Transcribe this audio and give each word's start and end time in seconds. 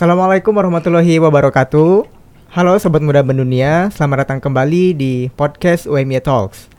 Assalamualaikum 0.00 0.56
warahmatullahi 0.56 1.20
wabarakatuh. 1.20 2.08
Halo 2.56 2.72
sobat 2.80 3.04
muda 3.04 3.20
mendunia, 3.20 3.92
selamat 3.92 4.24
datang 4.24 4.40
kembali 4.40 4.96
di 4.96 5.28
podcast 5.36 5.84
UMY 5.84 6.24
Talks. 6.24 6.72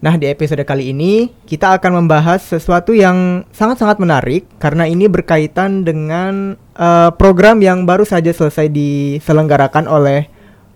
Nah, 0.00 0.16
di 0.16 0.24
episode 0.24 0.64
kali 0.64 0.88
ini 0.88 1.36
kita 1.44 1.76
akan 1.76 2.00
membahas 2.00 2.40
sesuatu 2.40 2.96
yang 2.96 3.44
sangat-sangat 3.52 4.00
menarik 4.00 4.48
karena 4.56 4.88
ini 4.88 5.04
berkaitan 5.04 5.84
dengan 5.84 6.56
uh, 6.80 7.12
program 7.12 7.60
yang 7.60 7.84
baru 7.84 8.08
saja 8.08 8.32
selesai 8.32 8.72
diselenggarakan 8.72 9.84
oleh 9.84 10.24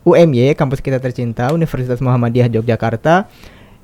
UMY, 0.05 0.53
kampus 0.61 0.85
kita 0.85 1.01
tercinta, 1.01 1.49
Universitas 1.49 2.05
Muhammadiyah 2.05 2.61
Yogyakarta, 2.61 3.25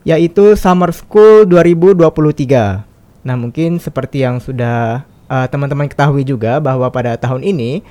yaitu 0.05 0.53
Summer 0.53 0.93
School 0.93 1.49
2023. 1.49 3.25
Nah, 3.25 3.37
mungkin 3.41 3.81
seperti 3.81 4.21
yang 4.21 4.37
sudah 4.37 5.16
uh, 5.31 5.47
teman-teman 5.47 5.87
ketahui 5.87 6.23
juga 6.27 6.59
bahwa 6.59 6.91
pada 6.91 7.15
tahun 7.19 7.43
ini 7.47 7.83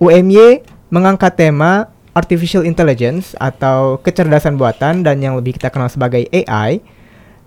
UMY 0.00 0.64
mengangkat 0.90 1.36
tema 1.36 1.88
artificial 2.16 2.66
intelligence 2.66 3.38
atau 3.38 4.02
kecerdasan 4.02 4.58
buatan 4.58 5.06
dan 5.06 5.22
yang 5.22 5.38
lebih 5.38 5.56
kita 5.56 5.70
kenal 5.70 5.86
sebagai 5.86 6.26
AI 6.32 6.82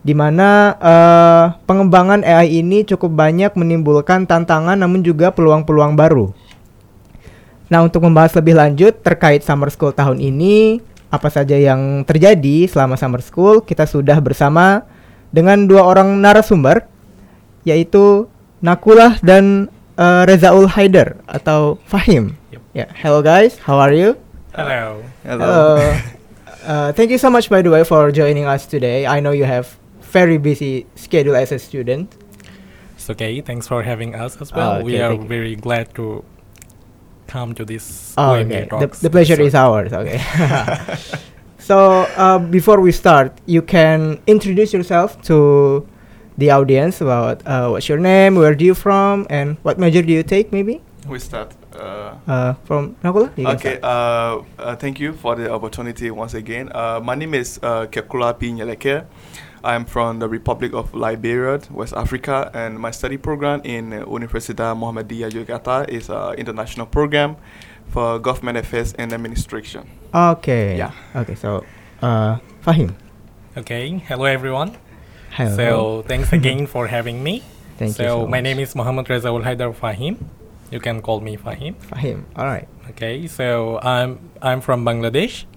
di 0.04 0.12
mana 0.12 0.76
uh, 0.84 1.46
pengembangan 1.64 2.28
AI 2.28 2.60
ini 2.60 2.84
cukup 2.84 3.12
banyak 3.16 3.56
menimbulkan 3.56 4.28
tantangan 4.28 4.76
namun 4.76 5.00
juga 5.00 5.32
peluang-peluang 5.32 5.96
baru. 5.96 6.36
Nah, 7.72 7.82
untuk 7.82 8.04
membahas 8.04 8.36
lebih 8.36 8.60
lanjut 8.60 9.00
terkait 9.00 9.42
Summer 9.42 9.72
School 9.72 9.96
tahun 9.96 10.20
ini, 10.20 10.84
apa 11.08 11.32
saja 11.32 11.56
yang 11.56 12.04
terjadi 12.04 12.68
selama 12.68 13.00
Summer 13.00 13.24
School, 13.24 13.64
kita 13.64 13.88
sudah 13.88 14.20
bersama 14.20 14.84
dengan 15.34 15.66
dua 15.66 15.82
orang 15.88 16.20
narasumber 16.20 16.86
yaitu 17.64 18.28
Nakulah 18.64 19.20
dan 19.20 19.68
uh, 20.00 20.24
Rezaul 20.24 20.72
Haider 20.72 21.20
atau 21.28 21.84
Fahim. 21.84 22.40
Yep. 22.56 22.62
Yeah. 22.72 22.90
Hello 22.96 23.20
guys, 23.20 23.60
how 23.60 23.76
are 23.76 23.92
you? 23.92 24.16
Hello. 24.56 25.04
Hello. 25.28 25.44
Uh, 25.44 26.00
uh, 26.64 26.90
thank 26.96 27.12
you 27.12 27.20
so 27.20 27.28
much 27.28 27.52
by 27.52 27.60
the 27.60 27.68
way 27.68 27.84
for 27.84 28.08
joining 28.16 28.48
us 28.48 28.64
today. 28.64 29.04
I 29.04 29.20
know 29.20 29.36
you 29.36 29.44
have 29.44 29.76
very 30.00 30.40
busy 30.40 30.88
schedule 30.96 31.36
as 31.36 31.52
a 31.52 31.60
student. 31.60 32.16
It's 32.96 33.12
okay. 33.12 33.36
Thanks 33.44 33.68
for 33.68 33.84
having 33.84 34.16
us 34.16 34.40
as 34.40 34.56
well. 34.56 34.80
Oh, 34.80 34.88
okay, 34.88 34.88
we 34.88 35.02
are 35.04 35.20
very 35.20 35.60
glad 35.60 35.92
to 36.00 36.24
come 37.28 37.52
to 37.60 37.68
this. 37.68 38.16
Oh, 38.16 38.40
okay. 38.40 38.64
The, 38.72 38.88
the, 38.88 39.10
pleasure 39.12 39.44
is 39.44 39.60
ours. 39.60 39.92
Okay. 39.92 40.24
so 41.60 42.08
uh, 42.16 42.40
before 42.40 42.80
we 42.80 42.96
start, 42.96 43.36
you 43.44 43.62
can 43.62 44.24
introduce 44.24 44.72
yourself 44.72 45.20
to 45.28 45.84
the 46.38 46.52
audience 46.52 47.02
about 47.02 47.46
uh, 47.46 47.70
what's 47.70 47.90
your 47.90 48.00
name, 48.00 48.36
where 48.36 48.56
do 48.56 48.66
you 48.66 48.74
from, 48.74 49.28
and 49.30 49.58
what 49.64 49.78
major 49.78 50.02
do 50.02 50.12
you 50.12 50.24
take, 50.24 50.52
maybe? 50.52 50.82
We 51.08 51.20
start. 51.20 51.54
Uh, 51.74 52.16
uh, 52.28 52.54
from 52.66 52.96
Nakula? 53.04 53.34
Okay, 53.56 53.80
uh, 53.82 54.42
uh, 54.60 54.76
thank 54.76 55.00
you 55.00 55.14
for 55.14 55.36
the 55.36 55.52
opportunity 55.52 56.12
once 56.12 56.34
again. 56.34 56.72
Uh, 56.74 57.02
my 57.04 57.16
name 57.16 57.34
is 57.34 57.60
uh, 57.64 57.88
Kekulapi 57.88 58.54
Nyeleke. 58.54 59.06
I'm 59.64 59.86
from 59.86 60.20
the 60.20 60.28
Republic 60.28 60.74
of 60.74 60.94
Liberia, 60.94 61.60
West 61.72 61.94
Africa, 61.94 62.52
and 62.54 62.78
my 62.78 62.92
study 62.92 63.18
program 63.18 63.62
in 63.64 63.92
Universitas 63.92 64.76
Muhammadiyah 64.78 65.32
Yogyakarta 65.32 65.90
is 65.90 66.10
an 66.10 66.36
international 66.36 66.86
program 66.86 67.38
for 67.88 68.20
government 68.20 68.58
affairs 68.58 68.94
and 68.94 69.14
administration. 69.14 69.90
Okay. 70.14 70.78
Yeah. 70.78 70.92
Okay, 71.16 71.36
so 71.36 71.66
uh, 72.02 72.38
Fahim. 72.62 72.94
Okay, 73.56 73.98
hello 74.08 74.26
everyone. 74.26 74.78
Hello. 75.34 75.58
So 75.58 76.06
thanks 76.06 76.32
again 76.32 76.68
for 76.68 76.86
having 76.86 77.24
me. 77.24 77.42
Thank 77.82 77.98
so 77.98 78.04
you. 78.04 78.10
So 78.10 78.18
my 78.30 78.38
much. 78.38 78.44
name 78.44 78.60
is 78.60 78.76
Muhammad 78.76 79.08
Rezaul 79.08 79.42
Haidar 79.42 79.74
Fahim. 79.74 80.22
You 80.70 80.80
can 80.80 81.02
call 81.02 81.22
me 81.22 81.38
Fahim. 81.38 81.74
Fahim. 81.90 82.30
All 82.38 82.46
right. 82.46 82.70
Okay. 82.94 83.26
So 83.26 83.80
I'm 83.82 84.30
I'm 84.46 84.62
from 84.62 84.86
Bangladesh. 84.86 85.50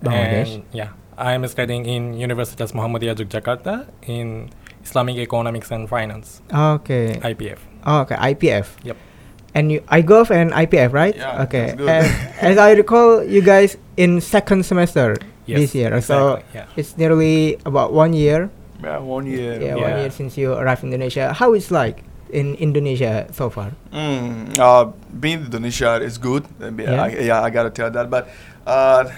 Bangladesh. 0.00 0.54
And 0.54 0.64
yeah, 0.72 0.96
I'm 1.20 1.44
studying 1.44 1.84
in 1.84 2.16
Universitas 2.16 2.72
Muhammadiyah 2.72 3.20
Yogyakarta 3.20 3.92
in 4.08 4.48
Islamic 4.80 5.20
Economics 5.20 5.68
and 5.76 5.84
Finance. 5.92 6.40
Okay. 6.48 7.20
IPF. 7.20 7.60
Oh, 7.84 8.08
okay. 8.08 8.16
IPF. 8.32 8.80
Yep. 8.80 8.96
And 9.52 9.72
you 9.72 9.80
iGov 9.92 10.32
and 10.32 10.56
IPF, 10.56 10.96
right? 10.96 11.12
Yeah. 11.12 11.44
Okay. 11.44 11.76
as 12.40 12.56
I 12.56 12.72
recall, 12.72 13.20
you 13.20 13.44
guys 13.44 13.76
in 14.00 14.22
second 14.24 14.64
semester 14.64 15.20
yes, 15.44 15.60
this 15.60 15.74
year, 15.74 15.92
exactly, 15.92 16.40
so 16.40 16.56
yeah. 16.56 16.66
it's 16.80 16.96
nearly 16.96 17.60
about 17.68 17.92
one 17.92 18.16
year 18.16 18.48
yeah, 18.82 18.98
one 18.98 19.26
year. 19.26 19.60
Yeah, 19.60 19.76
yeah, 19.76 19.82
one 19.82 19.98
year 20.00 20.10
since 20.10 20.36
you 20.36 20.52
arrived 20.52 20.84
in 20.84 20.92
Indonesia. 20.92 21.32
How 21.32 21.54
is 21.54 21.70
like 21.70 22.04
in 22.30 22.54
Indonesia 22.56 23.26
so 23.32 23.50
far? 23.50 23.72
Mm, 23.92 24.58
uh, 24.58 24.92
being 25.18 25.40
in 25.40 25.44
Indonesia 25.46 26.00
is 26.02 26.18
good. 26.18 26.46
Yeah, 26.60 27.02
I, 27.02 27.08
yeah, 27.08 27.42
I 27.42 27.50
gotta 27.50 27.70
tell 27.70 27.90
that. 27.90 28.10
But 28.10 28.28
uh, 28.66 29.10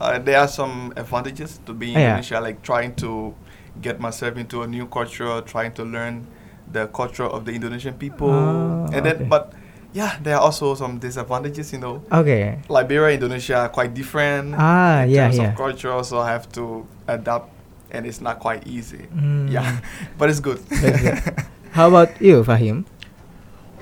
uh, 0.00 0.18
there 0.18 0.38
are 0.38 0.48
some 0.48 0.92
advantages 0.96 1.60
to 1.66 1.74
being 1.74 1.94
in 1.94 2.00
yeah. 2.00 2.08
Indonesia, 2.16 2.40
like 2.40 2.62
trying 2.62 2.94
to 2.96 3.34
get 3.80 4.00
myself 4.00 4.36
into 4.36 4.62
a 4.62 4.66
new 4.66 4.86
culture, 4.86 5.40
trying 5.42 5.72
to 5.72 5.84
learn 5.84 6.26
the 6.70 6.86
culture 6.88 7.26
of 7.26 7.44
the 7.44 7.52
Indonesian 7.52 7.94
people, 7.94 8.30
oh, 8.30 8.88
and 8.92 9.04
then 9.04 9.28
but 9.28 9.52
yeah, 9.92 10.16
there 10.22 10.36
are 10.36 10.40
also 10.40 10.74
some 10.74 10.98
disadvantages, 10.98 11.72
you 11.72 11.78
know. 11.78 12.02
Okay. 12.10 12.58
Liberia, 12.68 13.14
Indonesia 13.14 13.56
are 13.56 13.68
quite 13.68 13.92
different. 13.92 14.54
Ah, 14.56 15.02
in 15.02 15.10
yeah, 15.10 15.28
terms 15.28 15.36
yeah. 15.36 15.50
of 15.52 15.56
culture, 15.56 16.02
so 16.02 16.18
I 16.18 16.32
have 16.32 16.48
to 16.56 16.86
adapt 17.06 17.51
and 17.92 18.06
it's 18.06 18.20
not 18.20 18.40
quite 18.40 18.66
easy. 18.66 19.06
Mm. 19.14 19.52
Yeah, 19.52 19.80
but 20.18 20.30
it's 20.30 20.40
good. 20.40 20.60
How 21.72 21.88
about 21.88 22.20
you, 22.20 22.42
Fahim? 22.42 22.84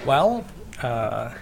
Well, 0.05 0.45
uh, 0.83 1.33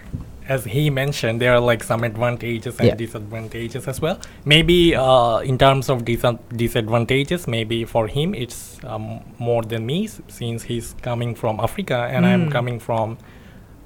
as 0.49 0.65
he 0.65 0.89
mentioned, 0.89 1.41
there 1.41 1.55
are 1.55 1.61
like 1.61 1.83
some 1.84 2.05
advantages 2.05 2.78
and 2.78 2.89
yeah. 2.89 2.95
disadvantages 2.95 3.87
as 3.87 4.01
well. 4.01 4.19
Maybe 4.45 4.95
uh, 4.95 5.39
in 5.39 5.59
terms 5.59 5.91
of 5.91 6.05
dis- 6.05 6.25
disadvantages, 6.57 7.47
maybe 7.47 7.84
for 7.84 8.09
him 8.09 8.34
it's 8.34 8.83
um, 8.84 9.21
more 9.39 9.62
than 9.62 9.84
me 9.84 10.07
s- 10.07 10.23
since 10.28 10.62
he's 10.62 10.95
coming 11.03 11.34
from 11.34 11.61
Africa 11.61 12.09
and 12.11 12.25
mm. 12.25 12.28
I'm 12.28 12.51
coming 12.51 12.81
from 12.81 13.19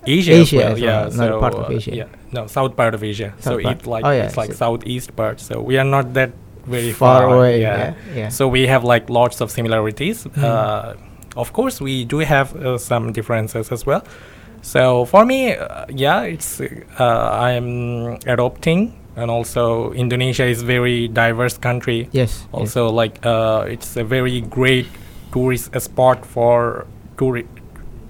Asia, 0.06 0.32
Asia 0.32 0.56
well. 0.56 0.72
as 0.72 0.80
yeah, 0.80 1.00
well, 1.00 1.10
so 1.10 1.40
part 1.40 1.54
of 1.54 1.70
uh, 1.70 1.74
Asia. 1.74 1.94
yeah, 1.94 2.08
no, 2.32 2.46
south 2.46 2.76
part 2.76 2.94
of 2.94 3.02
Asia. 3.04 3.34
South 3.38 3.58
so 3.58 3.62
part. 3.62 3.76
it's 3.76 3.86
like 3.86 4.04
oh, 4.04 4.10
yeah, 4.10 4.24
it's 4.24 4.36
like 4.36 4.50
so 4.52 4.56
southeast 4.56 5.14
part. 5.16 5.40
So 5.40 5.60
we 5.60 5.78
are 5.78 5.84
not 5.84 6.14
that 6.14 6.32
very 6.66 6.92
far, 6.92 7.22
far, 7.22 7.36
away. 7.36 7.60
Yeah. 7.60 7.76
Yeah. 7.76 8.14
yeah. 8.14 8.28
So 8.28 8.48
we 8.48 8.66
have 8.66 8.84
like 8.84 9.10
lots 9.10 9.40
of 9.40 9.50
similarities. 9.50 10.24
Mm. 10.24 10.42
Uh, 10.42 10.94
of 11.36 11.52
course, 11.52 11.80
we 11.80 12.04
do 12.04 12.18
have 12.18 12.54
uh, 12.56 12.78
some 12.78 13.12
differences 13.12 13.72
as 13.72 13.86
well. 13.86 14.04
So 14.62 15.04
for 15.06 15.24
me, 15.24 15.54
uh, 15.54 15.86
yeah, 15.88 16.22
it's 16.22 16.60
uh, 16.60 17.30
I'm 17.32 18.18
adopting, 18.26 18.94
and 19.16 19.30
also 19.30 19.92
Indonesia 19.92 20.44
is 20.44 20.62
very 20.62 21.08
diverse 21.08 21.58
country. 21.58 22.08
Yes. 22.12 22.46
Also, 22.52 22.86
yes. 22.86 22.94
like 22.94 23.26
uh, 23.26 23.64
it's 23.68 23.96
a 23.96 24.04
very 24.04 24.40
great 24.40 24.86
tourist 25.32 25.78
spot 25.80 26.24
for 26.24 26.86
touri- 27.16 27.48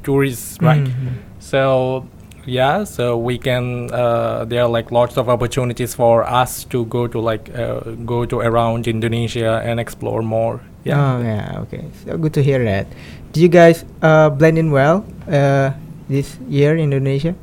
tourists, 0.02 0.58
right? 0.60 0.84
Mm-hmm. 0.84 1.08
So 1.38 2.06
yeah 2.46 2.84
so 2.84 3.16
we 3.16 3.38
can 3.38 3.90
uh, 3.92 4.44
there 4.44 4.62
are 4.62 4.68
like 4.68 4.90
lots 4.90 5.16
of 5.16 5.28
opportunities 5.28 5.94
for 5.94 6.24
us 6.24 6.64
to 6.64 6.84
go 6.86 7.06
to 7.06 7.20
like 7.20 7.52
uh, 7.54 7.80
go 8.04 8.24
to 8.24 8.40
around 8.40 8.86
indonesia 8.86 9.62
and 9.64 9.78
explore 9.78 10.22
more. 10.22 10.60
Yeah. 10.84 10.98
Oh 10.98 11.22
yeah 11.22 11.60
okay. 11.62 11.84
So 12.04 12.18
good 12.18 12.34
to 12.34 12.42
hear 12.42 12.58
that. 12.64 12.86
Do 13.30 13.40
you 13.40 13.48
guys 13.48 13.84
uh, 14.02 14.30
blend 14.30 14.58
in 14.58 14.72
well 14.72 15.06
uh, 15.30 15.70
this 16.08 16.38
year 16.48 16.74
in 16.74 16.90
indonesia? 16.92 17.34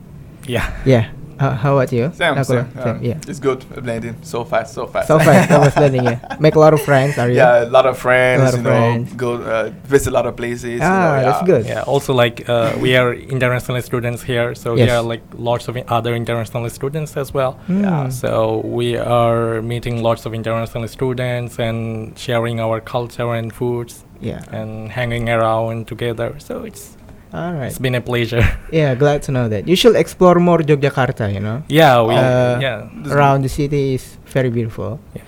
Yeah. 0.44 0.68
Yeah 0.84 1.12
uh, 1.40 1.56
how 1.56 1.78
about 1.78 1.92
you? 1.92 2.12
Same, 2.14 2.44
same, 2.44 2.68
same, 2.84 3.04
yeah. 3.04 3.18
It's 3.28 3.40
good 3.40 3.66
blending 3.84 4.16
so 4.24 4.44
fast, 4.44 4.74
so 4.74 4.86
fast. 4.88 5.08
So 5.08 5.20
fast, 5.20 5.50
so 5.54 5.62
fast 5.62 5.76
blending. 5.78 6.04
Yeah, 6.04 6.38
make 6.40 6.56
a 6.56 6.60
lot 6.60 6.74
of 6.74 6.82
friends. 6.82 7.18
Are 7.18 7.30
you? 7.30 7.36
Yeah, 7.38 7.64
a 7.64 7.70
lot 7.78 7.86
of 7.86 7.98
friends. 7.98 8.42
lot 8.44 8.54
of 8.54 8.60
you 8.60 8.64
know, 8.64 8.70
friends. 8.70 9.14
go 9.14 9.34
uh, 9.36 9.70
visit 9.86 10.10
a 10.10 10.14
lot 10.14 10.26
of 10.26 10.36
places. 10.36 10.80
Ah, 10.84 10.90
you 10.90 11.26
know, 11.26 11.32
that's 11.32 11.42
yeah. 11.42 11.46
good. 11.56 11.66
yeah 11.66 11.82
also 11.94 12.14
like 12.14 12.48
uh, 12.50 12.74
we 12.82 12.96
are 12.96 13.14
international 13.14 13.82
students 13.82 14.22
here 14.24 14.54
so 14.56 14.76
Yes. 14.76 14.88
there 14.88 14.98
are 14.98 15.04
like 15.04 15.24
lots 15.34 15.68
of 15.68 15.78
other 15.88 16.14
international 16.16 16.70
students 16.70 17.16
as 17.18 17.34
well 17.34 17.54
Mm. 17.68 18.12
so 18.12 18.62
we 18.66 18.98
are 18.98 19.62
meeting 19.62 20.02
lots 20.04 20.26
of 20.26 20.34
international 20.34 20.88
students 20.88 21.60
and 21.60 22.18
sharing 22.18 22.60
our 22.60 22.80
culture 22.82 23.34
and 23.40 23.52
foods 23.54 24.06
Yeah. 24.22 24.42
and 24.52 24.92
hanging 24.92 25.30
around 25.30 25.88
together 25.88 26.30
so 26.40 26.64
it's 26.70 26.98
All 27.32 27.54
right. 27.54 27.68
it's 27.68 27.78
been 27.78 27.94
a 27.96 28.02
pleasure 28.02 28.42
Yeah, 28.72 28.96
glad 28.96 29.22
to 29.24 29.32
know 29.32 29.48
that. 29.50 29.68
You 29.68 29.76
should 29.76 29.96
explore 29.96 30.40
more 30.40 30.60
Yogyakarta. 30.60 31.32
You 31.34 31.40
know, 31.40 31.64
yeah 31.68 32.02
we 32.02 32.16
Uh, 32.16 32.60
yeah 32.60 32.90
around 33.14 33.44
the 33.44 33.50
city 33.50 33.94
is 33.96 34.18
very 34.26 34.50
beautiful. 34.50 35.00
Yeah. 35.14 35.22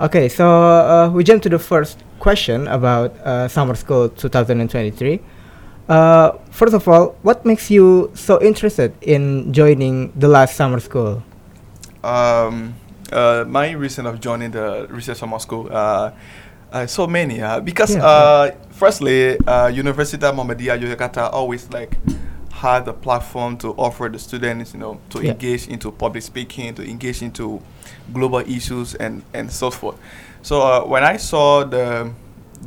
Okay, 0.00 0.28
so 0.28 0.46
uh, 0.46 1.10
we 1.10 1.22
jump 1.22 1.42
to 1.42 1.48
the 1.48 1.58
first 1.58 2.02
question 2.18 2.66
about 2.66 3.14
uh, 3.22 3.46
summer 3.48 3.74
school 3.74 4.08
2023. 4.08 5.20
Uh, 5.88 6.32
first 6.50 6.74
of 6.74 6.86
all, 6.88 7.14
what 7.22 7.44
makes 7.44 7.70
you 7.70 8.10
so 8.14 8.40
interested 8.42 8.92
in 9.02 9.52
joining 9.52 10.10
the 10.18 10.26
last 10.26 10.56
summer 10.56 10.80
school? 10.80 11.22
Um, 12.02 12.74
uh, 13.12 13.44
my 13.46 13.70
reason 13.72 14.06
of 14.06 14.20
joining 14.20 14.50
the 14.50 14.86
research 14.90 15.18
summer 15.18 15.38
school, 15.38 15.70
uh, 16.74 16.86
so 16.86 17.06
many, 17.06 17.40
uh, 17.40 17.60
because 17.60 17.94
Yeah. 17.94 18.04
uh, 18.04 18.50
firstly, 18.70 19.38
uh, 19.46 19.68
Universitas 19.70 20.34
Muhammadiyah 20.34 20.76
Yogyakarta 20.82 21.32
always 21.32 21.68
like 21.72 21.96
had 22.50 22.84
the 22.84 22.92
platform 22.92 23.56
to 23.58 23.72
offer 23.78 24.08
the 24.08 24.18
students, 24.18 24.74
you 24.74 24.80
know, 24.80 24.98
to 25.10 25.22
Yeah. 25.22 25.30
engage 25.32 25.68
into 25.68 25.90
public 25.92 26.22
speaking, 26.22 26.74
to 26.74 26.82
engage 26.82 27.22
into 27.22 27.60
global 28.12 28.40
issues 28.40 28.94
and 28.96 29.22
and 29.32 29.50
so 29.50 29.70
forth. 29.70 29.96
So 30.42 30.60
uh, 30.62 30.84
when 30.84 31.04
I 31.04 31.16
saw 31.16 31.64
the 31.64 32.10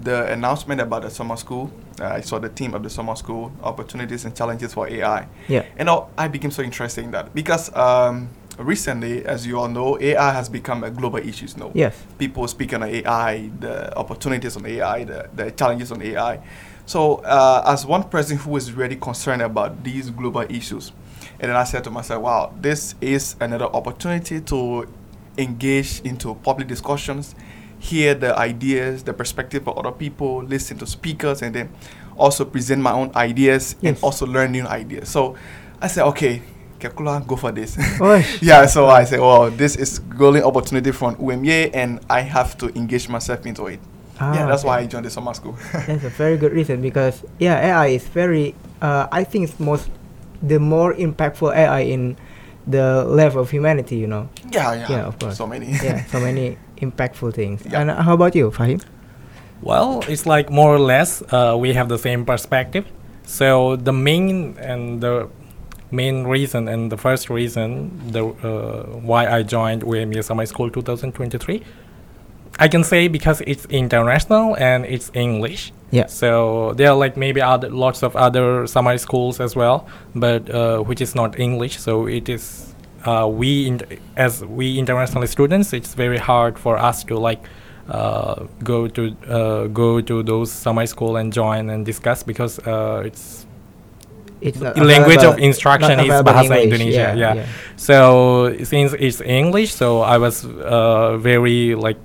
the 0.04 0.32
announcement 0.32 0.80
about 0.80 1.02
the 1.02 1.10
summer 1.10 1.36
school, 1.38 1.70
uh, 2.00 2.06
I 2.20 2.22
saw 2.22 2.40
the 2.40 2.50
theme 2.50 2.76
of 2.76 2.84
the 2.84 2.90
summer 2.90 3.16
school, 3.16 3.52
opportunities 3.64 4.26
and 4.26 4.36
challenges 4.36 4.74
for 4.74 4.88
AI. 4.88 5.26
Yeah. 5.48 5.64
And 5.80 5.90
I 6.18 6.28
became 6.28 6.52
so 6.52 6.62
interested 6.62 7.04
in 7.04 7.12
that 7.12 7.34
because 7.34 7.72
um, 7.76 8.30
recently, 8.58 9.26
as 9.26 9.46
you 9.46 9.60
all 9.60 9.68
know, 9.68 10.00
AI 10.00 10.32
has 10.32 10.50
become 10.50 10.84
a 10.84 10.90
global 10.90 11.20
issue 11.20 11.48
now. 11.58 11.72
Yes. 11.74 11.96
People 12.18 12.48
speak 12.48 12.74
on 12.74 12.84
AI, 12.84 13.50
the 13.60 13.96
opportunities 13.98 14.58
on 14.58 14.66
AI, 14.66 15.04
the, 15.04 15.30
the 15.34 15.52
challenges 15.52 15.92
on 15.92 16.02
AI. 16.02 16.42
So, 16.86 17.16
uh, 17.16 17.64
as 17.66 17.86
one 17.86 18.04
person 18.04 18.38
who 18.38 18.56
is 18.56 18.72
really 18.72 18.96
concerned 18.96 19.42
about 19.42 19.84
these 19.84 20.10
global 20.10 20.42
issues, 20.42 20.92
and 21.40 21.50
then 21.50 21.56
I 21.56 21.66
said 21.66 21.84
to 21.84 21.92
myself, 21.92 22.24
wow, 22.24 22.54
this 22.60 22.96
is 23.02 23.36
another 23.40 23.66
opportunity 23.66 24.42
to 24.42 24.88
engage 25.38 26.02
into 26.02 26.34
public 26.36 26.68
discussions, 26.68 27.36
hear 27.80 28.16
the 28.16 28.36
ideas, 28.38 29.04
the 29.04 29.14
perspective 29.14 29.68
of 29.68 29.78
other 29.78 29.92
people, 29.92 30.44
listen 30.44 30.78
to 30.80 30.88
speakers, 30.88 31.42
and 31.42 31.54
then 31.54 31.70
also 32.18 32.44
present 32.46 32.82
my 32.82 32.92
own 32.92 33.12
ideas 33.16 33.76
and 33.84 33.98
also 34.02 34.26
learn 34.26 34.52
new 34.52 34.66
ideas. 34.66 35.10
So 35.10 35.36
I 35.80 35.88
said, 35.88 36.06
okay, 36.08 36.42
Kekula, 36.80 37.26
go 37.26 37.36
for 37.36 37.52
this. 37.52 37.78
Yeah, 38.42 38.66
so 38.68 38.88
I 38.88 39.04
said, 39.06 39.20
well, 39.20 39.50
this 39.52 39.76
is 39.76 40.00
golden 40.00 40.44
opportunity 40.44 40.92
from 40.92 41.16
UMY, 41.18 41.72
and 41.74 42.00
I 42.10 42.22
have 42.22 42.58
to 42.60 42.68
engage 42.78 43.10
myself 43.10 43.46
into 43.46 43.68
it. 43.68 43.80
Ah, 44.20 44.34
yeah, 44.34 44.44
Ah, 44.44 44.48
that's 44.48 44.64
why 44.64 44.80
I 44.80 44.86
joined 44.88 45.06
the 45.06 45.10
summer 45.12 45.34
school. 45.34 45.56
That's 45.86 46.04
a 46.04 46.10
very 46.10 46.38
good 46.38 46.52
reason 46.52 46.82
because 46.82 47.22
yeah, 47.38 47.62
AI 47.78 47.88
is 48.02 48.04
very. 48.08 48.56
Uh, 48.82 49.06
I 49.12 49.24
think 49.24 49.48
it's 49.50 49.60
most 49.60 49.92
the 50.42 50.58
more 50.60 50.94
impactful 50.96 51.54
AI 51.56 51.82
in 51.82 52.18
the 52.66 53.06
level 53.06 53.42
of 53.42 53.52
humanity. 53.52 53.98
You 53.98 54.08
know. 54.08 54.30
yeah, 54.50 54.74
yeah, 54.74 54.88
Yeah, 54.90 55.06
of 55.06 55.20
course. 55.20 55.38
So 55.38 55.46
many. 55.46 55.70
yeah, 55.70 56.04
so 56.06 56.20
many 56.30 56.58
impactful 56.82 57.34
things. 57.36 57.62
Yeah. 57.66 57.82
And 57.82 57.92
uh, 57.92 58.02
how 58.02 58.14
about 58.16 58.34
you, 58.34 58.50
Fahim? 58.50 58.82
Well, 59.62 60.02
it's 60.08 60.26
like 60.26 60.50
more 60.50 60.74
or 60.74 60.80
less 60.80 61.22
uh, 61.32 61.56
we 61.60 61.74
have 61.74 61.88
the 61.90 61.98
same 62.00 62.26
perspective. 62.26 62.86
So 63.26 63.76
the 63.76 63.94
main 63.94 64.58
and 64.58 65.00
the 65.02 65.30
main 65.92 66.24
reason 66.24 66.68
and 66.68 66.92
the 66.92 66.98
first 66.98 67.30
reason 67.30 68.12
the 68.12 68.26
uh, 68.26 68.84
why 69.00 69.28
I 69.28 69.44
joined 69.44 69.84
UMY 69.84 70.24
Summer 70.24 70.46
School 70.46 70.70
2023, 70.70 71.64
I 72.60 72.68
can 72.68 72.84
say 72.84 73.08
because 73.08 73.42
it's 73.42 73.66
international 73.66 74.56
and 74.58 74.86
it's 74.86 75.12
English. 75.14 75.72
Yeah. 75.92 76.08
So 76.08 76.74
there 76.74 76.90
are 76.90 76.96
like 76.98 77.16
maybe 77.16 77.42
other 77.42 77.70
lots 77.70 78.04
of 78.04 78.16
other 78.16 78.68
summer 78.68 78.98
schools 78.98 79.40
as 79.40 79.56
well, 79.56 79.88
but 80.16 80.50
uh, 80.50 80.80
which 80.80 81.02
is 81.02 81.16
not 81.16 81.40
English. 81.40 81.80
So 81.80 82.08
it 82.08 82.28
is 82.28 82.74
uh, 83.06 83.28
we 83.28 83.68
in, 83.68 83.82
as 84.18 84.44
we 84.44 84.78
international 84.78 85.26
students, 85.28 85.72
it's 85.74 85.94
very 85.94 86.18
hard 86.18 86.60
for 86.60 86.78
us 86.78 87.04
to 87.06 87.18
like 87.18 87.44
uh, 87.90 88.46
go 88.64 88.88
to 88.88 89.16
uh, 89.30 89.68
go 89.68 90.02
to 90.02 90.24
those 90.24 90.52
summer 90.52 90.86
school 90.86 91.16
and 91.16 91.32
join 91.32 91.70
and 91.70 91.86
discuss 91.86 92.22
because 92.22 92.60
uh, 92.68 93.04
it's 93.06 93.47
It's 94.42 94.60
language 94.62 95.24
of 95.24 95.40
instruction 95.40 96.00
is 96.00 96.14
Bahasa 96.22 96.62
English, 96.62 96.64
Indonesia. 96.64 97.14
yeah, 97.16 97.16
Yeah, 97.16 97.34
yeah. 97.42 97.46
So 97.76 98.54
since 98.64 98.94
it's 98.94 99.22
English, 99.22 99.74
so 99.74 100.02
I 100.02 100.18
was 100.18 100.46
uh, 100.46 101.18
very 101.18 101.74
like 101.76 101.98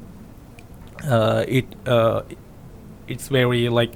uh, 1.09 1.45
it. 1.49 1.67
Uh, 1.87 2.23
it's 3.09 3.29
very 3.29 3.69
like 3.69 3.93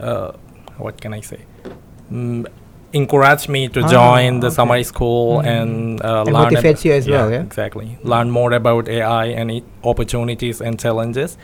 uh, 0.00 0.32
what 0.78 1.00
can 1.00 1.14
I 1.14 1.20
say? 1.20 1.40
Mm, 2.10 2.46
encourage 2.92 3.48
me 3.48 3.68
to 3.68 3.82
Ah, 3.84 3.88
join 3.88 4.40
the 4.40 4.46
okay. 4.48 4.54
summer 4.54 4.82
school 4.82 5.42
Mm. 5.42 5.46
and 5.46 5.72
uh, 6.02 6.24
It 6.26 6.32
learn. 6.32 6.50
motivates 6.50 6.84
you 6.84 6.92
as 6.92 7.06
well, 7.08 7.30
yeah? 7.30 7.42
exactly. 7.42 7.98
Learn 8.02 8.30
more 8.30 8.52
about 8.52 8.88
AI 8.88 9.26
and 9.26 9.50
it 9.50 9.64
opportunities 9.84 10.60
and 10.60 10.78
challenges, 10.80 11.36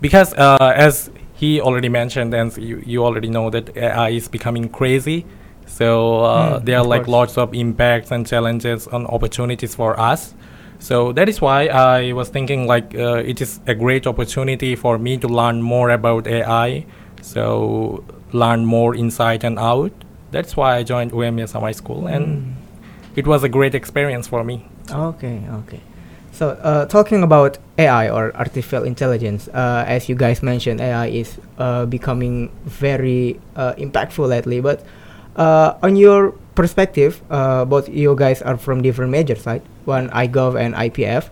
because 0.00 0.32
uh, 0.34 0.72
as 0.76 1.10
he 1.34 1.60
already 1.60 1.88
mentioned 1.88 2.32
and 2.34 2.56
you, 2.56 2.80
you 2.86 3.04
already 3.04 3.28
know 3.28 3.50
that 3.50 3.76
AI 3.76 4.10
is 4.10 4.28
becoming 4.28 4.68
crazy. 4.68 5.26
So 5.66 6.20
uh, 6.24 6.60
Mm, 6.60 6.64
there 6.64 6.78
are 6.78 6.84
like 6.84 7.04
course. 7.04 7.08
lots 7.08 7.38
of 7.38 7.54
impacts 7.54 8.10
and 8.10 8.26
challenges 8.26 8.86
and 8.86 9.06
opportunities 9.06 9.74
for 9.74 9.98
us. 9.98 10.34
So 10.78 11.12
that 11.12 11.28
is 11.28 11.40
why 11.40 11.66
I 11.68 12.12
was 12.12 12.28
thinking 12.28 12.66
like 12.66 12.94
uh, 12.94 13.16
it 13.24 13.40
is 13.40 13.60
a 13.66 13.74
great 13.74 14.06
opportunity 14.06 14.74
for 14.76 14.98
me 14.98 15.16
to 15.18 15.28
learn 15.28 15.62
more 15.62 15.90
about 15.90 16.26
AI. 16.26 16.86
So 17.20 18.04
learn 18.32 18.64
more 18.64 18.94
inside 18.94 19.44
and 19.44 19.58
out. 19.58 19.92
That's 20.30 20.56
why 20.56 20.76
I 20.76 20.82
joined 20.82 21.12
UMY 21.12 21.46
Summer 21.46 21.72
School, 21.72 22.06
and 22.06 22.24
Mm. 22.26 22.52
it 23.16 23.26
was 23.26 23.44
a 23.44 23.48
great 23.48 23.74
experience 23.74 24.26
for 24.26 24.42
me. 24.44 24.64
Okay, 24.90 25.40
okay. 25.62 25.80
So, 26.32 26.50
uh, 26.62 26.86
talking 26.86 27.22
about 27.22 27.58
AI 27.78 28.08
or 28.08 28.34
artificial 28.36 28.84
intelligence, 28.84 29.48
uh, 29.48 29.84
as 29.86 30.08
you 30.08 30.14
guys 30.14 30.42
mentioned, 30.42 30.80
AI 30.80 31.06
is 31.08 31.38
uh, 31.58 31.84
becoming 31.86 32.50
very 32.64 33.38
uh, 33.54 33.74
impactful 33.76 34.26
lately. 34.28 34.60
But 34.60 34.82
uh, 35.36 35.78
on 35.82 35.96
your 35.96 36.32
perspective, 36.54 37.22
uh, 37.30 37.64
both 37.64 37.88
you 37.88 38.14
guys 38.16 38.42
are 38.42 38.56
from 38.56 38.82
different 38.82 39.10
majors, 39.10 39.46
right? 39.46 39.62
One 39.84 40.10
iGov 40.10 40.60
and 40.60 40.74
IPF. 40.74 41.30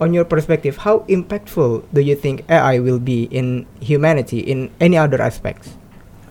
On 0.00 0.12
your 0.12 0.24
perspective, 0.24 0.78
how 0.78 1.00
impactful 1.08 1.84
do 1.92 2.00
you 2.00 2.16
think 2.16 2.44
AI 2.48 2.80
will 2.80 2.98
be 2.98 3.24
in 3.30 3.66
humanity 3.80 4.40
in 4.40 4.70
any 4.80 4.96
other 4.96 5.20
aspects? 5.22 5.76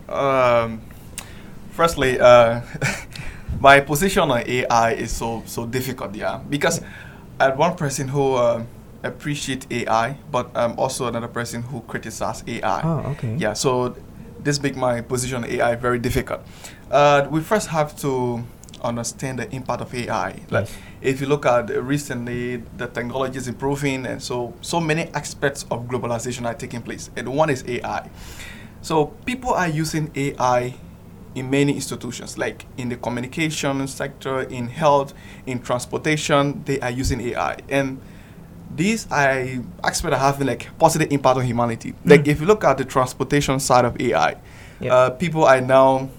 Um, 0.09 0.81
firstly, 1.71 2.19
uh, 2.19 2.61
my 3.61 3.79
position 3.79 4.29
on 4.29 4.43
AI 4.45 4.91
is 4.93 5.11
so 5.11 5.43
so 5.45 5.65
difficult, 5.65 6.15
yeah, 6.15 6.41
because 6.49 6.81
I'm 7.39 7.55
one 7.55 7.75
person 7.75 8.09
who 8.09 8.35
uh, 8.35 8.63
appreciate 9.03 9.71
AI, 9.71 10.17
but 10.31 10.51
I'm 10.53 10.77
also 10.77 11.07
another 11.07 11.29
person 11.29 11.61
who 11.61 11.81
criticizes 11.87 12.43
AI. 12.47 12.81
Oh, 12.83 13.11
okay. 13.15 13.35
Yeah, 13.39 13.53
so 13.53 13.95
this 14.43 14.61
make 14.61 14.75
my 14.75 15.01
position 15.01 15.43
on 15.43 15.49
AI 15.49 15.75
very 15.75 15.99
difficult. 15.99 16.41
Uh, 16.91 17.25
we 17.31 17.39
first 17.39 17.67
have 17.69 17.95
to 18.01 18.43
understand 18.83 19.39
the 19.39 19.49
impact 19.55 19.81
of 19.81 19.93
AI. 19.93 20.33
Like, 20.49 20.67
Yes. 20.67 20.73
if 21.01 21.21
you 21.21 21.27
look 21.27 21.45
at 21.45 21.69
recently, 21.83 22.63
the 22.77 22.87
technology 22.87 23.37
is 23.37 23.47
improving, 23.47 24.05
and 24.05 24.21
so 24.21 24.53
so 24.61 24.79
many 24.81 25.07
aspects 25.13 25.65
of 25.71 25.87
globalization 25.87 26.45
are 26.45 26.53
taking 26.53 26.81
place, 26.81 27.09
and 27.15 27.29
one 27.29 27.49
is 27.49 27.63
AI. 27.67 28.09
So 28.81 29.05
people 29.25 29.53
are 29.53 29.69
using 29.69 30.09
AI 30.15 30.73
in 31.35 31.49
many 31.49 31.73
institutions, 31.73 32.37
like 32.37 32.65
in 32.77 32.89
the 32.89 32.97
communication 32.97 33.87
sector, 33.87 34.41
in 34.41 34.67
health, 34.67 35.13
in 35.45 35.59
transportation. 35.61 36.61
They 36.65 36.79
are 36.81 36.91
using 36.91 37.21
AI, 37.21 37.55
and 37.69 38.01
these 38.75 39.07
are 39.11 39.45
aspects 39.83 40.15
are 40.17 40.19
having 40.19 40.47
like 40.47 40.67
positive 40.77 41.07
impact 41.11 41.37
on 41.37 41.45
humanity. 41.45 41.93
Like 42.03 42.23
Mm. 42.25 42.27
if 42.31 42.41
you 42.41 42.47
look 42.47 42.63
at 42.65 42.77
the 42.77 42.85
transportation 42.85 43.59
side 43.59 43.85
of 43.85 43.95
AI, 44.01 44.35
Yeah. 44.81 44.93
uh, 44.93 45.09
people 45.11 45.45
are 45.45 45.61
now 45.61 46.09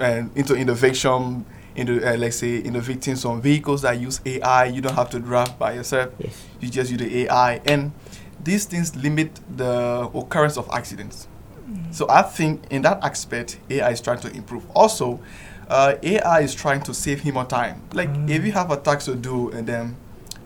uh, 0.00 0.24
into 0.34 0.54
innovation. 0.54 1.44
Into 1.74 2.02
uh, 2.02 2.16
let's 2.16 2.38
say 2.38 2.58
innovating 2.58 3.16
some 3.16 3.42
vehicles 3.42 3.82
that 3.82 4.00
use 4.00 4.20
AI. 4.24 4.64
You 4.66 4.80
don't 4.80 4.94
have 4.94 5.10
to 5.10 5.18
drive 5.20 5.58
by 5.58 5.74
yourself. 5.74 6.10
Yes. 6.18 6.46
You 6.60 6.70
just 6.70 6.90
use 6.90 7.00
the 7.00 7.24
AI, 7.24 7.60
and 7.66 7.92
these 8.42 8.64
things 8.64 8.96
limit 8.96 9.40
the 9.56 10.08
occurrence 10.14 10.56
of 10.56 10.68
accidents. 10.72 11.28
So 11.90 12.08
I 12.08 12.22
think 12.22 12.62
in 12.70 12.82
that 12.82 13.02
aspect, 13.02 13.58
AI 13.68 13.90
is 13.90 14.00
trying 14.00 14.20
to 14.20 14.30
improve. 14.32 14.64
Also, 14.74 15.20
uh, 15.68 15.96
AI 16.02 16.40
is 16.40 16.54
trying 16.54 16.80
to 16.82 16.94
save 16.94 17.20
human 17.20 17.46
time. 17.46 17.82
Like 17.92 18.08
if 18.28 18.44
you 18.44 18.52
have 18.52 18.70
a 18.70 18.76
task 18.76 19.06
to 19.06 19.14
do, 19.14 19.50
and 19.50 19.66
then 19.66 19.96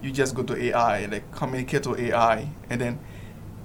you 0.03 0.11
just 0.11 0.35
go 0.35 0.43
to 0.43 0.57
AI, 0.61 1.07
like 1.07 1.31
communicate 1.33 1.83
to 1.85 1.95
AI, 1.97 2.49
and 2.71 2.81
then 2.81 2.99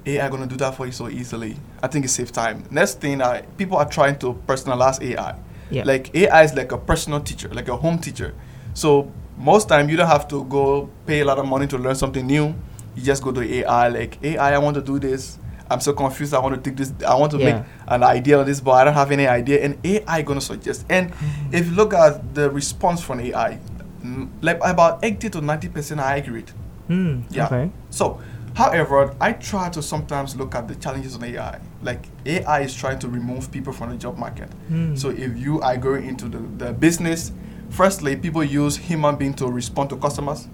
AI 0.06 0.30
gonna 0.30 0.48
do 0.48 0.58
that 0.58 0.76
for 0.76 0.86
you 0.86 0.92
so 0.92 1.10
easily. 1.10 1.56
I 1.82 1.88
think 1.88 2.06
it 2.06 2.10
saves 2.10 2.32
time. 2.32 2.64
Next 2.70 3.00
thing, 3.00 3.22
uh, 3.22 3.42
people 3.58 3.78
are 3.78 3.90
trying 3.90 4.20
to 4.20 4.34
personalize 4.48 5.02
AI. 5.02 5.36
Yeah. 5.72 5.84
Like 5.86 6.16
AI 6.16 6.44
is 6.44 6.54
like 6.54 6.72
a 6.72 6.78
personal 6.78 7.20
teacher, 7.22 7.50
like 7.50 7.68
a 7.70 7.76
home 7.76 7.98
teacher. 8.00 8.34
So 8.74 9.12
most 9.38 9.68
time 9.70 9.90
you 9.90 9.98
don't 9.98 10.08
have 10.08 10.28
to 10.30 10.44
go 10.46 10.90
pay 11.06 11.22
a 11.22 11.26
lot 11.26 11.40
of 11.40 11.46
money 11.48 11.68
to 11.68 11.78
learn 11.78 11.96
something 11.96 12.26
new. 12.26 12.54
You 12.96 13.04
just 13.04 13.24
go 13.24 13.32
to 13.32 13.42
AI, 13.42 13.88
like 13.90 14.18
AI, 14.24 14.56
I 14.56 14.58
want 14.60 14.76
to 14.76 14.82
do 14.82 15.00
this. 15.00 15.38
I'm 15.70 15.80
so 15.80 15.94
confused. 15.94 16.34
I 16.34 16.40
want 16.40 16.56
to 16.56 16.62
take 16.70 16.78
this. 16.78 16.94
I 17.06 17.16
want 17.16 17.32
to 17.32 17.40
Yeah. 17.40 17.46
make 17.46 17.64
an 17.88 18.04
idea 18.04 18.40
on 18.40 18.46
this, 18.46 18.62
but 18.62 18.72
I 18.72 18.84
don't 18.84 18.94
have 18.94 19.12
any 19.12 19.28
idea. 19.28 19.64
And 19.66 19.78
AI 19.84 20.22
gonna 20.22 20.40
suggest. 20.42 20.86
And 20.90 21.12
if 21.52 21.66
you 21.68 21.74
look 21.76 21.94
at 21.94 22.36
the 22.36 22.50
response 22.52 23.02
from 23.02 23.20
AI, 23.20 23.58
mm, 24.04 24.30
like 24.42 24.60
about 24.64 25.00
80 25.04 25.30
to 25.32 25.42
90 25.42 25.70
percent 25.70 26.00
are 26.00 26.12
accurate. 26.12 26.54
Hmm. 26.88 27.22
Yeah. 27.32 27.48
Okay. 27.48 27.72
So, 27.90 28.20
however, 28.56 29.16
I 29.20 29.34
try 29.34 29.70
to 29.70 29.82
sometimes 29.82 30.36
look 30.36 30.56
at 30.56 30.68
the 30.68 30.76
challenges 30.76 31.16
of 31.16 31.24
AI. 31.24 31.60
Like 31.82 32.06
AI 32.26 32.62
is 32.62 32.74
trying 32.74 33.00
to 33.00 33.08
remove 33.08 33.52
people 33.52 33.74
from 33.74 33.92
the 33.92 33.98
job 33.98 34.18
market. 34.18 34.50
Hmm. 34.68 34.96
So 34.96 35.10
if 35.10 35.38
you 35.38 35.62
are 35.62 35.78
going 35.78 36.06
into 36.08 36.28
the, 36.28 36.40
the 36.66 36.74
business, 36.74 37.32
firstly, 37.70 38.16
people 38.16 38.44
use 38.44 38.78
human 38.78 39.16
being 39.18 39.34
to 39.36 39.48
respond 39.48 39.90
to 39.92 39.98
customers, 39.98 40.48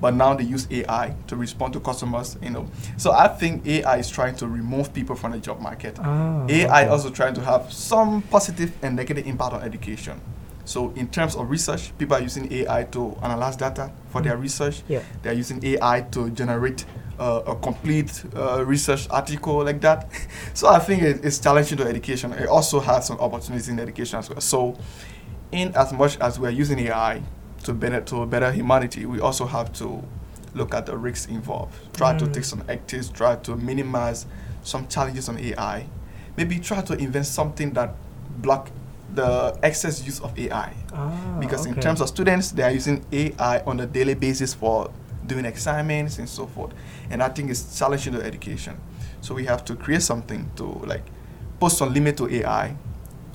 but 0.00 0.14
now 0.14 0.34
they 0.34 0.44
use 0.44 0.68
AI 0.70 1.14
to 1.26 1.36
respond 1.36 1.72
to 1.72 1.80
customers. 1.80 2.38
You 2.40 2.50
know, 2.50 2.70
so 2.96 3.12
I 3.12 3.28
think 3.28 3.66
AI 3.66 3.98
is 3.98 4.08
trying 4.08 4.36
to 4.36 4.46
remove 4.46 4.94
people 4.94 5.16
from 5.16 5.32
the 5.32 5.38
job 5.38 5.60
market. 5.60 5.98
Ah, 5.98 6.46
AI 6.48 6.82
okay. 6.82 6.88
also 6.88 7.10
trying 7.10 7.34
to 7.34 7.40
have 7.40 7.72
some 7.72 8.22
positive 8.22 8.72
and 8.82 8.96
negative 8.96 9.26
impact 9.26 9.54
on 9.54 9.62
education. 9.62 10.20
So 10.64 10.92
in 10.96 11.08
terms 11.08 11.34
of 11.34 11.48
research, 11.48 11.96
people 11.96 12.16
are 12.16 12.20
using 12.20 12.52
AI 12.52 12.84
to 12.84 13.16
analyze 13.22 13.56
data 13.56 13.90
for 14.10 14.20
their 14.20 14.36
research. 14.36 14.82
Yeah. 14.86 15.02
They 15.22 15.30
are 15.30 15.34
using 15.34 15.64
AI 15.64 16.02
to 16.12 16.28
generate 16.30 16.84
uh, 17.18 17.42
a 17.46 17.54
complete 17.56 18.24
uh, 18.36 18.64
research 18.64 19.06
article 19.10 19.64
like 19.64 19.80
that. 19.80 20.08
so 20.54 20.68
I 20.68 20.78
think 20.78 21.02
it, 21.02 21.24
it's 21.24 21.38
challenging 21.38 21.78
to 21.78 21.84
education. 21.84 22.32
It 22.32 22.48
also 22.48 22.80
has 22.80 23.06
some 23.06 23.18
opportunities 23.18 23.68
in 23.68 23.78
education 23.80 24.18
as 24.18 24.30
well. 24.30 24.40
So 24.40 24.76
in 25.52 25.74
as 25.74 25.92
much 25.92 26.18
as 26.18 26.38
we 26.38 26.46
are 26.46 26.50
using 26.52 26.78
AI 26.80 27.22
to 27.64 27.72
better 27.74 28.00
to 28.02 28.26
better 28.26 28.52
humanity, 28.52 29.06
we 29.06 29.20
also 29.20 29.46
have 29.46 29.72
to 29.74 30.02
look 30.54 30.74
at 30.74 30.86
the 30.86 30.96
risks 30.96 31.26
involved. 31.30 31.74
Try 31.96 32.14
to 32.16 32.24
Mm. 32.26 32.32
take 32.32 32.44
some 32.44 32.62
actives, 32.62 33.12
try 33.12 33.36
to 33.36 33.56
minimize 33.56 34.26
some 34.62 34.86
challenges 34.88 35.28
on 35.28 35.38
AI. 35.38 35.86
Maybe 36.36 36.58
try 36.58 36.80
to 36.82 36.94
invent 36.94 37.26
something 37.26 37.72
that 37.72 37.94
block 38.40 38.70
the 39.14 39.56
excess 39.62 40.04
use 40.06 40.20
of 40.20 40.38
AI. 40.38 40.72
Ah, 40.92 41.10
Because 41.40 41.66
in 41.66 41.74
terms 41.74 42.00
of 42.00 42.08
students, 42.08 42.50
they 42.52 42.62
are 42.62 42.70
using 42.70 43.04
AI 43.12 43.62
on 43.66 43.80
a 43.80 43.86
daily 43.86 44.14
basis 44.14 44.54
for 44.54 44.90
doing 45.26 45.44
assignments 45.46 46.18
and 46.18 46.28
so 46.28 46.46
forth. 46.46 46.72
And 47.10 47.22
I 47.22 47.28
think 47.28 47.50
it's 47.50 47.78
challenging 47.78 48.12
the 48.14 48.22
education. 48.24 48.74
So 49.20 49.34
we 49.34 49.44
have 49.46 49.64
to 49.64 49.74
create 49.74 50.02
something 50.02 50.50
to 50.56 50.64
like 50.86 51.04
put 51.60 51.72
some 51.72 51.92
limit 51.92 52.16
to 52.18 52.28
AI 52.28 52.74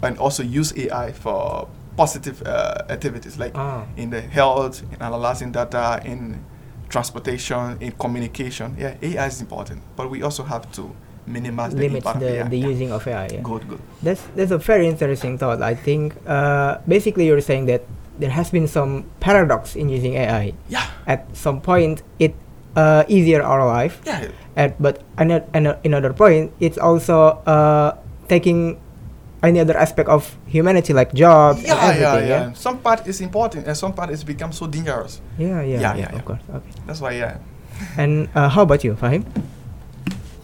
and 0.01 0.17
also 0.17 0.43
use 0.43 0.73
AI 0.77 1.11
for 1.11 1.67
positive 1.97 2.41
uh, 2.45 2.83
activities 2.89 3.37
like 3.37 3.51
Ah. 3.55 3.83
in 3.97 4.09
the 4.09 4.21
health, 4.21 4.81
in 4.91 5.01
analyzing 5.01 5.51
data, 5.51 6.01
in 6.05 6.43
transportation, 6.89 7.77
in 7.81 7.91
communication. 7.93 8.75
Yeah, 8.77 8.95
AI 9.01 9.27
is 9.27 9.41
important, 9.41 9.81
but 9.95 10.09
we 10.09 10.21
also 10.23 10.43
have 10.43 10.71
to 10.73 10.89
minimize 11.25 11.71
the 11.73 11.81
limits 11.81 12.05
impact 12.05 12.19
the, 12.19 12.29
AI. 12.39 12.47
the 12.49 12.57
Yeah. 12.57 12.67
using 12.71 12.91
of 12.91 13.07
AI. 13.07 13.27
Yeah. 13.33 13.41
Good, 13.41 13.67
good. 13.67 13.79
That's 14.01 14.21
that's 14.35 14.51
a 14.51 14.57
very 14.57 14.87
interesting 14.87 15.37
thought. 15.37 15.61
I 15.61 15.75
think 15.75 16.13
uh, 16.27 16.77
basically 16.87 17.25
you're 17.27 17.41
saying 17.41 17.65
that 17.67 17.81
there 18.19 18.29
has 18.29 18.51
been 18.51 18.67
some 18.67 19.03
paradox 19.19 19.75
in 19.75 19.89
using 19.89 20.13
AI. 20.15 20.53
Yeah, 20.69 20.85
At 21.07 21.25
some 21.35 21.61
point, 21.61 22.03
it 22.19 22.35
uh, 22.75 23.03
easier 23.07 23.41
our 23.43 23.65
life, 23.65 24.01
yeah, 24.05 24.29
at 24.55 24.75
but 24.81 25.01
another 25.17 25.45
another 25.83 26.13
point, 26.13 26.51
it's 26.59 26.77
also 26.77 27.41
uh, 27.45 27.97
taking 28.27 28.79
any 29.43 29.59
other 29.59 29.75
aspect 29.75 30.07
of 30.07 30.37
humanity 30.47 30.93
like 30.93 31.11
jobs 31.13 31.63
yeah, 31.63 31.75
and 31.75 31.99
yeah, 31.99 32.07
everything. 32.07 32.29
yeah, 32.29 32.41
Yeah, 32.47 32.53
Some 32.55 32.79
part 32.79 33.03
is 33.07 33.19
important, 33.19 33.67
and 33.67 33.75
some 33.75 33.91
part 33.93 34.09
is 34.09 34.23
become 34.23 34.51
so 34.55 34.67
dangerous. 34.67 35.19
yeah, 35.37 35.59
yeah, 35.61 35.79
Yeah, 35.79 35.79
yeah, 35.79 35.95
yeah, 35.95 36.05
of 36.07 36.13
yeah. 36.15 36.21
course. 36.23 36.43
Okay. 36.47 36.71
That's 36.87 37.01
why, 37.03 37.11
yeah. 37.19 37.37
And 37.99 38.29
uh, 38.35 38.47
how 38.47 38.63
about 38.63 38.83
you, 38.87 38.95
Fahim? 38.95 39.25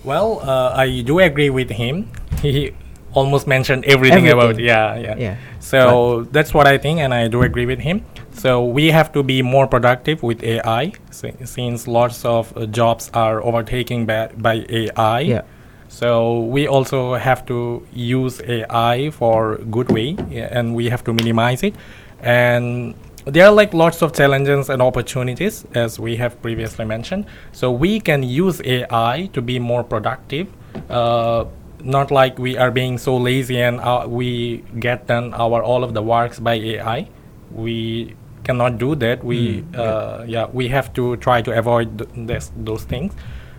Well, 0.04 0.40
uh, 0.44 0.74
I 0.76 1.02
do 1.02 1.20
agree 1.20 1.50
with 1.50 1.70
him. 1.72 2.12
He 2.42 2.72
almost 3.14 3.48
mentioned 3.48 3.86
everything, 3.86 4.28
about 4.30 4.44
Everything. 4.52 4.66
yeah, 4.66 4.96
yeah. 4.96 5.16
Yeah. 5.18 5.36
So 5.60 6.24
that's 6.32 6.54
what 6.54 6.68
I 6.68 6.78
think, 6.78 7.00
and 7.00 7.14
I 7.14 7.28
do 7.28 7.42
agree 7.44 7.66
with 7.66 7.80
him. 7.80 8.04
So 8.34 8.64
we 8.64 8.88
have 8.92 9.12
to 9.14 9.24
be 9.24 9.42
more 9.42 9.68
productive 9.68 10.24
with 10.24 10.44
AI, 10.44 10.94
si- 11.12 11.34
since 11.46 11.88
lots 11.88 12.24
of 12.26 12.56
uh, 12.56 12.66
jobs 12.68 13.10
are 13.14 13.44
overtaken 13.44 14.06
by, 14.06 14.28
by 14.38 14.66
AI. 14.70 15.20
Yeah. 15.22 15.42
So 15.88 16.42
we 16.42 16.68
also 16.68 17.16
have 17.16 17.46
to 17.48 17.86
use 17.94 18.42
AI 18.48 19.10
for 19.10 19.58
good 19.72 19.92
way, 19.92 20.16
yeah, 20.30 20.48
and 20.52 20.76
we 20.76 20.90
have 20.90 21.04
to 21.06 21.14
minimize 21.14 21.64
it. 21.64 21.76
And 22.22 22.94
there 23.26 23.46
are 23.48 23.52
like 23.52 23.74
lots 23.74 24.02
of 24.02 24.14
challenges 24.14 24.70
and 24.70 24.82
opportunities, 24.82 25.66
as 25.74 26.00
we 26.00 26.16
have 26.18 26.40
previously 26.42 26.86
mentioned. 26.86 27.26
So 27.52 27.72
we 27.72 28.00
can 28.00 28.24
use 28.24 28.62
AI 28.64 29.30
to 29.34 29.42
be 29.42 29.58
more 29.60 29.84
productive. 29.84 30.48
Uh, 30.90 31.46
not 31.84 32.12
like 32.12 32.38
we 32.40 32.58
are 32.58 32.72
being 32.72 32.98
so 32.98 33.18
lazy 33.18 33.62
and 33.62 33.80
uh, 33.80 34.06
we 34.08 34.64
get 34.80 35.08
done 35.08 35.34
our 35.34 35.62
all 35.64 35.84
of 35.84 35.94
the 35.94 36.02
works 36.02 36.40
by 36.40 36.54
AI. 36.56 37.08
We 37.52 38.16
cannot 38.44 38.78
do 38.78 38.96
that. 38.96 39.24
We 39.24 39.64
Mm, 39.64 39.76
uh, 39.76 40.24
yeah 40.28 40.48
we 40.52 40.68
have 40.70 40.94
to 40.94 41.16
try 41.18 41.42
to 41.42 41.58
avoid 41.58 41.98
th- 42.00 42.10
this, 42.28 42.52
those 42.56 42.84
things. 42.84 43.14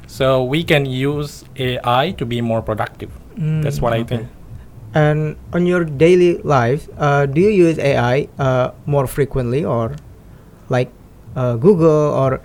So 0.06 0.44
we 0.44 0.64
can 0.64 0.86
use 0.86 1.44
AI 1.56 2.12
to 2.18 2.26
be 2.26 2.40
more 2.40 2.62
productive. 2.62 3.10
That's 3.60 3.80
Mm, 3.80 3.82
what 3.82 3.92
I 3.92 4.02
think. 4.02 4.28
And 4.94 5.36
on 5.52 5.66
your 5.66 5.84
daily 5.84 6.38
life, 6.42 6.88
uh, 6.98 7.26
do 7.26 7.40
you 7.40 7.50
use 7.50 7.78
AI 7.78 8.28
uh, 8.38 8.72
more 8.86 9.06
frequently 9.06 9.64
or 9.64 9.94
like 10.68 10.90
uh, 11.36 11.56
Google 11.56 12.10
or 12.14 12.40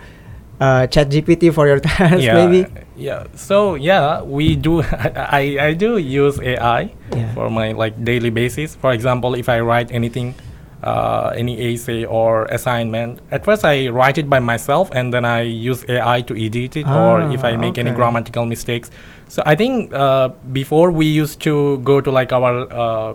uh, 0.59 0.87
ChatGPT 0.87 1.53
for 1.53 1.67
your 1.67 1.79
tasks 1.87 2.23
yeah, 2.23 2.33
maybe? 2.45 2.69
yeah. 2.95 3.25
So 3.35 3.75
yeah, 3.75 4.21
we 4.21 4.55
do. 4.55 4.81
I 5.41 5.57
I 5.59 5.73
do 5.73 5.97
use 5.97 6.39
AI 6.41 6.91
Yeah. 7.15 7.33
for 7.33 7.49
my 7.49 7.71
like 7.73 7.95
daily 8.03 8.29
basis. 8.29 8.75
For 8.75 8.91
example, 8.93 9.35
if 9.35 9.49
I 9.49 9.59
write 9.59 9.91
anything, 9.91 10.35
uh, 10.83 11.33
any 11.35 11.59
essay 11.73 12.05
or 12.05 12.45
assignment, 12.45 13.19
at 13.31 13.43
first 13.45 13.65
I 13.65 13.89
write 13.89 14.17
it 14.17 14.29
by 14.29 14.39
myself, 14.39 14.89
and 14.93 15.13
then 15.13 15.25
I 15.25 15.41
use 15.41 15.83
AI 15.89 16.21
to 16.21 16.33
edit 16.35 16.77
it, 16.77 16.87
or 16.87 17.21
if 17.33 17.43
I 17.43 17.53
Ah, 17.53 17.57
make 17.57 17.77
any 17.77 17.91
grammatical 17.91 18.45
mistakes. 18.45 18.91
So 19.27 19.41
I 19.45 19.55
think 19.55 19.91
uh, 19.93 20.29
before 20.53 20.91
we 20.91 21.05
used 21.07 21.41
to 21.41 21.79
go 21.83 21.99
to 22.01 22.11
like 22.11 22.31
our 22.31 22.67
uh, 22.71 23.13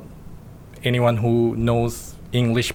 anyone 0.85 1.17
who 1.17 1.55
knows 1.57 2.15
English 2.33 2.73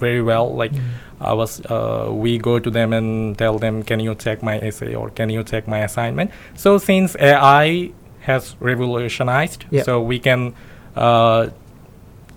very 0.00 0.22
well, 0.22 0.52
like 0.54 0.72
Mm. 0.72 0.80
I 1.22 1.32
was, 1.32 1.60
uh, 1.66 2.08
we 2.12 2.38
go 2.38 2.58
to 2.58 2.70
them 2.70 2.92
and 2.92 3.36
tell 3.38 3.58
them, 3.58 3.82
can 3.82 4.00
you 4.00 4.14
check 4.14 4.42
my 4.42 4.58
essay 4.58 4.94
or 4.94 5.10
can 5.10 5.30
you 5.30 5.42
check 5.44 5.66
my 5.68 5.78
assignment? 5.78 6.30
So 6.56 6.78
since 6.78 7.16
AI 7.18 7.90
has 8.20 8.56
revolutionized, 8.60 9.64
Yeah. 9.70 9.82
so 9.84 10.00
we 10.00 10.18
can 10.18 10.54
uh, 10.96 11.48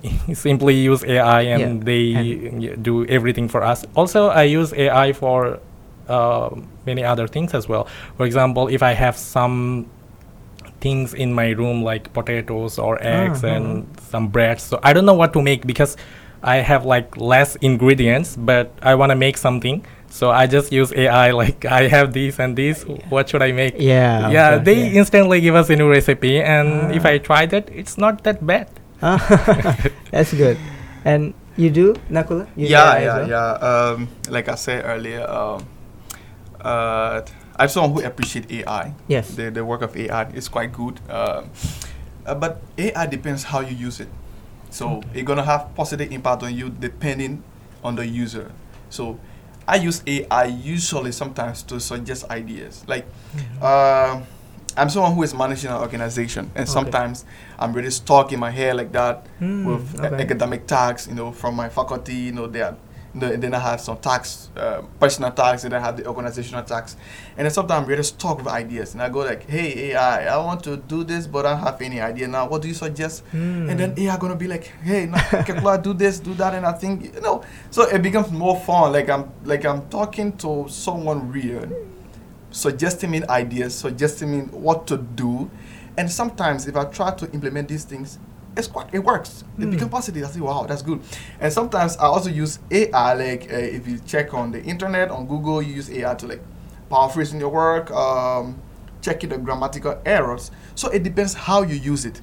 simply 0.33 0.75
use 0.75 1.03
AI 1.03 1.41
and 1.41 1.79
Yeah, 1.79 1.83
they 1.85 2.49
y- 2.69 2.75
do 2.81 3.05
everything 3.07 3.47
for 3.49 3.63
us. 3.63 3.85
Also, 3.95 4.27
I 4.29 4.43
use 4.43 4.73
AI 4.73 5.13
for 5.13 5.59
uh, 6.07 6.49
many 6.85 7.03
other 7.03 7.27
things 7.27 7.53
as 7.53 7.67
well. 7.67 7.87
For 8.17 8.25
example, 8.25 8.67
if 8.67 8.83
I 8.83 8.93
have 8.93 9.17
some 9.17 9.87
things 10.79 11.13
in 11.13 11.33
my 11.33 11.49
room 11.49 11.81
like 11.83 12.13
potatoes 12.13 12.77
or 12.77 12.97
eggs 13.01 13.43
Uh-huh. 13.43 13.55
and 13.55 13.85
some 14.11 14.27
bread, 14.27 14.59
so 14.61 14.79
I 14.83 14.93
don't 14.93 15.05
know 15.05 15.15
what 15.17 15.33
to 15.33 15.41
make 15.41 15.65
because 15.65 15.97
I 16.45 16.61
have 16.61 16.85
like 16.85 17.17
less 17.17 17.55
ingredients, 17.57 18.37
but 18.37 18.69
I 18.85 18.93
want 18.93 19.09
to 19.09 19.15
make 19.17 19.37
something. 19.37 19.81
So 20.13 20.29
I 20.31 20.45
just 20.47 20.71
use 20.71 20.93
AI 20.93 21.31
like 21.41 21.65
I 21.65 21.89
have 21.89 22.13
this 22.13 22.39
and 22.39 22.55
this. 22.55 22.85
What 23.09 23.27
should 23.29 23.41
I 23.41 23.51
make? 23.51 23.75
Yeah. 23.81 24.29
yeah, 24.29 24.49
course, 24.55 24.65
they 24.65 24.79
yeah. 24.93 24.99
instantly 25.01 25.41
give 25.41 25.55
us 25.57 25.69
a 25.69 25.75
new 25.75 25.89
recipe, 25.89 26.39
and 26.39 26.93
if 26.93 27.03
Ah. 27.03 27.09
I 27.09 27.17
tried 27.17 27.51
it, 27.51 27.67
it's 27.73 27.97
not 27.97 28.23
that 28.23 28.45
bad. 28.45 28.69
Ah, 29.01 29.19
That's 30.13 30.31
good. 30.33 30.57
And 31.03 31.33
you 31.57 31.69
do, 31.69 31.95
Nakula? 32.09 32.47
You 32.55 32.67
yeah, 32.69 32.97
yeah, 32.99 33.17
well? 33.17 33.29
yeah. 33.29 33.49
Um, 33.59 34.07
like 34.29 34.47
I 34.47 34.55
said 34.55 34.85
earlier, 34.85 35.25
um, 35.27 35.65
uh, 36.61 37.21
I'm 37.57 37.69
someone 37.69 37.91
who 37.93 38.01
appreciate 38.07 38.51
AI. 38.51 38.93
Yes. 39.07 39.35
The, 39.35 39.49
the 39.51 39.63
work 39.65 39.81
of 39.81 39.95
AI 39.97 40.29
is 40.31 40.47
quite 40.47 40.71
good. 40.73 40.99
Um, 41.09 41.49
uh, 42.25 42.35
but 42.35 42.61
AI 42.77 43.05
depends 43.07 43.43
how 43.43 43.59
you 43.61 43.75
use 43.75 43.99
it. 43.99 44.09
So 44.75 45.01
it's 45.13 45.23
gonna 45.25 45.43
have 45.45 45.73
positive 45.73 46.11
impact 46.11 46.43
on 46.43 46.53
you 46.53 46.69
depending 46.69 47.41
on 47.81 47.95
the 47.95 48.05
user. 48.05 48.51
So 48.89 49.17
I 49.65 49.77
use 49.77 50.03
AI 50.05 50.45
usually 50.45 51.13
sometimes 51.13 51.63
to 51.63 51.79
suggest 51.79 52.25
ideas. 52.29 52.83
Like 52.85 53.05
uh, 53.61 54.19
I'm 54.75 54.89
someone 54.89 55.13
who 55.15 55.23
is 55.23 55.33
managing 55.33 55.71
an 55.71 55.77
organization, 55.77 56.51
and 56.55 56.63
Okay. 56.67 56.71
sometimes 56.73 57.23
I'm 57.57 57.71
really 57.71 57.89
stuck 57.89 58.33
in 58.33 58.39
my 58.41 58.51
head 58.51 58.75
like 58.75 58.91
that 58.91 59.25
Hmm, 59.39 59.65
with 59.65 59.95
okay. 59.95 60.23
academic 60.23 60.67
tasks, 60.67 61.07
you 61.07 61.15
know, 61.15 61.31
from 61.31 61.55
my 61.55 61.69
faculty, 61.69 62.13
you 62.27 62.33
know, 62.33 62.45
they 62.47 62.61
are, 62.61 62.75
and 63.21 63.41
then 63.41 63.53
I 63.53 63.59
have 63.59 63.79
some 63.79 63.97
tax, 63.97 64.49
uh, 64.55 64.81
personal 64.99 65.31
tasks, 65.31 65.63
and 65.63 65.73
I 65.73 65.79
have 65.79 65.97
the 65.97 66.05
organizational 66.05 66.63
tax. 66.63 66.97
And 67.37 67.45
then 67.45 67.51
sometimes 67.51 67.83
I'm 67.83 67.89
really 67.89 68.03
stuck 68.03 68.37
with 68.37 68.47
ideas, 68.47 68.93
and 68.93 69.01
I 69.01 69.09
go 69.09 69.19
like, 69.19 69.49
hey, 69.49 69.91
AI, 69.91 70.25
I 70.25 70.37
want 70.37 70.63
to 70.65 70.77
do 70.77 71.03
this, 71.03 71.27
but 71.27 71.45
I 71.45 71.51
don't 71.51 71.59
have 71.59 71.81
any 71.81 72.01
idea 72.01 72.27
now. 72.27 72.47
What 72.47 72.61
do 72.61 72.67
you 72.67 72.73
suggest? 72.73 73.23
Hmm. 73.31 73.69
And 73.69 73.79
then 73.79 73.93
AI 73.97 74.17
gonna 74.17 74.35
be 74.35 74.47
like, 74.47 74.65
hey, 74.83 75.05
no, 75.05 75.17
Kekla, 75.47 75.81
do 75.81 75.93
this, 75.93 76.19
do 76.19 76.33
that, 76.35 76.53
and 76.53 76.65
I 76.65 76.73
think, 76.73 77.15
you 77.15 77.21
know, 77.21 77.43
so 77.71 77.83
it 77.83 78.01
becomes 78.01 78.31
more 78.31 78.59
fun. 78.59 78.91
Like 78.91 79.09
I'm, 79.09 79.31
like 79.43 79.65
I'm 79.65 79.87
talking 79.89 80.35
to 80.37 80.65
someone 80.67 81.31
real, 81.31 81.69
suggesting 82.51 83.11
me 83.11 83.23
ideas, 83.29 83.75
suggesting 83.75 84.31
me 84.31 84.39
what 84.47 84.87
to 84.87 84.97
do, 84.97 85.49
and 85.97 86.11
sometimes 86.11 86.67
if 86.67 86.75
I 86.75 86.85
try 86.85 87.11
to 87.15 87.31
implement 87.31 87.69
these 87.69 87.85
things, 87.85 88.19
it's 88.57 88.67
quite, 88.67 88.87
it 88.93 88.99
works. 88.99 89.43
It 89.57 89.63
Hmm. 89.65 89.71
becomes 89.71 89.91
positive. 89.91 90.23
I 90.25 90.29
say, 90.31 90.39
wow, 90.39 90.65
that's 90.67 90.81
good. 90.81 91.01
And 91.39 91.51
sometimes 91.51 91.97
I 91.97 92.05
also 92.05 92.29
use 92.29 92.59
AI. 92.71 93.13
Like 93.13 93.51
uh, 93.51 93.57
if 93.57 93.87
you 93.87 93.99
check 94.05 94.33
on 94.33 94.51
the 94.51 94.63
internet 94.63 95.11
on 95.11 95.27
Google, 95.27 95.61
you 95.61 95.73
use 95.75 95.89
AI 95.89 96.15
to 96.15 96.27
like 96.27 96.41
paraphrasing 96.89 97.39
your 97.39 97.49
work, 97.49 97.91
um, 97.91 98.57
checking 99.01 99.29
the 99.29 99.37
grammatical 99.37 99.99
errors. 100.05 100.51
So 100.75 100.89
it 100.89 101.03
depends 101.03 101.33
how 101.33 101.63
you 101.63 101.75
use 101.75 102.05
it. 102.05 102.21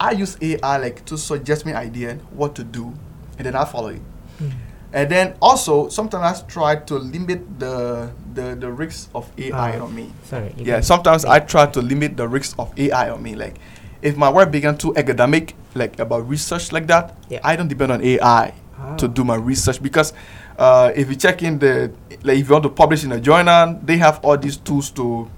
I 0.00 0.12
use 0.12 0.36
AI 0.40 0.78
like 0.78 1.04
to 1.06 1.16
suggest 1.16 1.64
me 1.64 1.72
idea 1.74 2.16
what 2.34 2.54
to 2.56 2.64
do, 2.64 2.92
and 3.38 3.46
then 3.46 3.54
I 3.54 3.64
follow 3.64 3.88
it. 3.88 4.02
Hmm. 4.38 4.48
And 4.94 5.08
then 5.10 5.34
also 5.40 5.88
sometimes 5.88 6.42
I 6.42 6.46
try 6.46 6.76
to 6.76 6.94
limit 6.96 7.58
the 7.58 8.10
the, 8.34 8.56
the 8.56 8.70
risks 8.70 9.08
of 9.14 9.30
AI 9.38 9.78
Ah, 9.78 9.84
on 9.84 9.94
me. 9.94 10.10
Sorry. 10.24 10.52
Yeah, 10.58 10.80
sometimes 10.80 11.24
I 11.24 11.38
try 11.40 11.66
to 11.66 11.80
limit 11.80 12.16
the 12.16 12.26
risks 12.28 12.54
of 12.58 12.72
AI 12.76 13.10
on 13.10 13.22
me. 13.22 13.34
Like, 13.36 13.56
if 14.02 14.16
my 14.16 14.28
work 14.28 14.50
began 14.50 14.76
too 14.76 14.92
academic, 14.96 15.54
like 15.74 15.98
about 15.98 16.28
research 16.28 16.72
like 16.72 16.86
that, 16.88 17.14
Yeah. 17.30 17.40
I 17.42 17.56
don't 17.56 17.68
depend 17.68 17.92
on 17.92 18.02
AI. 18.02 18.52
to 18.98 19.06
do 19.06 19.22
my 19.22 19.38
research 19.38 19.78
because 19.80 20.10
uh, 20.58 20.90
if 20.98 21.06
you 21.08 21.14
check 21.14 21.38
in 21.46 21.54
the 21.62 21.92
like 22.26 22.34
if 22.42 22.50
you 22.50 22.52
want 22.52 22.66
to 22.66 22.68
publish 22.74 23.04
in 23.06 23.12
a 23.14 23.20
journal, 23.22 23.78
they 23.78 23.94
have 24.02 24.18
all 24.26 24.34
these 24.36 24.58
tools 24.58 24.90
to 24.98 25.30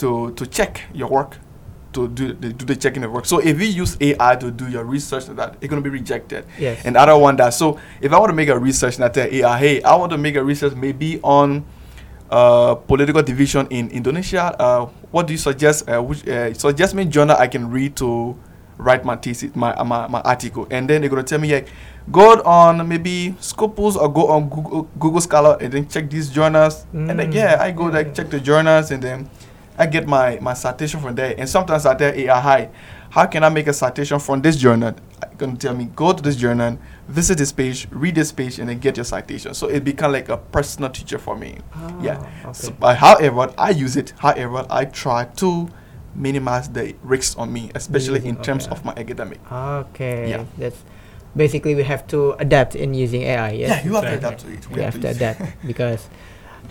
to 0.00 0.32
to 0.40 0.46
check 0.48 0.80
your 0.96 1.08
work 1.12 1.36
to 1.92 2.08
do 2.08 2.32
the, 2.32 2.48
do 2.48 2.64
the 2.64 2.72
checking 2.74 3.04
of 3.04 3.12
work. 3.12 3.26
So 3.28 3.44
if 3.44 3.60
you 3.60 3.68
use 3.68 4.00
AI 4.00 4.36
to 4.40 4.48
do 4.50 4.72
your 4.72 4.84
research, 4.88 5.28
like 5.28 5.36
that 5.36 5.50
it's 5.60 5.68
gonna 5.68 5.84
be 5.84 5.92
rejected. 5.92 6.48
Yes. 6.56 6.80
And 6.88 6.96
I 6.96 7.04
don't 7.04 7.20
want 7.20 7.36
that. 7.44 7.52
So 7.52 7.76
if 8.00 8.08
I 8.08 8.16
want 8.18 8.30
to 8.32 8.36
make 8.36 8.48
a 8.48 8.56
research 8.58 8.96
and 8.96 9.04
I 9.04 9.12
tell 9.12 9.28
AI, 9.28 9.58
hey, 9.60 9.82
I 9.84 9.92
want 10.00 10.08
to 10.12 10.18
make 10.18 10.36
a 10.40 10.42
research 10.42 10.72
maybe 10.72 11.20
on 11.20 11.68
uh, 12.32 12.74
political 12.88 13.20
division 13.22 13.68
in 13.68 13.90
Indonesia. 13.92 14.56
Uh, 14.56 14.88
what 15.12 15.26
do 15.28 15.32
you 15.34 15.38
suggest? 15.38 15.88
Uh, 15.88 16.02
which 16.02 16.26
uh, 16.26 16.52
suggest 16.54 16.94
me 16.94 17.04
journal 17.04 17.36
I 17.38 17.46
can 17.46 17.70
read 17.70 17.94
to 17.96 18.36
write 18.78 19.04
my 19.04 19.14
thesis, 19.14 19.54
my 19.54 19.72
uh, 19.74 19.84
my, 19.84 20.08
my 20.08 20.20
article, 20.22 20.66
and 20.70 20.88
then 20.90 21.00
they're 21.02 21.10
gonna 21.10 21.22
tell 21.22 21.38
me 21.38 21.52
like, 21.54 21.68
go 22.10 22.40
on 22.42 22.86
maybe 22.88 23.36
Scopus 23.38 23.94
or 23.96 24.12
go 24.12 24.26
on 24.28 24.48
Google, 24.48 24.88
Google 24.98 25.20
Scholar 25.20 25.56
and 25.60 25.72
then 25.72 25.86
check 25.88 26.10
these 26.10 26.30
journals, 26.30 26.84
and 26.92 27.10
then 27.20 27.30
Mm. 27.30 27.34
yeah, 27.34 27.58
I 27.60 27.70
go 27.70 27.84
like 27.84 28.14
check 28.14 28.30
the 28.30 28.40
journals 28.40 28.90
and 28.90 29.00
then 29.02 29.30
I 29.82 29.86
get 29.86 30.06
my 30.06 30.38
my 30.40 30.54
citation 30.54 31.00
from 31.00 31.16
there. 31.16 31.34
And 31.36 31.48
sometimes 31.48 31.86
I 31.86 31.94
tell 31.96 32.14
AI, 32.14 32.40
hi, 32.40 32.68
how 33.10 33.26
can 33.26 33.42
I 33.42 33.48
make 33.48 33.66
a 33.66 33.72
citation 33.72 34.20
from 34.20 34.40
this 34.40 34.56
journal? 34.56 34.94
I'm 35.20 35.36
gonna 35.36 35.56
tell 35.56 35.74
me 35.74 35.86
go 35.96 36.12
to 36.12 36.22
this 36.22 36.36
journal, 36.36 36.78
visit 37.08 37.38
this 37.38 37.50
page, 37.50 37.88
read 37.90 38.14
this 38.14 38.30
page, 38.30 38.60
and 38.60 38.68
then 38.68 38.78
get 38.78 38.96
your 38.96 39.04
citation. 39.04 39.54
So 39.54 39.66
it 39.66 39.82
become 39.82 40.12
like 40.12 40.28
a 40.28 40.36
personal 40.36 40.90
teacher 40.90 41.18
for 41.18 41.36
me. 41.36 41.58
yeah. 42.00 42.22
Ah, 42.22 42.50
okay. 42.50 42.52
So, 42.52 42.70
but 42.70 42.96
however, 42.96 43.52
I 43.58 43.70
use 43.70 43.96
it. 43.96 44.14
However, 44.18 44.64
I 44.70 44.84
try 44.84 45.24
to 45.42 45.68
minimize 46.14 46.68
the 46.68 46.94
risks 47.02 47.34
on 47.34 47.52
me, 47.52 47.72
especially 47.74 48.24
in 48.24 48.36
terms 48.36 48.66
okay. 48.66 48.76
of 48.76 48.84
my 48.84 48.92
academic. 48.96 49.40
Okay. 49.50 50.30
Yeah. 50.30 50.44
That's 50.58 50.78
basically 51.34 51.74
we 51.74 51.82
have 51.82 52.06
to 52.14 52.34
adapt 52.38 52.76
in 52.76 52.94
using 52.94 53.22
AI. 53.22 53.50
Yes. 53.50 53.68
Yeah, 53.68 53.84
you 53.84 53.94
have 53.96 54.04
to 54.04 54.14
adapt 54.14 54.40
to 54.42 54.52
it. 54.52 54.70
we 54.70 54.80
have 54.82 55.00
to 55.00 55.08
use 55.08 55.16
adapt 55.16 55.42
because 55.66 56.08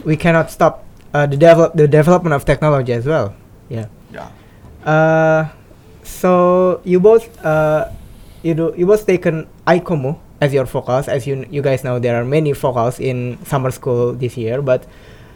we 0.06 0.15
cannot 0.15 0.50
stop 0.50 0.86
uh, 1.13 1.25
the 1.25 1.38
develop 1.38 1.74
the 1.74 1.88
development 1.88 2.34
of 2.34 2.46
technology 2.46 2.94
as 2.94 3.06
well. 3.06 3.36
Yeah. 3.70 3.88
Yeah. 4.12 4.30
Uh, 4.84 5.50
so 6.03 6.82
you 6.84 7.00
both 7.00 7.27
uh, 7.46 7.91
you 8.44 8.53
do 8.53 8.74
you 8.75 8.86
both 8.86 9.06
taken 9.06 9.48
ICOMUH 9.68 10.18
as 10.41 10.53
your 10.53 10.65
focus. 10.65 11.08
As 11.08 11.27
you 11.27 11.46
you 11.50 11.62
guys 11.62 11.84
know, 11.84 12.00
there 12.00 12.20
are 12.20 12.25
many 12.25 12.53
focus 12.53 13.00
in 13.00 13.38
summer 13.46 13.72
school 13.72 14.13
this 14.13 14.36
year, 14.38 14.62
but 14.62 14.86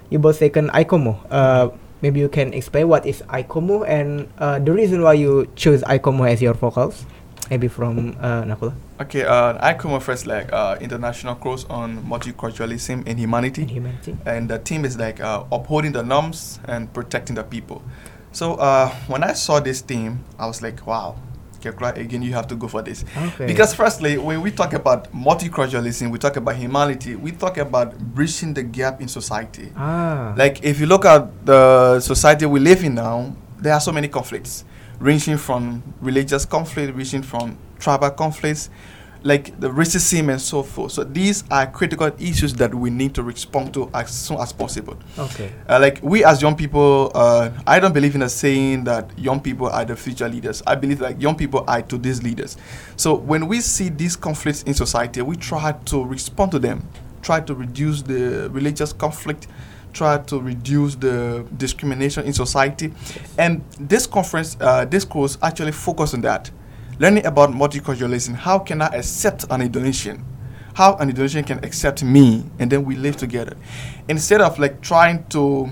you 0.10 0.20
both 0.20 0.40
taken 0.40 0.70
ICOMUH. 0.70 1.18
Uh, 1.30 1.70
maybe 2.02 2.20
you 2.20 2.30
can 2.30 2.54
explain 2.54 2.88
what 2.88 3.06
is 3.06 3.22
ICOMUH 3.30 3.88
and 3.88 4.28
uh, 4.38 4.60
the 4.60 4.72
reason 4.72 5.02
why 5.02 5.14
you 5.14 5.48
choose 5.56 5.82
ICOMUH 5.84 6.32
as 6.32 6.42
your 6.42 6.54
focus. 6.54 7.06
Maybe 7.50 7.68
from 7.68 8.18
uh, 8.20 8.44
Nakula 8.44 8.74
Okay, 9.02 9.24
uh, 9.24 9.58
I 9.60 9.74
come 9.74 10.00
first 10.00 10.26
like 10.26 10.52
uh, 10.54 10.78
international 10.80 11.36
course 11.36 11.66
on 11.70 12.02
multiculturalism 12.06 13.04
and 13.06 13.20
humanity. 13.20 13.62
and 13.64 13.72
humanity. 13.72 14.18
and 14.26 14.50
the 14.50 14.58
theme 14.60 14.86
is 14.86 14.98
like 14.98 15.20
uh, 15.20 15.44
upholding 15.52 15.92
the 15.92 16.02
norms 16.04 16.60
and 16.66 16.92
protecting 16.94 17.36
the 17.36 17.44
people. 17.44 17.84
So 18.32 18.56
uh, 18.56 18.90
when 19.08 19.24
I 19.24 19.34
saw 19.34 19.60
this 19.60 19.82
theme, 19.82 20.24
I 20.40 20.48
was 20.48 20.62
like, 20.62 20.86
wow, 20.88 21.18
Kekra, 21.62 21.98
again, 21.98 22.22
you 22.22 22.34
have 22.34 22.48
to 22.48 22.56
go 22.56 22.68
for 22.68 22.82
this. 22.82 23.04
Okay. 23.18 23.48
Because 23.48 23.74
firstly, 23.74 24.18
when 24.18 24.42
we 24.42 24.52
talk 24.52 24.74
about 24.74 25.12
multiculturalism, 25.14 26.12
we 26.12 26.18
talk 26.20 26.36
about 26.38 26.56
humanity, 26.56 27.16
we 27.16 27.32
talk 27.32 27.58
about 27.58 27.98
bridging 27.98 28.54
the 28.54 28.64
gap 28.64 29.02
in 29.02 29.08
society. 29.08 29.72
ah 29.76 30.34
Like 30.38 30.64
if 30.64 30.80
you 30.80 30.86
look 30.86 31.06
at 31.06 31.46
the 31.46 32.00
society 32.00 32.46
we 32.46 32.60
live 32.60 32.84
in 32.84 32.96
now, 32.96 33.36
there 33.60 33.74
are 33.74 33.82
so 33.82 33.92
many 33.92 34.08
conflicts, 34.08 34.64
ranging 35.00 35.38
from 35.38 35.84
religious 36.02 36.46
conflict, 36.46 36.96
ranging 36.96 37.24
from 37.24 37.58
tribal 37.80 38.10
conflicts, 38.12 38.70
like 39.26 39.60
the 39.60 39.68
racism 39.68 40.30
and 40.30 40.40
so 40.40 40.62
forth. 40.62 40.92
So 40.92 41.04
these 41.04 41.44
are 41.50 41.66
critical 41.66 42.12
issues 42.20 42.54
that 42.56 42.74
we 42.74 42.92
need 42.92 43.16
to 43.16 43.24
respond 43.24 43.74
to 43.74 43.90
as 43.94 44.12
soon 44.12 44.38
as 44.38 44.54
possible. 44.54 44.98
okay 45.18 45.52
Uh, 45.68 45.80
like 45.80 46.00
we 46.04 46.24
as 46.24 46.42
young 46.42 46.56
people, 46.56 47.12
uh, 47.16 47.50
I 47.66 47.80
don't 47.80 47.94
believe 47.94 48.14
in 48.14 48.22
a 48.22 48.30
saying 48.30 48.84
that 48.84 49.10
young 49.18 49.40
people 49.42 49.68
are 49.68 49.84
the 49.84 49.96
future 49.96 50.30
leaders. 50.30 50.62
I 50.68 50.76
believe 50.76 51.02
like 51.02 51.20
young 51.20 51.36
people 51.36 51.64
are 51.68 51.82
today's 51.82 52.22
leaders. 52.22 52.56
So 52.98 53.16
when 53.16 53.48
we 53.48 53.62
see 53.62 53.90
these 53.90 54.16
conflicts 54.16 54.62
in 54.64 54.76
society, 54.76 55.24
we 55.24 55.36
try 55.38 55.72
to 55.72 56.06
respond 56.06 56.52
to 56.52 56.60
them, 56.60 56.88
try 57.24 57.42
to 57.42 57.56
reduce 57.56 58.04
the 58.04 58.50
religious 58.52 58.94
conflict, 58.94 59.48
try 59.96 60.18
to 60.18 60.40
reduce 60.40 60.96
the 60.96 61.46
discrimination 61.58 62.26
in 62.26 62.34
society. 62.34 62.94
And 63.40 63.64
this 63.80 64.06
conference, 64.06 64.58
uh, 64.60 64.86
this 64.86 65.06
course 65.06 65.38
actually 65.42 65.72
focus 65.72 66.14
on 66.14 66.22
that. 66.22 66.52
Learning 67.00 67.26
about 67.26 67.50
multiculturalism, 67.52 68.36
how 68.36 68.60
can 68.60 68.82
I 68.82 68.88
accept 68.88 69.46
an 69.50 69.62
Indonesian? 69.62 70.24
How 70.76 70.96
an 70.98 71.10
Indonesian 71.10 71.44
can 71.46 71.64
accept 71.64 72.04
me 72.04 72.44
and 72.60 72.70
then 72.70 72.84
we 72.86 72.96
live 72.96 73.18
together. 73.18 73.56
Instead 74.08 74.42
of 74.42 74.60
like 74.60 74.82
trying 74.82 75.26
to 75.30 75.70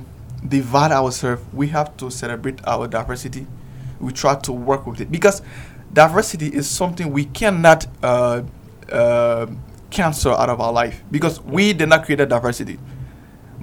divide 0.48 0.92
ourselves, 0.92 1.42
we 1.54 1.68
have 1.68 1.96
to 1.98 2.10
celebrate 2.10 2.60
our 2.66 2.88
diversity. 2.88 3.46
We 4.00 4.12
try 4.14 4.36
to 4.36 4.52
work 4.52 4.88
with 4.88 5.02
it 5.02 5.12
because 5.12 5.42
diversity 5.94 6.48
is 6.48 6.70
something 6.70 7.12
we 7.12 7.26
cannot 7.26 7.86
uh, 8.02 8.44
uh, 8.92 9.48
cancel 9.90 10.36
out 10.36 10.50
of 10.50 10.60
our 10.60 10.74
life 10.74 11.04
because 11.12 11.40
we 11.42 11.72
did 11.74 11.88
not 11.90 12.06
create 12.06 12.18
that 12.18 12.30
diversity. 12.30 12.80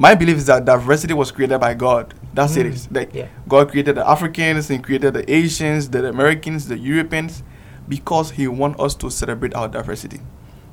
My 0.00 0.14
belief 0.14 0.38
is 0.38 0.46
that 0.46 0.64
diversity 0.64 1.12
was 1.12 1.30
created 1.30 1.60
by 1.60 1.74
God. 1.74 2.14
That's 2.32 2.56
it. 2.56 2.64
Mm, 2.64 2.72
Is 2.72 2.90
like 2.90 3.14
yeah. 3.14 3.28
God 3.46 3.70
created 3.70 3.96
the 3.96 4.08
Africans 4.08 4.70
and 4.70 4.82
created 4.82 5.12
the 5.12 5.30
Asians, 5.30 5.90
the 5.90 6.08
Americans, 6.08 6.68
the 6.68 6.78
Europeans, 6.78 7.42
because 7.86 8.30
He 8.30 8.48
wants 8.48 8.80
us 8.80 8.94
to 8.94 9.10
celebrate 9.10 9.54
our 9.54 9.68
diversity. 9.68 10.20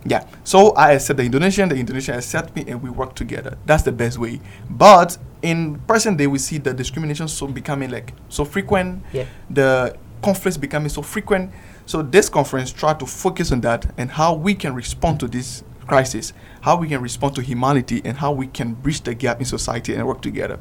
Yeah. 0.05 0.25
So 0.45 0.71
I 0.75 0.93
accept 0.93 1.17
the 1.17 1.25
Indonesian, 1.25 1.67
the 1.67 1.75
Indonesian 1.75 2.15
accept 2.15 2.55
me, 2.55 2.63
and 2.69 2.81
we 2.81 2.89
work 2.89 3.15
together. 3.15 3.57
That's 3.65 3.83
the 3.83 3.91
best 3.91 4.17
way. 4.17 4.39
But 4.69 5.17
in 5.41 5.79
present 5.81 6.17
day, 6.17 6.27
we 6.27 6.39
see 6.39 6.57
the 6.57 6.73
discrimination 6.73 7.27
so 7.27 7.47
becoming 7.47 7.91
like 7.91 8.13
so 8.29 8.45
frequent. 8.45 9.03
Yeah. 9.11 9.25
The 9.49 9.97
conflicts 10.21 10.55
becoming 10.55 10.87
so 10.87 11.01
frequent. 11.01 11.51
So 11.85 12.01
this 12.01 12.29
conference 12.29 12.71
try 12.71 12.93
to 12.93 13.05
focus 13.05 13.51
on 13.51 13.59
that 13.61 13.93
and 13.97 14.09
how 14.09 14.35
we 14.35 14.55
can 14.55 14.73
respond 14.73 15.19
to 15.19 15.27
this 15.27 15.65
crisis, 15.87 16.33
how 16.61 16.77
we 16.77 16.87
can 16.87 17.01
respond 17.01 17.35
to 17.35 17.41
humanity, 17.41 18.01
and 18.03 18.17
how 18.17 18.31
we 18.31 18.47
can 18.47 18.73
bridge 18.73 19.01
the 19.01 19.13
gap 19.13 19.39
in 19.39 19.45
society 19.45 19.95
and 19.95 20.05
work 20.05 20.21
together. 20.21 20.59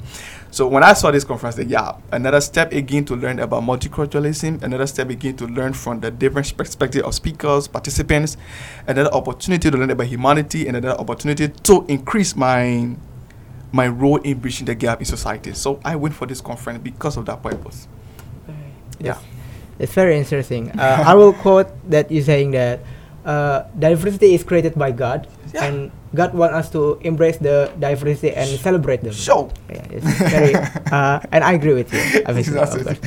So 0.51 0.67
when 0.69 0.83
I 0.83 0.93
saw 0.93 1.11
this 1.11 1.25
conference, 1.25 1.59
like, 1.59 1.69
yeah, 1.69 1.97
another 2.13 2.41
step 2.41 2.73
again 2.73 3.05
to 3.07 3.17
learn 3.17 3.39
about 3.41 3.63
multiculturalism, 3.63 4.63
another 4.63 4.87
step 4.87 5.11
again 5.11 5.37
to 5.37 5.47
learn 5.47 5.73
from 5.73 6.01
the 6.01 6.11
different 6.11 6.57
perspective 6.57 7.05
of 7.05 7.15
speakers, 7.15 7.69
participants, 7.69 8.37
another 8.87 9.13
opportunity 9.13 9.71
to 9.71 9.77
learn 9.77 9.91
about 9.91 10.07
humanity, 10.07 10.67
and 10.67 10.77
another 10.77 10.99
opportunity 10.99 11.49
to 11.49 11.85
increase 11.89 12.37
my 12.37 12.97
my 13.73 13.89
role 13.89 14.17
in 14.19 14.39
bridging 14.39 14.65
the 14.65 14.75
gap 14.75 15.01
in 15.01 15.05
society. 15.05 15.53
So 15.53 15.81
I 15.85 15.97
went 15.97 16.15
for 16.15 16.27
this 16.27 16.41
conference 16.41 16.81
because 16.83 17.17
of 17.17 17.27
that 17.27 17.43
purpose. 17.43 17.89
Yeah. 18.99 19.19
It's 19.79 19.93
very 19.93 20.17
interesting. 20.17 20.71
Uh, 20.71 21.05
I 21.07 21.15
will 21.15 21.35
quote 21.35 21.69
that 21.91 22.11
you 22.11 22.23
saying 22.23 22.53
that 22.53 22.81
uh, 23.27 23.65
diversity 23.79 24.35
is 24.35 24.45
created 24.45 24.75
by 24.79 24.93
God, 24.93 25.27
Yeah. 25.53 25.65
and 25.67 25.91
God 26.15 26.33
want 26.35 26.55
us 26.55 26.71
to 26.71 26.99
embrace 27.03 27.37
the 27.39 27.71
diversity 27.79 28.33
and 28.33 28.49
celebrate 28.61 29.03
them. 29.03 29.13
Show. 29.13 29.51
Yeah, 29.69 29.83
it's 29.91 30.07
very, 30.31 30.55
uh, 30.93 31.21
and 31.33 31.43
I 31.45 31.53
agree 31.53 31.75
with 31.75 31.93
you. 31.93 32.23
obviously, 32.27 32.59
of 32.59 32.71
course. 32.71 32.99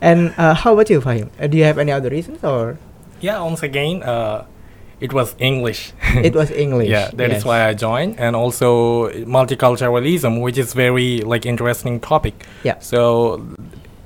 And 0.00 0.32
uh, 0.38 0.54
how 0.54 0.72
about 0.72 0.88
you, 0.90 1.00
Fahim? 1.00 1.28
Uh, 1.38 1.46
do 1.46 1.58
you 1.58 1.64
have 1.64 1.78
any 1.78 1.92
other 1.92 2.08
reasons, 2.08 2.42
or 2.42 2.78
Yeah, 3.20 3.42
once 3.42 3.62
again, 3.62 4.02
uh, 4.02 4.46
it 5.00 5.12
was 5.12 5.34
English. 5.38 5.92
it 6.24 6.34
was 6.34 6.50
English? 6.50 6.88
Yeah, 6.88 7.10
that 7.14 7.30
is 7.30 7.42
yes. 7.42 7.44
why 7.44 7.68
I 7.68 7.74
joined, 7.74 8.18
and 8.18 8.34
also 8.34 9.10
multiculturalism, 9.26 10.40
which 10.40 10.56
is 10.58 10.72
very 10.72 11.20
like 11.20 11.44
interesting 11.46 12.00
topic. 12.00 12.34
Yeah. 12.64 12.78
So, 12.80 13.44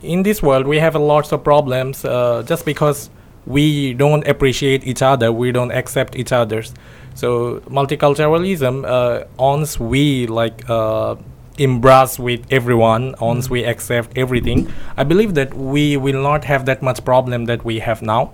in 0.03 0.22
this 0.25 0.42
world, 0.42 0.66
we 0.66 0.79
have 0.81 0.94
a 0.96 0.98
lots 0.98 1.33
of 1.33 1.44
problems 1.44 2.05
uh, 2.05 2.42
just 2.46 2.64
because 2.64 3.11
we 3.46 3.94
don't 3.94 4.26
appreciate 4.26 4.87
each 4.87 5.02
other, 5.02 5.33
we 5.33 5.52
don't 5.52 5.72
accept 5.72 6.16
each 6.16 6.33
others. 6.33 6.72
So 7.14 7.61
multiculturalism, 7.68 8.85
uh, 8.87 9.24
once 9.38 9.78
we 9.78 10.26
like 10.26 10.68
uh, 10.70 11.16
embrace 11.59 12.18
with 12.18 12.46
everyone, 12.50 13.14
once 13.20 13.50
we 13.50 13.64
accept 13.64 14.16
everything, 14.16 14.72
I 14.96 15.05
believe 15.05 15.35
that 15.35 15.52
we 15.55 15.96
will 15.96 16.22
not 16.22 16.44
have 16.44 16.64
that 16.66 16.83
much 16.83 17.05
problem 17.05 17.44
that 17.46 17.64
we 17.64 17.81
have 17.81 18.00
now. 18.02 18.33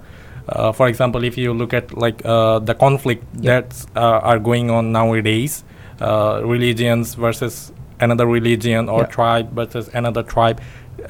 Uh, 0.49 0.73
for 0.73 0.89
example, 0.89 1.25
if 1.25 1.37
you 1.37 1.53
look 1.53 1.75
at 1.75 1.97
like 1.97 2.25
uh, 2.25 2.59
the 2.61 2.75
conflict 2.75 3.25
Yeah. 3.41 3.61
that 3.61 3.87
uh, 3.97 4.21
are 4.31 4.39
going 4.39 4.71
on 4.71 4.93
nowadays, 4.93 5.65
uh, 6.01 6.41
religions 6.45 7.15
versus 7.15 7.73
another 8.01 8.27
religion 8.27 8.89
or 8.89 9.01
Yeah. 9.01 9.07
tribe 9.07 9.53
versus 9.53 9.91
another 9.93 10.23
tribe, 10.23 10.61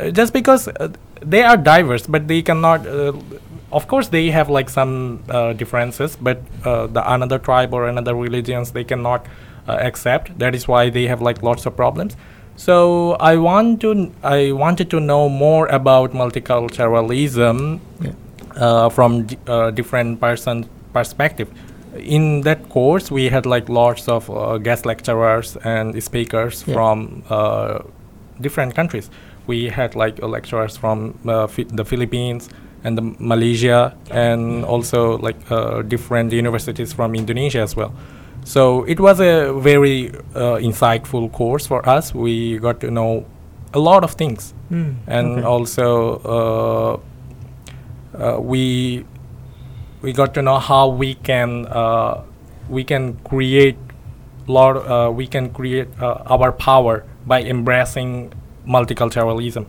uh, 0.00 0.10
just 0.10 0.32
because 0.32 0.68
uh, 0.68 0.88
they 1.20 1.42
are 1.42 1.56
diverse, 1.56 2.06
but 2.06 2.26
they 2.28 2.42
cannot. 2.42 2.86
Of 3.70 3.86
course, 3.86 4.08
they 4.08 4.30
have 4.30 4.48
like 4.48 4.70
some 4.70 5.22
uh, 5.28 5.52
differences, 5.52 6.16
but 6.16 6.38
uh, 6.64 6.86
the 6.86 7.02
another 7.12 7.38
tribe 7.38 7.74
or 7.74 7.86
another 7.88 8.14
religions 8.14 8.72
they 8.72 8.84
cannot 8.84 9.26
uh, 9.68 9.72
accept. 9.72 10.38
That 10.38 10.54
is 10.54 10.66
why 10.66 10.90
they 10.90 11.06
have 11.06 11.20
like 11.20 11.42
lots 11.42 11.66
of 11.66 11.76
problems. 11.76 12.16
So 12.56 13.12
I 13.20 13.36
want 13.36 13.80
to 13.82 14.10
I 14.24 14.52
wanted 14.52 14.88
to 14.90 15.00
know 15.00 15.28
more 15.28 15.66
about 15.68 16.12
multiculturalism 16.12 17.80
Yeah. 18.00 18.12
uh, 18.56 18.88
from 18.88 19.26
uh, 19.46 19.70
different 19.70 20.20
person 20.20 20.64
perspective. 20.92 21.48
in 22.16 22.42
that 22.42 22.68
course 22.68 23.10
we 23.10 23.30
had 23.34 23.46
like 23.46 23.68
lots 23.72 24.08
of 24.08 24.28
uh, 24.30 24.58
guest 24.58 24.86
lecturers 24.86 25.56
and 25.64 26.02
speakers 26.02 26.64
Yeah. 26.66 26.74
from 26.74 27.22
uh, 27.30 27.78
different 28.40 28.74
countries. 28.74 29.10
We 29.46 29.70
had 29.70 29.94
like 29.96 30.22
lecturers 30.22 30.76
from 30.76 30.98
uh, 31.26 31.46
the 31.78 31.84
Philippines 31.84 32.48
and 32.88 32.96
the 32.96 33.04
Malaysia, 33.20 33.92
and 34.10 34.64
also 34.64 35.18
like 35.20 35.36
uh, 35.52 35.82
different 35.82 36.32
universities 36.32 36.92
from 36.96 37.14
Indonesia 37.14 37.60
as 37.60 37.76
well. 37.76 37.92
So 38.44 38.84
it 38.88 38.98
was 38.98 39.20
a 39.20 39.52
very 39.52 40.08
uh, 40.34 40.56
insightful 40.64 41.28
course 41.30 41.66
for 41.68 41.84
us. 41.84 42.14
We 42.16 42.56
got 42.58 42.80
to 42.80 42.90
know 42.90 43.26
a 43.74 43.78
lot 43.78 44.04
of 44.08 44.12
things, 44.16 44.54
Hmm, 44.72 45.00
and 45.06 45.26
okay. 45.38 45.44
also 45.44 45.86
uh, 46.24 46.92
uh, 48.16 48.40
we 48.40 49.04
we 50.02 50.12
got 50.12 50.32
to 50.34 50.42
know 50.42 50.58
how 50.58 50.88
we 50.88 51.14
can 51.14 51.66
uh, 51.68 52.24
we 52.68 52.84
can 52.84 53.20
create 53.24 53.76
lot 54.48 54.80
uh, 54.80 55.10
we 55.12 55.26
can 55.26 55.50
create 55.52 55.88
uh, 56.00 56.24
our 56.32 56.52
power 56.52 57.04
by 57.26 57.42
embracing 57.42 58.32
multiculturalism. 58.66 59.66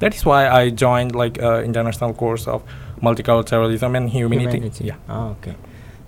That 0.00 0.14
is 0.14 0.24
why 0.24 0.48
I 0.48 0.70
joined 0.70 1.14
like 1.14 1.40
uh, 1.42 1.62
international 1.62 2.12
course 2.14 2.46
of 2.46 2.62
multiculturalism 3.02 3.96
and 3.96 4.10
humanity. 4.10 4.58
Humanity. 4.58 4.84
Yeah. 4.84 4.96
Oh, 5.08 5.36
okay. 5.40 5.54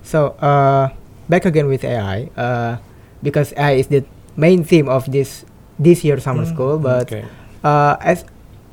So 0.03 0.35
uh, 0.39 0.89
back 1.29 1.45
again 1.45 1.67
with 1.67 1.83
AI, 1.83 2.29
uh, 2.37 2.77
because 3.23 3.53
AI 3.53 3.71
is 3.73 3.87
the 3.87 4.05
main 4.35 4.63
theme 4.63 4.89
of 4.89 5.11
this 5.11 5.45
this 5.79 6.03
year 6.03 6.19
summer 6.19 6.43
Mm, 6.45 6.53
school. 6.53 6.77
But 6.79 7.11
okay. 7.11 7.25
uh, 7.63 7.97
as 8.01 8.25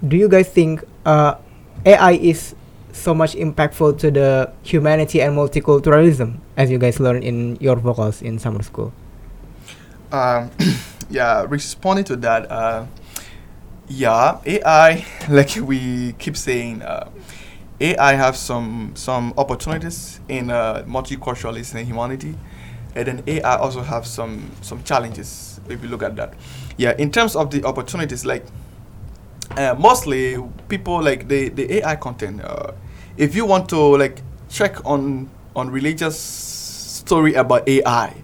do 0.07 0.17
you 0.17 0.29
guys 0.29 0.49
think 0.49 0.83
uh, 1.07 1.37
AI 1.85 2.13
is 2.13 2.55
so 2.93 3.15
much 3.15 3.35
impactful 3.35 3.99
to 3.99 4.11
the 4.11 4.53
humanity 4.63 5.21
and 5.21 5.35
multiculturalism 5.37 6.39
as 6.57 6.71
you 6.71 6.79
guys 6.79 7.01
learn 7.01 7.23
in 7.23 7.57
your 7.61 7.77
vocals 7.77 8.23
in 8.23 8.39
summer 8.39 8.63
school? 8.63 8.93
Um, 10.13 10.51
yeah, 11.11 11.45
responding 11.49 12.05
to 12.05 12.17
that, 12.17 12.51
uh, 12.51 12.87
yeah, 13.95 14.41
AI, 14.47 15.05
like 15.29 15.57
we 15.57 16.13
keep 16.19 16.37
saying, 16.37 16.83
uh, 16.83 17.11
AI 17.81 18.15
have 18.15 18.37
some 18.37 18.93
some 18.95 19.35
opportunities 19.37 20.21
in 20.29 20.51
uh, 20.51 20.85
multiculturalism 20.87 21.75
and 21.77 21.87
humanity, 21.87 22.37
and 22.95 23.07
then 23.07 23.23
AI 23.27 23.57
also 23.57 23.83
have 23.83 24.07
some 24.07 24.51
some 24.63 24.83
challenges. 24.85 25.61
If 25.69 25.83
you 25.83 25.89
look 25.89 26.03
at 26.03 26.17
that, 26.17 26.35
yeah, 26.77 26.95
in 26.99 27.11
terms 27.11 27.37
of 27.37 27.51
the 27.51 27.65
opportunities, 27.65 28.25
like 28.25 28.45
uh, 29.57 29.75
mostly 29.79 30.37
people 30.69 31.03
like 31.03 31.29
the 31.29 31.49
the 31.51 31.73
AI 31.79 31.97
content. 31.97 32.43
Uh, 32.43 32.73
if 33.17 33.35
you 33.35 33.47
want 33.47 33.69
to 33.71 33.79
like 33.97 34.23
check 34.49 34.85
on 34.85 35.31
on 35.57 35.71
religious 35.71 36.19
story 36.19 37.35
about 37.35 37.69
AI, 37.69 38.15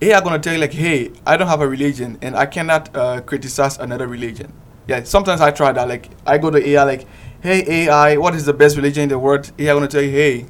AI 0.00 0.20
gonna 0.20 0.38
tell 0.38 0.54
you 0.54 0.60
like, 0.60 0.72
hey, 0.72 1.10
I 1.26 1.36
don't 1.36 1.48
have 1.48 1.60
a 1.60 1.68
religion 1.68 2.18
and 2.22 2.36
I 2.36 2.46
cannot 2.46 2.94
uh, 2.96 3.20
criticize 3.22 3.78
another 3.78 4.06
religion. 4.06 4.52
Yeah, 4.88 5.02
sometimes 5.04 5.40
I 5.40 5.50
try 5.50 5.72
that. 5.72 5.88
Like 5.88 6.10
I 6.26 6.38
go 6.38 6.50
to 6.50 6.58
AI 6.68 6.82
like, 6.84 7.06
hey 7.40 7.86
AI, 7.86 8.16
what 8.16 8.34
is 8.34 8.44
the 8.44 8.52
best 8.52 8.76
religion 8.76 9.04
in 9.04 9.08
the 9.08 9.18
world? 9.18 9.50
AI 9.58 9.72
gonna 9.74 9.88
tell 9.88 10.02
you, 10.02 10.10
hey, 10.10 10.46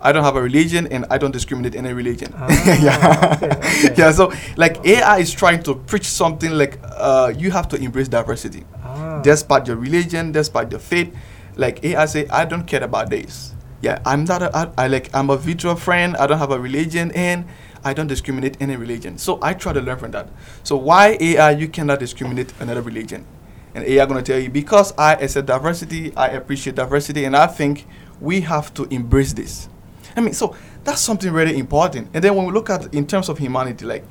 I 0.00 0.12
don't 0.12 0.22
have 0.22 0.36
a 0.36 0.42
religion 0.42 0.86
and 0.88 1.06
I 1.10 1.18
don't 1.18 1.32
discriminate 1.32 1.74
any 1.74 1.92
religion. 1.92 2.32
Ah, 2.36 2.46
yeah, 2.80 3.32
okay, 3.34 3.56
okay. 3.56 3.94
yeah. 3.96 4.12
So 4.12 4.32
like 4.56 4.84
AI 4.86 5.18
is 5.18 5.32
trying 5.32 5.62
to 5.64 5.74
preach 5.74 6.04
something 6.06 6.52
like 6.52 6.78
uh, 6.84 7.32
you 7.36 7.50
have 7.50 7.68
to 7.68 7.76
embrace 7.76 8.06
diversity 8.08 8.64
Ah. 8.84 9.20
despite 9.22 9.66
your 9.66 9.76
religion, 9.76 10.30
despite 10.32 10.70
your 10.70 10.80
faith. 10.80 11.14
Like 11.56 11.82
AI 11.84 12.06
say, 12.06 12.28
I 12.28 12.44
don't 12.44 12.64
care 12.66 12.84
about 12.84 13.10
this. 13.10 13.54
Yeah, 13.82 13.98
I'm 14.06 14.24
not 14.24 14.42
a, 14.42 14.50
I, 14.56 14.68
I 14.84 14.88
like 14.88 15.10
I'm 15.14 15.30
a 15.30 15.36
virtual 15.36 15.74
friend. 15.74 16.16
I 16.16 16.26
don't 16.28 16.38
have 16.38 16.52
a 16.52 16.58
religion 16.60 17.10
and 17.12 17.46
I 17.82 17.92
don't 17.94 18.06
discriminate 18.06 18.56
any 18.60 18.76
religion. 18.76 19.18
So 19.18 19.38
I 19.42 19.54
try 19.54 19.72
to 19.72 19.80
learn 19.80 19.98
from 19.98 20.10
that. 20.12 20.28
So 20.62 20.76
why 20.76 21.16
AI 21.20 21.50
you 21.52 21.66
cannot 21.68 21.98
discriminate 21.98 22.52
another 22.60 22.82
religion? 22.82 23.26
And 23.74 23.84
AI 23.84 24.02
are 24.02 24.06
gonna 24.06 24.22
tell 24.22 24.38
you 24.38 24.50
because 24.50 24.92
I 24.98 25.14
accept 25.14 25.46
diversity, 25.46 26.14
I 26.16 26.28
appreciate 26.28 26.76
diversity, 26.76 27.24
and 27.24 27.36
I 27.36 27.46
think 27.46 27.86
we 28.20 28.40
have 28.42 28.72
to 28.74 28.84
embrace 28.84 29.32
this. 29.32 29.68
I 30.16 30.20
mean, 30.20 30.34
so 30.34 30.56
that's 30.84 31.00
something 31.00 31.32
really 31.32 31.58
important. 31.58 32.08
And 32.14 32.24
then 32.24 32.34
when 32.34 32.46
we 32.46 32.52
look 32.52 32.70
at 32.70 32.92
in 32.94 33.06
terms 33.06 33.28
of 33.28 33.38
humanity, 33.38 33.84
like 33.84 34.04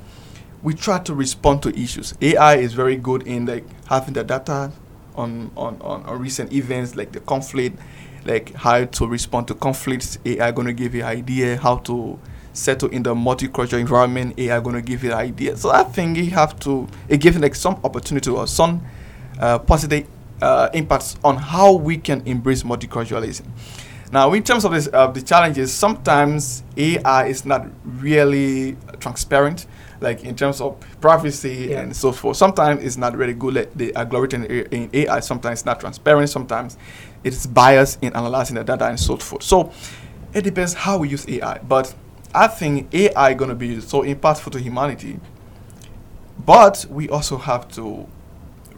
we 0.62 0.74
try 0.74 0.98
to 1.00 1.14
respond 1.14 1.62
to 1.62 1.78
issues. 1.78 2.14
AI 2.20 2.56
is 2.56 2.72
very 2.72 2.96
good 2.96 3.26
in 3.26 3.46
like 3.46 3.64
having 3.86 4.14
the 4.14 4.24
data 4.24 4.72
on 5.14 5.50
on, 5.56 5.80
on, 5.80 6.02
on 6.02 6.18
recent 6.18 6.52
events 6.52 6.96
like 6.96 7.12
the 7.12 7.20
conflict, 7.20 7.78
like 8.24 8.54
how 8.54 8.84
to 8.84 9.06
respond 9.06 9.48
to 9.48 9.54
conflicts. 9.54 10.18
AI 10.24 10.50
gonna 10.52 10.72
give 10.72 10.94
you 10.94 11.02
idea 11.02 11.56
how 11.56 11.76
to 11.78 12.18
settle 12.52 12.88
in 12.88 13.02
the 13.02 13.14
multicultural 13.14 13.78
environment. 13.80 14.38
AI 14.38 14.60
gonna 14.60 14.82
give 14.82 15.04
you 15.04 15.12
idea. 15.12 15.56
So 15.56 15.70
I 15.70 15.84
think 15.84 16.16
you 16.16 16.30
have 16.30 16.58
to 16.60 16.88
it 17.08 17.18
gives 17.20 17.38
like 17.38 17.54
some 17.54 17.78
opportunity 17.84 18.30
or 18.30 18.46
some 18.46 18.82
uh, 19.38 19.58
positive 19.58 20.06
uh, 20.42 20.68
impacts 20.72 21.16
on 21.24 21.36
how 21.36 21.72
we 21.74 21.96
can 21.98 22.22
embrace 22.26 22.62
multiculturalism. 22.62 23.44
Now, 24.10 24.32
in 24.32 24.42
terms 24.42 24.64
of 24.64 24.72
this, 24.72 24.88
uh, 24.92 25.08
the 25.08 25.20
challenges, 25.20 25.72
sometimes 25.72 26.62
AI 26.76 27.26
is 27.26 27.44
not 27.44 27.66
really 27.84 28.76
transparent, 29.00 29.66
like 30.00 30.24
in 30.24 30.34
terms 30.34 30.60
of 30.62 30.76
privacy 31.00 31.68
Yeah. 31.70 31.80
and 31.80 31.94
so 31.94 32.12
forth. 32.12 32.36
Sometimes 32.38 32.82
it's 32.82 32.96
not 32.96 33.16
really 33.16 33.34
good. 33.34 33.54
Like 33.54 33.74
the 33.74 33.94
algorithm 33.94 34.44
in 34.44 34.88
AI 34.94 35.20
sometimes 35.20 35.58
it's 35.60 35.66
not 35.66 35.80
transparent. 35.80 36.30
Sometimes 36.30 36.78
it's 37.22 37.46
biased 37.46 38.02
in 38.02 38.14
analyzing 38.16 38.54
the 38.56 38.64
data 38.64 38.86
and 38.86 38.98
so 38.98 39.16
forth. 39.16 39.42
So 39.42 39.72
it 40.32 40.42
depends 40.42 40.72
how 40.72 40.98
we 40.98 41.08
use 41.10 41.28
AI. 41.28 41.58
But 41.58 41.94
I 42.34 42.46
think 42.46 42.94
AI 42.94 43.34
gonna 43.34 43.54
be 43.54 43.80
so 43.82 44.02
impactful 44.02 44.52
to 44.52 44.58
humanity. 44.60 45.20
But 46.46 46.86
we 46.88 47.08
also 47.10 47.36
have 47.36 47.68
to 47.72 48.06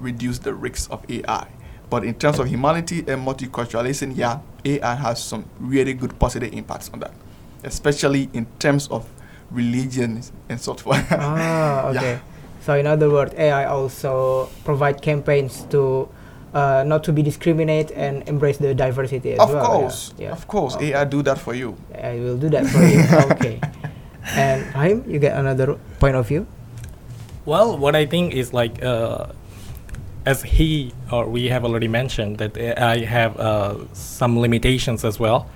reduce 0.01 0.39
the 0.39 0.55
risks 0.55 0.89
of 0.91 1.05
AI. 1.11 1.47
But 1.91 2.05
in 2.05 2.15
terms 2.15 2.39
of 2.39 2.49
humanity 2.49 3.01
and 3.09 3.27
multiculturalism, 3.27 4.17
yeah, 4.17 4.39
AI 4.65 4.95
has 4.95 5.23
some 5.23 5.45
really 5.59 5.93
good 5.95 6.19
positive 6.19 6.53
impacts 6.55 6.89
on 6.93 7.01
that, 7.01 7.13
especially 7.65 8.31
in 8.33 8.47
terms 8.59 8.87
of 8.89 9.07
religion 9.51 10.23
and 10.49 10.61
so 10.61 10.75
forth. 10.75 11.05
ah, 11.11 11.91
Yeah. 11.91 11.99
okay. 11.99 12.21
So 12.63 12.75
in 12.77 12.87
other 12.87 13.11
words, 13.11 13.35
AI 13.35 13.65
also 13.65 14.49
provide 14.65 15.03
campaigns 15.03 15.65
to 15.71 16.09
uh, 16.55 16.85
not 16.87 17.03
to 17.05 17.13
be 17.13 17.23
discriminate 17.23 17.91
and 17.93 18.23
embrace 18.29 18.59
the 18.59 18.75
diversity 18.75 19.33
as 19.35 19.39
of 19.41 19.51
well. 19.51 19.57
yeah. 19.63 19.67
course, 19.67 20.15
Yeah. 20.19 20.33
of 20.33 20.47
course, 20.47 20.77
Okay. 20.77 20.93
AI 20.95 21.05
do 21.05 21.23
that 21.23 21.39
for 21.39 21.55
you. 21.55 21.75
I 21.95 22.21
will 22.21 22.37
do 22.37 22.49
that 22.51 22.67
for 22.67 22.83
you. 22.87 23.03
okay. 23.35 23.61
And 24.37 24.63
Fahim, 24.75 25.09
you 25.11 25.19
get 25.19 25.37
another 25.39 25.75
point 25.99 26.15
of 26.17 26.29
view? 26.29 26.47
Well, 27.47 27.79
what 27.79 27.97
I 27.97 28.05
think 28.07 28.35
is 28.35 28.53
like, 28.53 28.83
uh, 28.85 29.33
as 30.31 30.43
he 30.43 30.93
or 31.13 31.23
we 31.37 31.49
have 31.49 31.65
already 31.65 31.89
mentioned 31.89 32.39
that 32.39 32.57
I 32.79 32.99
have 33.17 33.37
uh, 33.39 33.75
some 33.93 34.39
limitations 34.39 35.05
as 35.05 35.19
well. 35.19 35.49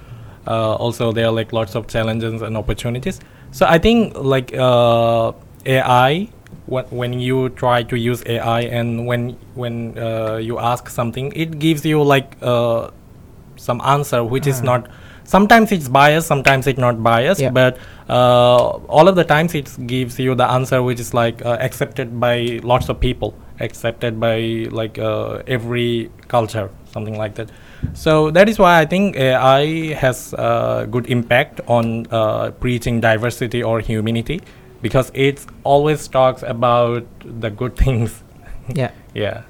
Uh, 0.47 0.75
also, 0.85 1.13
there 1.13 1.27
are 1.27 1.33
like 1.33 1.53
lots 1.53 1.75
of 1.75 1.87
challenges 1.89 2.43
and 2.43 2.57
opportunities. 2.57 3.21
So 3.53 3.67
I 3.67 3.79
think 3.79 4.17
like 4.35 4.53
uh, 4.55 5.33
AI, 5.65 6.29
when 6.67 6.85
when 7.01 7.13
you 7.21 7.49
try 7.51 7.83
to 7.93 7.97
use 7.97 8.23
AI 8.27 8.61
and 8.81 9.07
when 9.07 9.23
when 9.55 9.97
uh, 9.99 10.37
you 10.37 10.59
ask 10.59 10.89
something, 10.89 11.33
it 11.45 11.59
gives 11.59 11.87
you 11.87 12.03
like 12.03 12.37
uh, 12.43 12.91
some 13.57 13.81
answer 13.97 14.23
which 14.25 14.47
is 14.47 14.61
Ah. 14.61 14.65
not 14.73 14.89
sometimes 15.25 15.73
it's 15.73 15.89
biased 15.89 16.27
sometimes 16.27 16.67
it's 16.67 16.79
not 16.79 17.03
biased 17.03 17.41
Yeah. 17.41 17.51
but 17.51 17.79
uh, 18.09 18.57
all 18.97 19.09
of 19.09 19.17
the 19.17 19.25
times 19.25 19.55
it 19.55 19.69
gives 19.87 20.19
you 20.19 20.35
the 20.35 20.45
answer 20.51 20.83
which 20.83 21.01
is 21.01 21.15
like 21.15 21.45
uh, 21.45 21.57
accepted 21.61 22.21
by 22.21 22.61
lots 22.63 22.89
of 22.89 23.01
people 23.01 23.35
accepted 23.61 24.21
by 24.21 24.67
like 24.71 24.99
uh, 24.99 25.43
every 25.47 26.11
culture 26.29 26.71
something 26.93 27.17
like 27.17 27.35
that 27.37 27.51
so 27.95 28.31
that 28.31 28.49
is 28.49 28.59
why 28.59 28.81
i 28.81 28.85
think 28.85 29.17
ai 29.17 29.93
has 29.95 30.35
uh, 30.35 30.87
good 30.91 31.07
impact 31.07 31.61
on 31.69 32.07
uh, 32.11 32.51
preaching 32.61 33.01
diversity 33.01 33.63
or 33.63 33.81
humanity 33.81 34.41
because 34.83 35.11
it 35.15 35.45
always 35.65 36.07
talks 36.09 36.43
about 36.43 37.05
the 37.25 37.51
good 37.51 37.77
things 37.77 38.23
Yeah. 38.75 38.91
yeah 39.15 39.43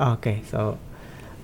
Okay. 0.00 0.40
So, 0.50 0.78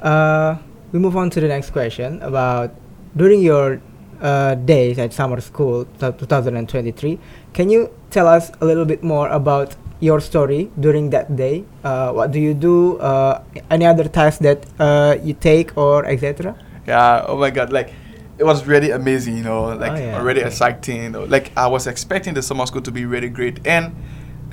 uh, 0.00 0.56
we 0.92 0.98
move 0.98 1.14
on 1.16 1.28
to 1.30 1.40
the 1.40 1.48
next 1.48 1.70
question 1.72 2.22
about 2.22 2.70
during 3.16 3.40
your 3.42 3.80
uh, 4.20 4.54
days 4.54 4.98
at 4.98 5.12
summer 5.12 5.40
school, 5.40 5.84
t- 5.98 6.12
2023. 6.12 7.18
Can 7.52 7.70
you 7.70 7.90
tell 8.10 8.26
us 8.26 8.50
a 8.60 8.64
little 8.64 8.84
bit 8.84 9.02
more 9.02 9.28
about 9.28 9.74
your 10.00 10.20
story 10.20 10.70
during 10.80 11.10
that 11.10 11.36
day? 11.36 11.64
Uh, 11.84 12.12
what 12.12 12.30
do 12.30 12.38
you 12.38 12.54
do? 12.54 12.98
Uh, 12.98 13.42
any 13.70 13.86
other 13.86 14.04
tasks 14.08 14.40
that 14.40 14.66
uh, 14.78 15.16
you 15.22 15.32
take 15.34 15.76
or 15.76 16.04
etc. 16.06 16.54
Yeah. 16.86 17.24
Oh 17.26 17.36
my 17.38 17.50
God. 17.50 17.72
Like, 17.72 17.92
it 18.38 18.44
was 18.44 18.66
really 18.66 18.90
amazing. 18.90 19.36
You 19.38 19.44
know, 19.44 19.74
like 19.76 19.92
Oh, 19.92 19.96
yeah, 19.96 20.22
really 20.22 20.40
okay. 20.40 20.48
exciting. 20.48 21.02
You 21.04 21.10
know, 21.10 21.24
like 21.24 21.50
I 21.56 21.66
was 21.66 21.86
expecting 21.86 22.34
the 22.34 22.42
summer 22.42 22.66
school 22.66 22.82
to 22.82 22.90
be 22.92 23.06
really 23.06 23.30
great, 23.30 23.66
and 23.66 23.94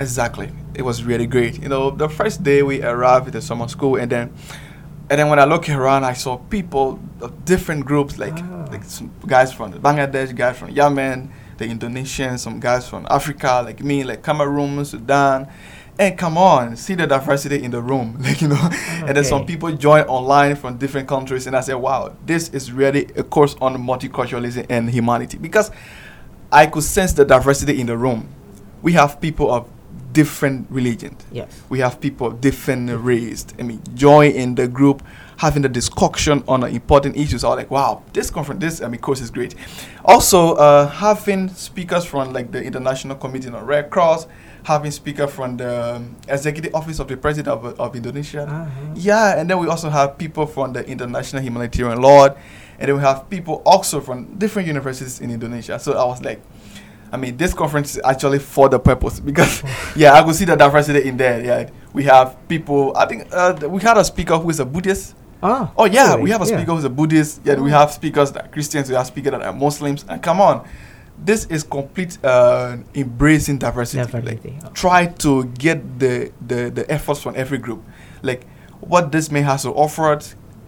exactly, 0.00 0.48
it 0.74 0.82
was 0.82 1.04
really 1.04 1.26
great. 1.26 1.60
You 1.62 1.68
know, 1.68 1.90
the 1.90 2.08
first 2.08 2.42
day 2.42 2.62
we 2.62 2.82
arrived 2.82 3.26
at 3.26 3.34
the 3.34 3.42
summer 3.42 3.68
school, 3.68 3.96
and 3.96 4.10
then, 4.10 4.32
and 5.10 5.18
then 5.18 5.28
when 5.28 5.38
I 5.38 5.44
look 5.44 5.68
around, 5.68 6.04
I 6.04 6.14
saw 6.14 6.36
people 6.36 6.98
of 7.20 7.44
different 7.44 7.84
groups, 7.84 8.18
like 8.18 8.38
Ah. 8.38 8.66
like 8.70 8.84
some 8.84 9.10
guys 9.26 9.52
from 9.52 9.72
Bangladesh, 9.74 10.34
guys 10.34 10.56
from 10.58 10.70
Yemen, 10.70 11.30
the 11.58 11.66
Indonesians, 11.66 12.40
some 12.40 12.58
guys 12.60 12.88
from 12.88 13.06
Africa, 13.10 13.62
like 13.64 13.82
me, 13.82 14.02
like 14.04 14.22
Cameroon, 14.22 14.84
Sudan. 14.84 15.46
And 15.96 16.18
come 16.18 16.36
on, 16.36 16.74
see 16.76 16.94
the 16.96 17.06
diversity 17.06 17.62
in 17.62 17.70
the 17.70 17.80
room, 17.80 18.16
like 18.20 18.40
you 18.42 18.48
know. 18.48 18.68
And 19.06 19.16
then 19.16 19.24
some 19.24 19.46
people 19.46 19.70
join 19.72 20.02
online 20.04 20.56
from 20.56 20.76
different 20.78 21.06
countries, 21.06 21.46
and 21.46 21.54
I 21.54 21.60
said, 21.60 21.74
wow, 21.74 22.12
this 22.26 22.48
is 22.48 22.72
really 22.72 23.06
a 23.14 23.22
course 23.22 23.54
on 23.60 23.76
multiculturalism 23.76 24.66
and 24.68 24.90
humanity 24.90 25.38
because 25.38 25.70
I 26.50 26.66
could 26.66 26.82
sense 26.82 27.12
the 27.12 27.24
diversity 27.24 27.80
in 27.80 27.86
the 27.86 27.96
room. 27.96 28.28
We 28.82 28.92
have 28.94 29.20
people 29.20 29.52
of 29.52 29.68
different 30.14 30.66
religions. 30.70 31.20
Yes. 31.30 31.50
We 31.68 31.80
have 31.80 32.00
people 32.00 32.28
of 32.28 32.40
different 32.40 32.88
race. 33.04 33.44
I 33.58 33.62
mean, 33.62 33.82
join 33.94 34.30
in 34.30 34.54
the 34.54 34.66
group, 34.66 35.02
having 35.36 35.62
the 35.62 35.68
discussion 35.68 36.42
on 36.48 36.60
the 36.60 36.68
important 36.68 37.16
issues. 37.16 37.44
I 37.44 37.48
was 37.48 37.58
like, 37.58 37.70
wow, 37.70 38.02
this 38.14 38.30
conference, 38.30 38.60
this 38.60 38.80
I 38.80 38.88
mean, 38.88 39.00
course 39.02 39.20
is 39.20 39.30
great. 39.30 39.54
Also, 40.04 40.54
uh, 40.54 40.88
having 40.88 41.50
speakers 41.50 42.06
from 42.06 42.32
like 42.32 42.52
the 42.52 42.62
International 42.62 43.16
Committee 43.16 43.50
on 43.50 43.66
Red 43.66 43.90
Cross, 43.90 44.26
having 44.62 44.90
speaker 44.90 45.26
from 45.26 45.58
the 45.58 45.96
um, 45.96 46.16
Executive 46.28 46.74
Office 46.74 46.98
of 46.98 47.08
the 47.08 47.16
President 47.16 47.48
of, 47.52 47.78
of 47.78 47.94
Indonesia. 47.94 48.46
Uh-huh. 48.48 48.94
Yeah, 48.94 49.38
and 49.38 49.50
then 49.50 49.58
we 49.58 49.68
also 49.68 49.90
have 49.90 50.16
people 50.16 50.46
from 50.46 50.72
the 50.72 50.86
International 50.88 51.42
Humanitarian 51.42 52.00
Law, 52.00 52.28
and 52.78 52.88
then 52.88 52.94
we 52.96 53.02
have 53.02 53.28
people 53.28 53.60
also 53.66 54.00
from 54.00 54.38
different 54.38 54.66
universities 54.68 55.20
in 55.20 55.30
Indonesia. 55.30 55.78
So 55.78 55.92
I 55.92 56.06
was 56.06 56.22
like, 56.22 56.40
I 57.14 57.16
mean, 57.16 57.36
this 57.36 57.54
conference 57.54 57.94
is 57.96 58.02
actually 58.04 58.40
for 58.40 58.68
the 58.68 58.78
purpose 58.80 59.20
because, 59.20 59.62
yeah, 59.96 60.14
I 60.14 60.22
could 60.24 60.34
see 60.34 60.44
the 60.44 60.56
diversity 60.56 61.08
in 61.08 61.16
there. 61.16 61.44
Yeah, 61.44 61.70
we 61.92 62.02
have 62.04 62.36
people. 62.48 62.92
I 62.96 63.06
think 63.06 63.28
uh, 63.32 63.52
th- 63.52 63.70
we 63.70 63.80
had 63.80 63.96
a 63.96 64.04
speaker 64.04 64.36
who 64.36 64.50
is 64.50 64.58
a 64.58 64.64
Buddhist. 64.64 65.14
Ah. 65.40 65.70
Oh 65.76 65.84
yeah, 65.84 66.10
really? 66.12 66.22
we 66.24 66.30
have 66.30 66.42
a 66.42 66.46
Yeah. 66.46 66.56
speaker 66.56 66.72
who's 66.74 66.84
a 66.84 66.90
Buddhist. 66.90 67.40
Yeah, 67.44 67.54
we 67.60 67.70
have 67.70 67.92
speakers 67.92 68.32
that 68.32 68.46
are 68.46 68.48
Christians. 68.48 68.88
We 68.88 68.96
have 68.96 69.06
speakers 69.06 69.30
that 69.30 69.42
are 69.42 69.52
Muslims. 69.52 70.04
And 70.08 70.20
come 70.20 70.40
on, 70.40 70.66
this 71.16 71.44
is 71.46 71.62
complete 71.62 72.18
uh, 72.24 72.78
embracing 72.96 73.58
diversity. 73.58 74.02
Like, 74.20 74.40
Oh. 74.64 74.70
try 74.74 75.06
to 75.06 75.44
get 75.44 76.00
the, 76.00 76.32
the 76.44 76.70
the 76.70 76.90
efforts 76.90 77.20
from 77.22 77.34
every 77.36 77.58
group. 77.58 77.84
Like 78.22 78.44
what 78.80 79.12
this 79.12 79.30
man 79.30 79.44
has 79.44 79.62
to 79.62 79.70
offer, 79.70 80.18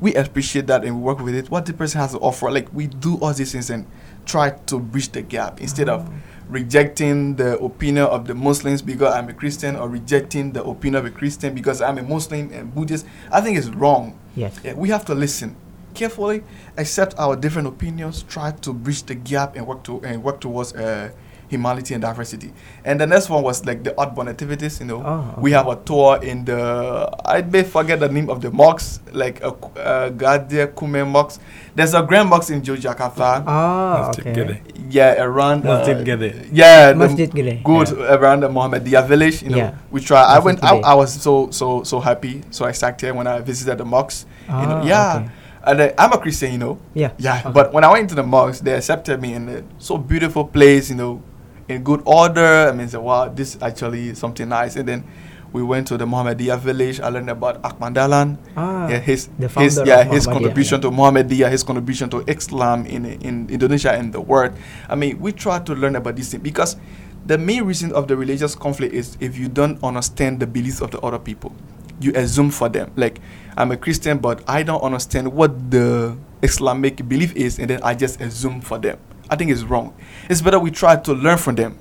we 0.00 0.14
appreciate 0.14 0.68
that 0.68 0.84
and 0.84 0.94
we 0.96 1.02
work 1.02 1.18
with 1.18 1.34
it. 1.34 1.50
What 1.50 1.66
the 1.66 1.72
person 1.72 2.00
has 2.00 2.12
to 2.12 2.18
offer, 2.18 2.52
like 2.52 2.68
we 2.72 2.86
do 2.86 3.16
all 3.20 3.32
these 3.32 3.50
things 3.50 3.68
and 3.70 3.84
try 4.26 4.50
to 4.50 4.78
bridge 4.78 5.08
the 5.12 5.22
gap 5.22 5.60
instead 5.60 5.88
of 5.88 6.08
rejecting 6.48 7.36
the 7.36 7.58
opinion 7.58 8.06
of 8.06 8.26
the 8.26 8.34
Muslims 8.34 8.82
because 8.82 9.14
I'm 9.14 9.28
a 9.28 9.32
Christian 9.32 9.76
or 9.76 9.88
rejecting 9.88 10.52
the 10.52 10.62
opinion 10.64 10.96
of 10.96 11.04
a 11.04 11.10
Christian 11.10 11.54
because 11.54 11.80
I'm 11.82 11.98
a 11.98 12.02
Muslim 12.02 12.52
and 12.52 12.74
Buddhist. 12.74 13.06
I 13.32 13.40
think 13.40 13.58
it's 13.58 13.68
wrong. 13.68 14.18
Yes. 14.34 14.58
Yeah, 14.62 14.74
we 14.74 14.88
have 14.90 15.04
to 15.06 15.14
listen 15.14 15.56
carefully, 15.94 16.44
accept 16.76 17.14
our 17.18 17.34
different 17.34 17.66
opinions, 17.66 18.22
try 18.22 18.52
to 18.52 18.72
bridge 18.72 19.02
the 19.04 19.14
gap 19.14 19.56
and 19.56 19.66
work 19.66 19.82
to 19.84 20.00
and 20.04 20.22
work 20.22 20.40
towards 20.40 20.74
uh, 20.74 21.10
humanity 21.48 21.94
and 21.94 22.02
diversity. 22.02 22.52
And 22.84 23.00
the 23.00 23.06
next 23.06 23.28
one 23.30 23.42
was 23.42 23.64
like 23.64 23.82
the 23.84 23.98
Outbound 24.00 24.28
activities. 24.28 24.80
You 24.80 24.86
know, 24.86 25.02
Oh, 25.04 25.34
we 25.40 25.52
have 25.52 25.68
a 25.68 25.76
tour 25.76 26.18
in 26.22 26.44
the 26.44 27.08
I 27.24 27.42
may 27.42 27.62
forget 27.62 28.00
the 28.00 28.08
name 28.08 28.28
of 28.30 28.40
the 28.40 28.50
mosques, 28.50 29.00
like 29.12 29.40
a 29.42 29.48
uh, 29.78 30.10
Gede 30.10 30.74
Kauman 30.74 31.08
mosque. 31.08 31.40
There's 31.74 31.94
a 31.94 32.02
grand 32.02 32.28
mosque 32.30 32.50
in 32.50 32.62
Yogyakarta. 32.62 33.44
Ah, 33.46 34.06
Masjid 34.12 34.26
okay. 34.38 34.62
Yeah, 34.90 35.22
around 35.22 35.64
Masjid 35.64 35.96
uh, 35.98 36.02
Gede. 36.04 36.48
Yeah, 36.52 36.92
the 36.92 36.98
Masjid 36.98 37.30
Gede. 37.32 37.62
good 37.64 37.88
Yeah. 37.96 38.14
around 38.14 38.40
the 38.40 38.48
Muhammadiyah 38.48 39.06
village. 39.06 39.42
You 39.42 39.50
know, 39.50 39.56
Yeah. 39.58 39.74
we 39.90 40.00
try. 40.00 40.22
I 40.22 40.38
went. 40.38 40.62
I, 40.64 40.76
I 40.78 40.94
was 40.94 41.12
so 41.12 41.50
so 41.50 41.82
so 41.82 42.00
happy, 42.00 42.42
so 42.50 42.66
excited 42.66 43.14
when 43.14 43.26
I 43.26 43.40
visited 43.40 43.78
the 43.78 43.84
mosque. 43.84 44.26
you 44.48 44.52
know, 44.52 44.80
Ah, 44.82 44.86
yeah. 44.86 45.16
okay. 45.16 45.30
And 45.66 45.80
uh, 45.80 45.90
I'm 45.98 46.12
a 46.12 46.18
Christian, 46.18 46.52
you 46.52 46.58
know. 46.58 46.78
Yeah. 46.94 47.10
Yeah. 47.18 47.40
Okay. 47.42 47.50
But 47.50 47.72
when 47.74 47.82
I 47.82 47.90
went 47.90 48.02
into 48.02 48.14
the 48.14 48.22
mosque, 48.22 48.62
they 48.62 48.72
accepted 48.72 49.20
me 49.20 49.34
in 49.34 49.48
a 49.48 49.62
so 49.78 49.98
beautiful 49.98 50.44
place, 50.46 50.90
you 50.90 50.94
know, 50.96 51.20
in 51.68 51.82
good 51.82 52.02
order. 52.04 52.68
I 52.68 52.72
mean, 52.72 52.88
say, 52.88 52.98
wow, 52.98 53.28
this 53.28 53.56
is 53.56 53.62
actually 53.62 54.14
something 54.14 54.48
nice. 54.48 54.76
And 54.76 54.88
then 54.88 55.04
we 55.52 55.62
went 55.62 55.86
to 55.88 55.96
the 55.96 56.04
Muhammadiyah 56.06 56.58
village. 56.58 57.00
I 57.00 57.08
learned 57.08 57.30
about 57.30 57.64
Ahmad 57.64 57.94
Dahlan. 57.94 58.36
Ah, 58.56 58.88
yeah, 58.88 58.98
his 58.98 59.28
his 59.56 59.80
yeah 59.84 60.04
his 60.04 60.26
Muhammadiyah, 60.26 60.32
contribution 60.32 60.80
to 60.82 60.90
Muhammadiyah, 60.90 61.50
his 61.50 61.62
contribution 61.62 62.10
to 62.10 62.20
Islam 62.26 62.84
in 62.86 63.06
in 63.24 63.48
Indonesia 63.48 63.92
and 63.92 64.12
the 64.12 64.20
world. 64.20 64.52
I 64.88 64.94
mean, 64.94 65.18
we 65.18 65.32
try 65.32 65.58
to 65.64 65.72
learn 65.74 65.96
about 65.96 66.16
this 66.16 66.32
thing 66.32 66.44
because 66.44 66.76
the 67.24 67.38
main 67.38 67.64
reason 67.64 67.90
of 67.92 68.06
the 68.06 68.16
religious 68.16 68.54
conflict 68.54 68.94
is 68.94 69.16
if 69.18 69.38
you 69.38 69.48
don't 69.48 69.82
understand 69.82 70.38
the 70.38 70.46
beliefs 70.46 70.84
of 70.84 70.90
the 70.92 71.00
other 71.00 71.18
people, 71.18 71.56
you 72.04 72.12
assume 72.14 72.50
for 72.50 72.68
them. 72.68 72.92
Like 72.94 73.18
I'm 73.56 73.72
a 73.72 73.76
Christian, 73.80 74.18
but 74.18 74.44
I 74.46 74.62
don't 74.62 74.82
understand 74.82 75.32
what 75.32 75.70
the 75.70 76.16
Islamic 76.42 77.00
belief 77.08 77.34
is, 77.34 77.58
and 77.58 77.70
then 77.70 77.80
I 77.82 77.94
just 77.94 78.20
assume 78.20 78.60
for 78.60 78.76
them. 78.78 79.00
I 79.30 79.36
think 79.36 79.50
it's 79.50 79.62
wrong. 79.62 79.94
It's 80.28 80.40
better 80.40 80.58
we 80.58 80.70
try 80.70 80.96
to 80.96 81.12
learn 81.12 81.38
from 81.38 81.54
them. 81.54 81.78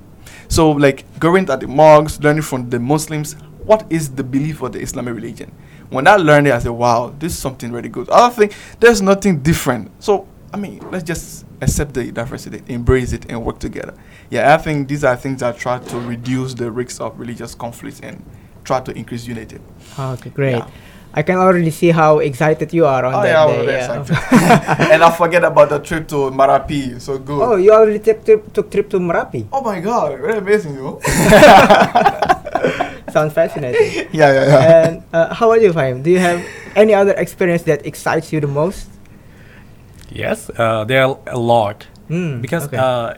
So 0.48 0.72
like 0.72 1.06
going 1.20 1.46
to 1.48 1.58
the 1.58 1.68
mosques, 1.68 2.20
learning 2.20 2.44
from 2.44 2.70
the 2.70 2.80
Muslims, 2.80 3.34
what 3.64 3.86
is 3.90 4.14
the 4.14 4.24
belief 4.24 4.62
of 4.62 4.74
the 4.74 4.80
Islamic 4.80 5.16
religion? 5.16 5.52
When 5.90 6.08
I 6.08 6.16
learned 6.16 6.48
it, 6.48 6.54
I 6.54 6.60
said, 6.60 6.72
wow, 6.72 7.14
this 7.20 7.34
is 7.34 7.40
something 7.40 7.72
really 7.72 7.90
good. 7.90 8.10
I 8.10 8.20
don't 8.20 8.34
think 8.34 8.54
there's 8.80 9.02
nothing 9.02 9.40
different. 9.40 9.92
So 10.04 10.28
I 10.56 10.58
mean, 10.58 10.80
let's 10.90 11.04
just 11.04 11.46
accept 11.60 11.94
the 11.96 12.12
diversity, 12.14 12.62
embrace 12.68 13.12
it, 13.12 13.30
and 13.30 13.44
work 13.44 13.60
together. 13.60 13.94
Yeah, 14.30 14.54
I 14.54 14.58
think 14.58 14.88
these 14.88 15.04
are 15.04 15.16
things 15.18 15.42
that 15.42 15.58
try 15.58 15.80
to 15.80 16.00
reduce 16.00 16.54
the 16.54 16.72
risks 16.72 17.02
of 17.02 17.20
religious 17.20 17.54
conflicts 17.54 18.00
and 18.00 18.24
try 18.64 18.80
to 18.80 18.98
increase 18.98 19.28
unity. 19.28 19.60
Ah, 19.98 20.14
okay, 20.14 20.30
great. 20.30 20.52
Yeah. 20.52 20.70
I 21.16 21.24
can 21.24 21.38
already 21.40 21.72
see 21.72 21.92
how 21.96 22.20
excited 22.20 22.74
you 22.74 22.86
are 22.86 23.06
on 23.08 23.14
Oh 23.16 23.22
that 23.24 23.32
yeah, 23.32 23.48
day. 23.48 23.88
was 23.98 24.10
yeah. 24.12 24.88
and 24.92 25.00
I 25.02 25.10
forget 25.16 25.46
about 25.48 25.70
the 25.70 25.80
trip 25.80 26.10
to 26.10 26.28
Merapi. 26.30 27.00
So 27.00 27.18
good. 27.18 27.40
oh, 27.42 27.56
you 27.56 27.72
already 27.72 28.00
took 28.00 28.26
trip, 28.26 28.52
took 28.52 28.70
trip 28.70 28.90
to 28.92 29.00
Merapi. 29.00 29.48
Oh 29.52 29.62
my 29.64 29.80
god, 29.80 30.20
very 30.20 30.38
amazing, 30.44 30.76
you 30.76 30.84
know? 30.84 31.00
Sounds 33.16 33.32
fascinating. 33.34 34.10
yeah, 34.12 34.34
yeah, 34.34 34.46
yeah. 34.46 34.88
and 34.88 35.04
uh, 35.14 35.34
how 35.34 35.50
about 35.52 35.62
you, 35.64 35.72
Fahim? 35.72 36.04
Do 36.04 36.12
you 36.12 36.20
have 36.20 36.44
any 36.76 36.94
other 36.94 37.14
experience 37.16 37.64
that 37.64 37.86
excites 37.86 38.34
you 38.34 38.42
the 38.42 38.48
most? 38.52 38.90
Yes, 40.12 40.50
uh, 40.58 40.84
there 40.84 41.04
are 41.06 41.18
a 41.28 41.40
lot 41.40 41.88
Hmm, 42.08 42.40
because 42.42 42.68
okay. 42.68 42.78
uh, 42.78 43.16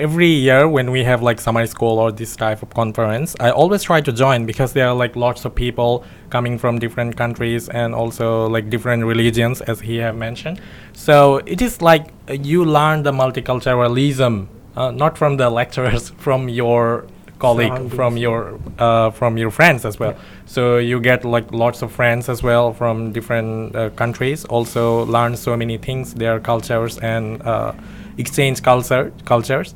every 0.00 0.26
year 0.28 0.66
when 0.66 0.90
we 0.90 1.04
have 1.04 1.22
like 1.22 1.40
summer 1.40 1.66
school 1.66 1.98
or 1.98 2.10
this 2.10 2.34
type 2.34 2.62
of 2.62 2.70
conference, 2.70 3.36
I 3.38 3.50
always 3.50 3.82
try 3.82 4.00
to 4.00 4.12
join 4.12 4.46
because 4.46 4.72
there 4.72 4.88
are 4.88 4.94
like 4.94 5.14
lots 5.14 5.44
of 5.44 5.54
people 5.54 6.04
coming 6.30 6.58
from 6.58 6.78
different 6.78 7.16
countries 7.16 7.68
and 7.68 7.94
also 7.94 8.48
like 8.48 8.70
different 8.70 9.04
religions, 9.04 9.60
as 9.60 9.80
he 9.80 9.96
have 9.96 10.16
mentioned. 10.16 10.60
So 10.94 11.36
it 11.46 11.60
is 11.60 11.82
like 11.82 12.08
uh, 12.28 12.32
you 12.32 12.64
learn 12.64 13.02
the 13.02 13.12
multiculturalism, 13.12 14.48
uh, 14.76 14.90
not 14.90 15.18
from 15.18 15.36
the 15.36 15.50
lecturers, 15.60 16.10
from 16.10 16.48
your 16.48 17.06
colleague, 17.38 17.90
from 17.92 18.16
your 18.16 18.58
uh, 18.78 19.10
from 19.10 19.36
your 19.36 19.50
friends 19.50 19.84
as 19.84 19.98
well. 19.98 20.14
So 20.46 20.78
you 20.78 20.98
get 21.00 21.24
like 21.24 21.52
lots 21.52 21.82
of 21.82 21.92
friends 21.92 22.28
as 22.28 22.42
well 22.42 22.72
from 22.72 23.12
different 23.12 23.76
uh, 23.76 23.90
countries. 23.90 24.44
Also 24.46 25.04
learn 25.04 25.36
so 25.36 25.56
many 25.56 25.76
things, 25.78 26.14
their 26.14 26.40
cultures 26.40 26.98
and 26.98 27.42
uh, 27.42 27.72
exchange 28.18 28.62
culture 28.62 29.12
cultures. 29.24 29.74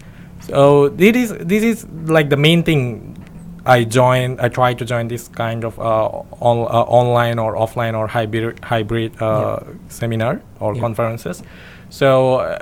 So 0.48 0.88
this 0.90 1.16
is 1.16 1.32
this 1.38 1.62
is 1.62 1.86
like 2.06 2.30
the 2.30 2.36
main 2.36 2.62
thing. 2.62 3.10
I 3.66 3.84
join. 3.84 4.38
I 4.40 4.48
try 4.50 4.74
to 4.74 4.84
join 4.84 5.08
this 5.08 5.28
kind 5.28 5.64
of 5.64 5.78
uh, 5.78 6.08
on, 6.40 6.58
uh, 6.68 6.84
online 7.00 7.38
or 7.38 7.54
offline 7.56 7.96
or 7.96 8.06
hybrid 8.06 8.60
hybrid 8.62 9.20
uh, 9.22 9.60
seminar 9.88 10.42
or 10.60 10.74
Yeah. 10.74 10.80
conferences. 10.80 11.42
So. 11.90 12.36
Uh, 12.36 12.58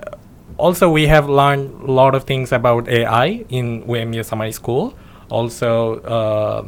also 0.59 0.89
we 0.89 1.07
have 1.07 1.29
learned 1.31 1.71
a 1.89 1.91
lot 1.91 2.15
of 2.15 2.25
things 2.25 2.53
about 2.53 2.87
AI 2.87 3.43
in 3.49 3.83
UMY 3.89 4.23
Summer 4.23 4.53
School. 4.53 4.93
Also, 5.31 5.97
uh, 6.03 6.65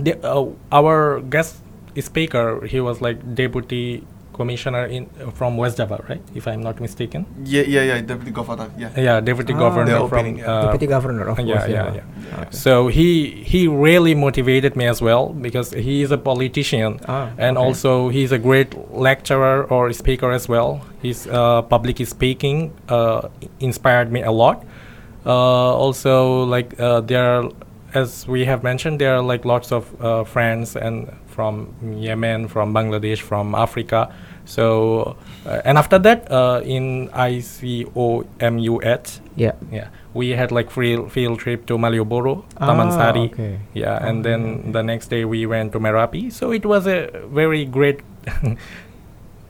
the, 0.00 0.16
uh, 0.26 0.46
our 0.72 1.20
guest 1.20 1.56
speaker, 2.00 2.64
he 2.66 2.80
was 2.80 3.02
like 3.02 3.18
deputy 3.34 4.02
commissioner 4.36 4.84
in 4.96 5.06
from 5.38 5.56
West 5.56 5.78
Java, 5.78 5.98
right? 6.08 6.22
If 6.34 6.46
I'm 6.46 6.62
not 6.62 6.80
mistaken. 6.80 7.24
Yeah, 7.44 7.62
yeah, 7.74 7.82
yeah, 7.90 8.00
deputy 8.12 8.30
governor. 8.30 8.68
Yeah. 8.78 8.90
Yeah, 9.06 9.20
deputy 9.30 9.54
Ah. 9.54 9.58
governor 9.64 9.92
The 9.92 10.08
from. 10.08 10.18
opening, 10.18 10.36
yeah. 10.38 10.52
uh, 10.52 10.64
Deputy 10.66 10.86
Governor, 10.86 11.26
of 11.32 11.38
yeah, 11.40 11.46
course. 11.58 11.70
yeah, 11.70 11.94
yeah. 11.98 12.40
Okay. 12.42 12.48
So 12.64 12.88
he 12.98 13.08
he 13.52 13.60
really 13.68 14.14
motivated 14.14 14.76
me 14.76 14.86
as 14.94 15.00
well 15.08 15.22
because 15.46 15.70
he 15.86 16.02
is 16.06 16.10
a 16.12 16.18
politician 16.30 17.00
Ah, 17.08 17.30
and 17.38 17.56
okay. 17.58 17.66
also 17.66 18.08
he's 18.16 18.32
a 18.32 18.38
great 18.48 18.70
lecturer 19.08 19.64
or 19.74 19.92
speaker 20.02 20.30
as 20.38 20.48
well. 20.48 20.80
His 21.02 21.26
uh, 21.26 21.62
public 21.74 21.96
speaking 22.06 22.72
uh, 22.88 23.28
inspired 23.60 24.12
me 24.12 24.22
a 24.22 24.32
lot. 24.32 24.64
Uh, 25.26 25.74
also, 25.84 26.44
like 26.44 26.78
uh, 26.78 27.00
there, 27.00 27.24
are, 27.24 27.50
as 27.94 28.28
we 28.28 28.44
have 28.44 28.62
mentioned, 28.62 29.00
there 29.00 29.16
are 29.16 29.22
like 29.22 29.44
lots 29.44 29.72
of 29.72 29.82
uh, 30.00 30.22
friends 30.24 30.76
and 30.76 31.10
from 31.36 31.68
Yemen, 32.00 32.48
from 32.48 32.72
Bangladesh, 32.72 33.20
from 33.20 33.54
Africa. 33.54 34.08
So, 34.46 35.16
uh, 35.44 35.60
and 35.68 35.76
after 35.76 35.98
that, 36.00 36.32
uh, 36.32 36.62
in 36.64 37.10
ICOMUH, 37.12 39.20
Yeah. 39.36 39.52
yeah, 39.70 39.88
we 40.14 40.30
had 40.30 40.50
like 40.50 40.70
free 40.70 40.96
field 41.10 41.40
trip 41.40 41.66
to 41.66 41.76
Malioboro, 41.76 42.44
Taman 42.58 42.88
Ah, 42.88 42.96
Sari. 42.96 43.28
okay. 43.32 43.58
Yeah, 43.74 44.00
and 44.08 44.24
then 44.24 44.72
the 44.72 44.82
next 44.82 45.08
day 45.12 45.24
we 45.26 45.44
went 45.46 45.72
to 45.72 45.78
Merapi. 45.80 46.32
So 46.32 46.52
it 46.52 46.64
was 46.64 46.86
a 46.86 47.10
very 47.28 47.66
great 47.66 48.00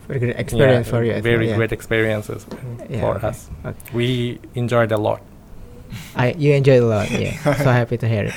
Very 0.09 0.21
great 0.21 0.37
experience 0.39 0.87
yeah, 0.87 0.91
for 0.93 1.05
you. 1.05 1.21
Very 1.21 1.39
well, 1.39 1.49
yeah. 1.51 1.57
great 1.57 1.73
experiences 1.73 2.47
Yeah, 2.89 3.01
for 3.01 3.17
okay. 3.19 3.27
us. 3.29 3.51
We 3.93 4.39
enjoyed 4.55 4.93
a 4.93 4.97
lot. 4.99 5.21
I 6.15 6.33
you 6.39 6.55
enjoyed 6.55 6.83
a 6.83 6.87
lot. 6.87 7.11
Yeah, 7.11 7.35
so 7.63 7.71
happy 7.71 7.97
to 7.99 8.07
hear 8.07 8.25
it. 8.31 8.35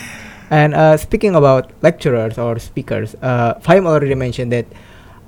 And 0.49 0.73
uh, 0.73 0.97
speaking 0.97 1.35
about 1.35 1.71
lecturers 1.81 2.37
or 2.37 2.57
speakers, 2.59 3.15
uh, 3.21 3.55
Fahim 3.61 3.85
already 3.85 4.15
mentioned 4.15 4.51
that 4.51 4.65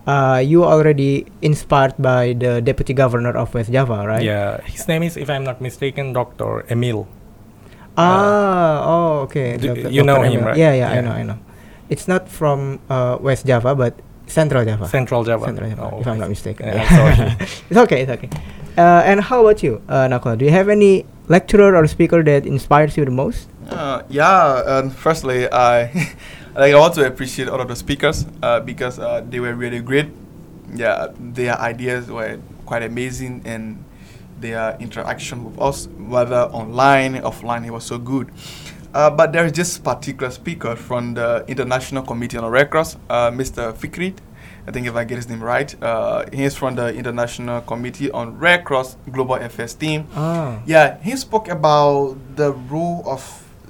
uh, 0.07 0.41
you 0.43 0.63
already 0.65 1.27
inspired 1.41 1.93
by 1.99 2.33
the 2.33 2.61
deputy 2.61 2.93
governor 2.93 3.37
of 3.37 3.53
West 3.53 3.71
Java, 3.71 4.03
right? 4.07 4.23
Yeah, 4.23 4.61
his 4.65 4.87
name 4.87 5.03
is, 5.03 5.15
if 5.17 5.29
I'm 5.29 5.43
not 5.43 5.61
mistaken, 5.61 6.13
Dr. 6.13 6.65
Emil. 6.69 7.07
Ah, 7.97 8.81
oh, 8.87 9.19
okay. 9.27 9.57
Do- 9.57 9.75
Dr. 9.75 9.89
you 9.89 10.03
know 10.03 10.15
Dr. 10.15 10.29
him, 10.29 10.43
right? 10.45 10.57
Yeah, 10.57 10.73
yeah, 10.73 10.89
I 10.91 11.01
know, 11.01 11.11
I 11.11 11.23
know. 11.23 11.37
It's 11.89 12.07
not 12.07 12.27
from 12.29 12.79
uh, 12.89 13.17
West 13.19 13.45
Java, 13.45 13.75
but 13.75 13.99
Central 14.27 14.63
Java. 14.63 14.87
Central 14.87 15.23
Java. 15.23 15.45
Central 15.45 15.69
Java, 15.69 15.89
Oh, 15.93 15.99
if 15.99 16.07
I'm 16.07 16.17
not 16.17 16.29
mistaken. 16.29 16.67
Yeah, 16.67 16.87
sorry. 16.97 17.47
it's 17.69 17.77
okay, 17.77 18.01
it's 18.03 18.11
okay. 18.11 18.29
Uh, 18.77 19.03
and 19.05 19.19
how 19.19 19.41
about 19.45 19.61
you, 19.61 19.81
uh, 19.89 20.07
Nakula? 20.07 20.37
Do 20.37 20.45
you 20.45 20.51
have 20.51 20.69
any 20.69 21.05
lecturer 21.31 21.75
or 21.75 21.87
speaker 21.87 22.21
that 22.23 22.45
inspires 22.45 22.97
you 22.97 23.05
the 23.05 23.11
most? 23.11 23.47
Uh, 23.69 24.03
yeah, 24.09 24.79
and 24.79 24.93
firstly, 24.93 25.47
I 25.51 25.87
like 26.55 26.73
I 26.73 26.79
want 26.79 26.93
to 26.95 27.07
appreciate 27.07 27.47
all 27.47 27.61
of 27.61 27.67
the 27.67 27.75
speakers 27.75 28.25
uh, 28.43 28.59
because 28.59 28.99
uh, 28.99 29.23
they 29.27 29.39
were 29.39 29.55
really 29.55 29.79
great. 29.79 30.07
Yeah, 30.75 31.07
their 31.17 31.57
ideas 31.59 32.11
were 32.11 32.39
quite 32.65 32.83
amazing, 32.83 33.43
and 33.45 33.83
their 34.39 34.75
interaction 34.79 35.45
with 35.45 35.61
us, 35.61 35.87
whether 35.87 36.43
online, 36.51 37.15
offline, 37.21 37.65
it 37.65 37.71
was 37.71 37.85
so 37.85 37.97
good. 37.97 38.31
Uh, 38.93 39.09
but 39.09 39.31
there 39.31 39.45
is 39.45 39.53
this 39.53 39.77
particular 39.77 40.29
speaker 40.31 40.75
from 40.75 41.13
the 41.13 41.45
International 41.47 42.03
Committee 42.03 42.37
on 42.37 42.49
Red 42.51 42.69
Cross, 42.69 42.97
uh, 43.09 43.31
Mr. 43.31 43.71
Fikri. 43.73 44.13
I 44.67 44.71
think 44.71 44.87
if 44.87 44.95
I 44.95 45.03
get 45.03 45.15
his 45.15 45.27
name 45.27 45.41
right, 45.43 45.73
uh, 45.83 46.25
he's 46.31 46.55
from 46.55 46.75
the 46.75 46.93
International 46.93 47.61
Committee 47.61 48.11
on 48.11 48.37
Red 48.37 48.63
Cross 48.63 48.95
Global 49.11 49.35
Affairs 49.35 49.73
team. 49.73 50.07
Ah, 50.15 50.59
Yeah, 50.65 50.97
he 51.01 51.15
spoke 51.15 51.47
about 51.49 52.17
the 52.35 52.51
role 52.53 53.03
of 53.05 53.21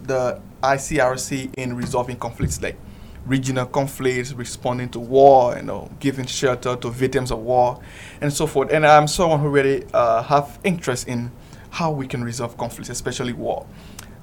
the 0.04 0.40
ICRC 0.62 1.54
in 1.58 1.76
resolving 1.76 2.18
conflicts 2.18 2.62
like 2.62 2.78
regional 3.26 3.66
conflicts, 3.68 4.34
responding 4.34 4.90
to 4.90 5.00
war, 5.00 5.56
you 5.56 5.62
know, 5.64 5.90
giving 6.00 6.26
shelter 6.26 6.76
to 6.76 6.90
victims 6.90 7.32
of 7.32 7.40
war, 7.40 7.80
and 8.20 8.34
so 8.34 8.48
forth. 8.48 8.72
And 8.72 8.86
I'm 8.86 9.08
someone 9.08 9.40
who 9.40 9.48
really 9.50 9.86
uh, 9.94 10.24
have 10.24 10.60
interest 10.64 11.08
in 11.08 11.32
how 11.70 11.92
we 11.92 12.08
can 12.08 12.24
resolve 12.24 12.58
conflicts, 12.58 12.90
especially 12.90 13.34
war. 13.34 13.66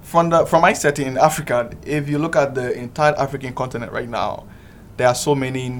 From 0.02 0.30
the 0.30 0.46
from 0.46 0.62
my 0.62 0.72
setting 0.72 1.06
in 1.06 1.16
Africa, 1.18 1.70
if 1.86 2.08
you 2.08 2.18
look 2.18 2.34
at 2.36 2.54
the 2.54 2.72
entire 2.72 3.14
African 3.16 3.54
continent 3.54 3.92
right 3.92 4.08
now, 4.08 4.46
there 4.98 5.08
are 5.08 5.14
so 5.16 5.34
many 5.34 5.70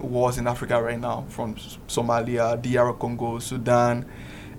wars 0.00 0.38
in 0.38 0.46
Africa 0.48 0.82
right 0.82 1.00
now, 1.00 1.24
from 1.30 1.56
Somalia, 1.88 2.60
DR 2.60 2.92
Congo, 2.94 3.38
Sudan, 3.40 4.06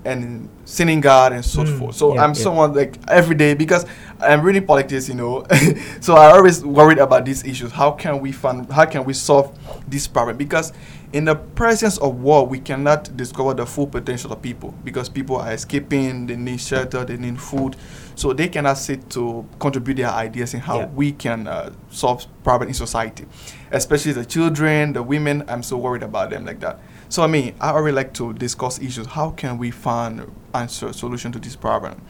and 0.05 0.49
Senegal, 0.65 1.33
and 1.33 1.43
so 1.45 1.63
Mm, 1.63 1.79
forth. 1.79 1.95
So 1.95 2.15
yeah, 2.15 2.23
I'm 2.23 2.29
yeah. 2.29 2.33
someone 2.33 2.73
like 2.73 2.97
every 3.07 3.35
day 3.35 3.55
because 3.55 3.85
I'm 4.21 4.41
reading 4.41 4.65
politics, 4.65 5.09
you 5.09 5.15
know. 5.15 5.45
so 6.01 6.15
I 6.15 6.31
always 6.31 6.63
worried 6.63 6.99
about 6.99 7.25
these 7.25 7.43
issues. 7.45 7.71
How 7.71 7.91
can 7.91 8.19
we 8.21 8.31
fund? 8.31 8.71
How 8.71 8.85
can 8.85 9.03
we 9.05 9.13
solve 9.13 9.57
this 9.87 10.07
problem? 10.07 10.37
Because 10.37 10.73
in 11.15 11.23
the 11.23 11.33
presence 11.35 11.97
of 11.99 12.17
war, 12.19 12.45
we 12.45 12.59
cannot 12.59 13.15
discover 13.15 13.53
the 13.53 13.65
full 13.65 13.87
potential 13.87 14.33
of 14.33 14.41
people 14.41 14.73
because 14.83 15.07
people 15.07 15.37
are 15.37 15.53
escaping. 15.53 16.27
They 16.27 16.35
need 16.35 16.59
shelter. 16.59 17.05
They 17.05 17.15
need 17.15 17.39
food. 17.39 17.77
So 18.15 18.33
they 18.33 18.49
cannot 18.49 18.73
sit 18.73 19.09
to 19.11 19.47
contribute 19.57 19.95
their 19.95 20.09
ideas 20.09 20.53
in 20.53 20.59
how 20.59 20.79
Yeah. 20.79 20.87
we 20.87 21.13
can 21.13 21.47
uh, 21.47 21.71
solve 21.89 22.25
problem 22.43 22.67
in 22.67 22.73
society, 22.73 23.25
especially 23.71 24.11
the 24.11 24.25
children, 24.25 24.91
the 24.91 25.03
women. 25.03 25.45
I'm 25.47 25.63
so 25.63 25.77
worried 25.77 26.03
about 26.03 26.31
them 26.31 26.43
like 26.45 26.59
that. 26.59 26.81
So 27.07 27.23
I 27.23 27.27
mean, 27.27 27.55
I 27.61 27.69
already 27.69 27.95
like 27.95 28.13
to 28.15 28.33
discuss 28.33 28.77
issues. 28.81 29.07
How 29.07 29.31
can 29.31 29.57
we 29.57 29.71
find 29.71 30.29
answer 30.53 30.91
solution 30.91 31.31
to 31.31 31.39
this 31.39 31.55
problem? 31.55 32.01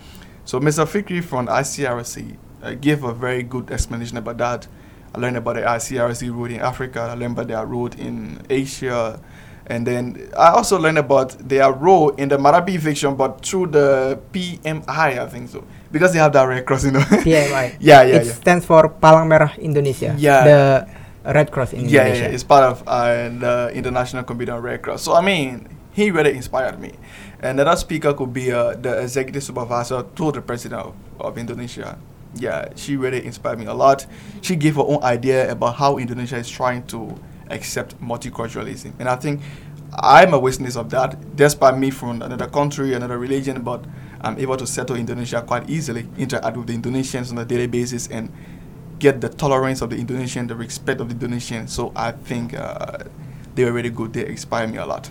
So 0.46 0.60
Mr. 0.60 0.84
Fikri 0.84 1.24
from 1.24 1.46
ICRC 1.46 2.38
uh, 2.63 2.74
gave 2.74 3.04
a 3.04 3.13
very 3.13 3.44
good 3.44 3.70
explanation 3.70 4.18
about 4.18 4.39
that. 4.39 4.68
I 5.15 5.19
learned 5.19 5.38
about 5.38 5.56
the 5.56 5.62
ICRC 5.63 6.28
route 6.36 6.51
in 6.51 6.60
Africa. 6.60 6.99
I 6.99 7.13
learned 7.15 7.39
about 7.39 7.47
their 7.47 7.65
route 7.65 7.95
in 7.97 8.41
Asia. 8.49 9.19
And 9.67 9.88
then 9.88 10.30
I 10.38 10.49
also 10.51 10.78
learned 10.78 10.97
about 10.99 11.39
their 11.39 11.71
role 11.71 12.10
in 12.19 12.28
the 12.28 12.38
Merapi 12.38 12.75
eviction, 12.75 13.15
but 13.15 13.39
through 13.43 13.67
the 13.67 14.19
PMI, 14.34 15.17
I 15.17 15.25
think 15.28 15.49
so. 15.49 15.63
Because 15.91 16.12
they 16.12 16.19
have 16.19 16.34
that 16.34 16.43
Red 16.43 16.65
Cross, 16.65 16.86
you 16.86 16.91
know. 16.91 16.99
PMI. 17.23 17.78
yeah, 17.80 18.04
yeah, 18.04 18.15
it 18.19 18.25
yeah. 18.28 18.34
stands 18.34 18.65
for 18.65 18.89
Palang 18.89 19.32
Merah 19.32 19.58
Indonesia. 19.58 20.13
Yeah. 20.19 20.43
The 20.43 21.34
Red 21.34 21.49
Cross 21.49 21.73
in 21.73 21.88
Yeah, 21.88 21.88
yeah, 21.88 21.99
Indonesia. 22.12 22.23
yeah, 22.28 22.36
it's 22.36 22.43
part 22.43 22.63
of 22.67 22.84
uh, 22.86 23.30
the 23.32 23.71
International 23.73 24.23
Committee 24.23 24.51
on 24.51 24.62
Red 24.62 24.84
Cross. 24.84 25.01
So 25.04 25.15
I 25.15 25.21
mean, 25.23 25.65
he 25.95 26.12
really 26.12 26.36
inspired 26.36 26.78
me. 26.78 26.91
And 27.39 27.58
another 27.60 27.80
speaker 27.80 28.13
could 28.13 28.34
be 28.36 28.51
uh, 28.51 28.75
the 28.75 28.99
executive 29.01 29.41
supervisor 29.41 30.04
to 30.04 30.32
the 30.32 30.41
president 30.43 30.91
of, 30.91 30.93
of 31.19 31.38
Indonesia. 31.39 31.97
Yeah, 32.36 32.69
she 32.76 32.98
really 32.98 33.26
inspired 33.26 33.60
me 33.60 33.65
a 33.65 33.74
lot. 33.74 34.06
She 34.41 34.56
gave 34.56 34.76
her 34.76 34.84
own 34.84 35.02
idea 35.04 35.52
about 35.52 35.76
how 35.76 35.98
Indonesia 35.98 36.38
is 36.38 36.50
trying 36.50 36.86
to 36.88 37.15
accept 37.50 38.00
multiculturalism, 38.02 38.93
and 39.00 39.08
I 39.08 39.15
think 39.15 39.41
I'm 39.93 40.34
a 40.34 40.39
witness 40.39 40.76
of 40.76 40.89
that. 40.89 41.36
Despite 41.36 41.78
me 41.78 41.91
from 41.91 42.21
another 42.21 42.48
country, 42.48 42.93
another 42.93 43.17
religion, 43.17 43.62
but 43.62 43.86
I'm 44.21 44.38
able 44.39 44.58
to 44.58 44.67
settle 44.67 44.95
Indonesia 44.98 45.41
quite 45.41 45.69
easily, 45.69 46.08
interact 46.17 46.58
with 46.58 46.67
the 46.67 46.74
Indonesians 46.74 47.32
on 47.32 47.38
a 47.38 47.45
daily 47.45 47.67
basis, 47.67 48.08
and 48.08 48.30
get 49.00 49.21
the 49.21 49.30
tolerance 49.30 49.82
of 49.82 49.89
the 49.89 49.98
Indonesian, 49.98 50.48
the 50.48 50.56
respect 50.56 51.00
of 51.00 51.08
the 51.08 51.13
Indonesian. 51.13 51.67
So 51.67 51.91
I 51.95 52.12
think 52.12 52.54
uh, 52.54 53.06
they 53.56 53.63
were 53.63 53.71
really 53.71 53.91
good. 53.91 54.13
They 54.13 54.28
inspired 54.28 54.71
me 54.71 54.78
a 54.78 54.86
lot. 54.86 55.10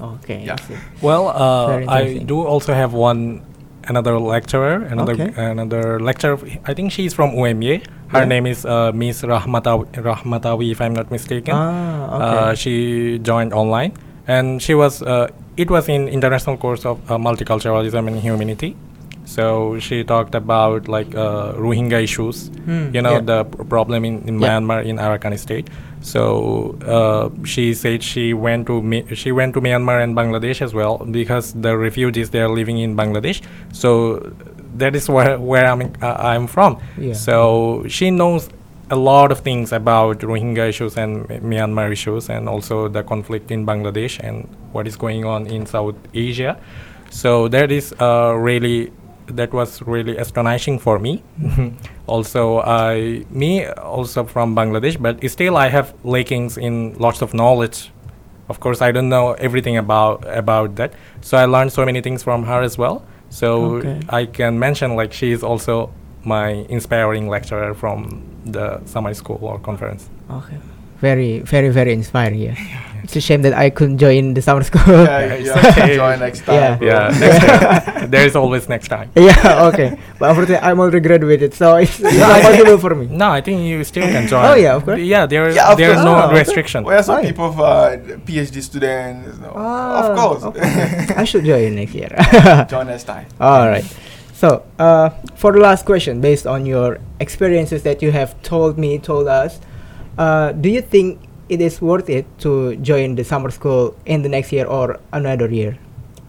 Okay. 0.00 0.44
Yeah. 0.44 0.56
Well, 1.02 1.28
uh, 1.28 1.84
I 1.86 2.18
do 2.18 2.40
also 2.40 2.72
have 2.72 2.94
one 2.94 3.44
another 3.88 4.18
lecturer, 4.18 4.82
another 4.90 5.12
Okay. 5.14 5.30
another 5.36 6.00
lecturer. 6.00 6.38
I 6.66 6.74
think 6.74 6.92
she's 6.92 7.12
from 7.14 7.30
UMY. 7.34 7.82
Her 8.08 8.20
Yeah. 8.20 8.24
name 8.24 8.46
is 8.46 8.64
uh, 8.66 8.90
Miss 8.92 9.22
Rahmatawi, 9.22 9.86
Rahmatawi, 10.02 10.70
if 10.72 10.80
I'm 10.80 10.94
not 10.94 11.10
mistaken. 11.10 11.54
Ah, 11.54 12.16
okay. 12.16 12.50
Uh, 12.50 12.54
she 12.54 12.74
joined 13.22 13.52
online, 13.52 13.92
and 14.26 14.60
she 14.62 14.74
was. 14.74 15.02
Uh, 15.02 15.28
it 15.56 15.70
was 15.70 15.88
in 15.88 16.08
international 16.08 16.56
course 16.56 16.84
of 16.86 16.98
uh, 17.10 17.18
multiculturalism 17.18 18.06
and 18.08 18.16
humanity. 18.18 18.76
So 19.24 19.78
she 19.78 20.02
talked 20.02 20.34
about 20.34 20.88
like 20.88 21.14
uh, 21.14 21.52
Rohingya 21.54 22.02
issues. 22.02 22.48
Hmm, 22.66 22.90
You 22.94 23.02
know 23.02 23.12
yeah. 23.12 23.20
the 23.30 23.44
pr- 23.44 23.62
problem 23.64 24.04
in, 24.04 24.22
in 24.26 24.40
Yeah. 24.40 24.58
Myanmar 24.58 24.84
in 24.84 24.96
Arakan 24.98 25.38
state. 25.38 25.68
So 26.02 26.78
uh, 26.86 27.44
she 27.44 27.74
said 27.74 28.02
she 28.02 28.32
went 28.32 28.66
to 28.68 28.80
Mi- 28.82 29.14
she 29.14 29.32
went 29.32 29.54
to 29.54 29.60
Myanmar 29.60 30.02
and 30.02 30.16
Bangladesh 30.16 30.62
as 30.62 30.72
well 30.72 30.98
because 30.98 31.52
the 31.52 31.76
refugees 31.76 32.30
they 32.30 32.40
are 32.40 32.48
living 32.48 32.78
in 32.78 32.96
Bangladesh. 32.96 33.42
So 33.72 34.32
that 34.76 34.96
is 34.96 35.08
where 35.08 35.38
where 35.38 35.66
I'm 35.66 35.92
uh, 36.00 36.16
I'm 36.18 36.46
from. 36.46 36.80
Yeah. 36.96 37.12
So 37.12 37.84
she 37.88 38.10
knows 38.10 38.48
a 38.90 38.96
lot 38.96 39.30
of 39.30 39.40
things 39.40 39.72
about 39.72 40.18
Rohingya 40.18 40.68
issues 40.68 40.96
and 40.96 41.28
Myanmar 41.28 41.92
issues 41.92 42.28
and 42.28 42.48
also 42.48 42.88
the 42.88 43.02
conflict 43.02 43.50
in 43.50 43.64
Bangladesh 43.64 44.18
and 44.18 44.48
what 44.72 44.86
is 44.86 44.96
going 44.96 45.24
on 45.24 45.46
in 45.46 45.64
South 45.66 45.94
Asia. 46.12 46.58
So 47.10 47.48
that 47.48 47.70
is 47.70 47.92
uh, 48.00 48.34
really 48.36 48.92
that 49.36 49.52
was 49.52 49.82
really 49.82 50.16
astonishing 50.16 50.78
for 50.78 50.98
me. 50.98 51.22
also, 52.06 52.60
I 52.60 53.24
me 53.30 53.66
also 53.66 54.24
from 54.24 54.54
Bangladesh, 54.56 55.00
but 55.00 55.18
still 55.30 55.56
I 55.56 55.68
have 55.68 55.94
lackings 56.04 56.56
in 56.58 56.94
lots 56.98 57.22
of 57.22 57.32
knowledge. 57.34 57.90
Of 58.48 58.58
course, 58.60 58.80
I 58.82 58.90
don't 58.92 59.08
know 59.08 59.32
everything 59.34 59.76
about 59.76 60.24
about 60.26 60.74
that. 60.76 60.92
So 61.20 61.36
I 61.38 61.44
learned 61.46 61.72
so 61.72 61.84
many 61.84 62.00
things 62.00 62.22
from 62.22 62.44
her 62.44 62.62
as 62.62 62.76
well. 62.78 63.02
So 63.30 63.76
Okay. 63.76 64.00
I 64.08 64.26
can 64.26 64.58
mention 64.58 64.96
like 64.96 65.12
she 65.12 65.30
is 65.32 65.42
also 65.42 65.90
my 66.24 66.66
inspiring 66.68 67.28
lecturer 67.28 67.74
from 67.74 68.22
the 68.44 68.80
summer 68.84 69.14
school 69.14 69.38
or 69.42 69.58
conference. 69.58 70.10
Okay. 70.30 70.58
Very, 71.00 71.38
very, 71.40 71.68
very 71.70 71.92
inspiring. 71.92 72.40
Yeah. 72.40 72.56
it's 73.02 73.16
a 73.16 73.20
shame 73.20 73.42
that 73.42 73.52
I 73.54 73.70
couldn't 73.70 73.98
join 73.98 74.34
the 74.34 74.42
summer 74.42 74.62
school. 74.62 74.82
Yeah, 75.04 75.34
you 75.44 75.52
have 75.52 75.74
to 75.74 75.94
join 75.94 76.18
next 76.20 76.40
time. 76.44 76.82
Yeah. 76.82 77.10
Yeah, 77.10 77.18
next 77.20 77.44
time. 77.94 78.10
there 78.10 78.26
is 78.26 78.36
always 78.36 78.68
next 78.68 78.88
time. 78.88 79.10
yeah. 79.16 79.68
Okay. 79.72 79.98
But 80.18 80.30
unfortunately, 80.30 80.66
I'm 80.68 80.78
already 80.80 81.00
graduated, 81.00 81.54
so 81.54 81.76
it's 81.76 82.00
it's 82.00 82.18
not 82.18 82.42
possible 82.42 82.78
for 82.78 82.94
me. 82.94 83.06
No, 83.06 83.30
I 83.30 83.40
think 83.40 83.62
you 83.62 83.82
still 83.84 84.04
can 84.06 84.26
join. 84.28 84.44
Oh, 84.44 84.54
yeah, 84.54 84.74
of 84.76 84.84
course. 84.84 85.00
Yeah, 85.00 85.26
there 85.26 85.50
Yeah, 85.50 85.72
of 85.72 85.78
there's 85.78 85.94
course. 85.94 86.04
no 86.04 86.14
Oh, 86.16 86.26
okay. 86.28 86.38
restriction. 86.38 86.84
We 86.84 86.94
have 86.94 87.04
some 87.04 87.18
Oh, 87.18 87.22
people 87.22 87.46
of 87.46 87.60
uh, 87.60 87.96
PhD 88.26 88.62
students. 88.62 89.36
You 89.36 89.42
know. 89.42 89.52
Ah, 89.56 90.08
of 90.10 90.18
course. 90.18 90.42
okay. 90.44 91.14
I 91.16 91.24
should 91.24 91.44
join 91.44 91.74
next 91.74 91.94
year. 91.94 92.10
join 92.68 92.86
next 92.86 93.04
time. 93.04 93.26
All 93.40 93.68
right. 93.68 93.84
So, 94.34 94.64
uh, 94.78 95.10
for 95.36 95.52
the 95.52 95.60
last 95.60 95.84
question, 95.84 96.20
based 96.22 96.46
on 96.46 96.64
your 96.64 96.98
experiences 97.20 97.82
that 97.82 98.00
you 98.00 98.10
have 98.12 98.40
told 98.42 98.78
me, 98.78 98.98
told 98.98 99.28
us, 99.28 99.60
uh, 100.16 100.52
do 100.52 100.68
you 100.70 100.80
think 100.80 101.20
it 101.50 101.60
is 101.60 101.82
worth 101.82 102.08
it 102.08 102.26
to 102.46 102.76
join 102.76 103.14
the 103.16 103.24
summer 103.24 103.50
school 103.50 103.94
in 104.06 104.22
the 104.22 104.28
next 104.30 104.52
year 104.52 104.66
or 104.66 105.00
another 105.12 105.50
year? 105.50 105.76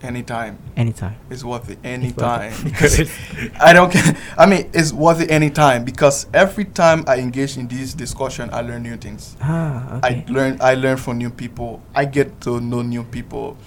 Anytime. 0.01 0.57
Anytime. 0.75 1.15
It's 1.29 1.43
worth 1.43 1.69
it 1.69 1.77
anytime. 1.83 2.51
it. 2.53 2.63
because 2.73 2.97
I 3.61 3.71
don't 3.71 3.91
care. 3.93 4.17
I 4.35 4.47
mean, 4.49 4.65
it's 4.73 4.91
worth 4.91 5.21
it 5.21 5.29
anytime 5.29 5.85
because 5.85 6.25
every 6.33 6.65
time 6.65 7.05
I 7.07 7.17
engage 7.21 7.55
in 7.55 7.67
this 7.67 7.93
discussion, 7.93 8.49
I 8.51 8.61
learn 8.61 8.81
new 8.81 8.97
things. 8.97 9.37
Ah, 9.41 9.97
okay. 10.01 10.25
I 10.27 10.31
learn. 10.33 10.57
I 10.59 10.73
learn 10.73 10.97
from 10.97 11.19
new 11.19 11.29
people. 11.29 11.81
I 11.93 12.05
get 12.05 12.41
to 12.49 12.59
know 12.59 12.81
new 12.81 13.03
people. 13.03 13.57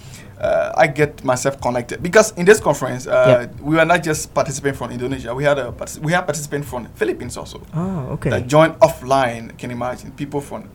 uh, 0.41 0.73
I 0.77 0.89
get 0.89 1.23
myself 1.25 1.61
connected 1.61 2.03
because 2.03 2.33
in 2.37 2.45
this 2.45 2.61
conference, 2.61 3.07
uh, 3.07 3.47
we 3.63 3.77
were 3.77 3.85
not 3.87 4.03
just 4.03 4.35
participating 4.35 4.77
from 4.77 4.91
Indonesia. 4.91 5.35
We 5.35 5.45
had 5.45 5.59
a 5.59 5.73
we 6.03 6.13
had 6.13 6.27
participants 6.27 6.69
from 6.69 6.87
Philippines 6.99 7.37
also 7.39 7.63
Oh, 7.73 8.19
okay. 8.19 8.31
that 8.31 8.47
joined 8.51 8.75
offline. 8.81 9.57
Can 9.57 9.71
you 9.71 9.77
imagine 9.77 10.11
people 10.13 10.41
from 10.43 10.69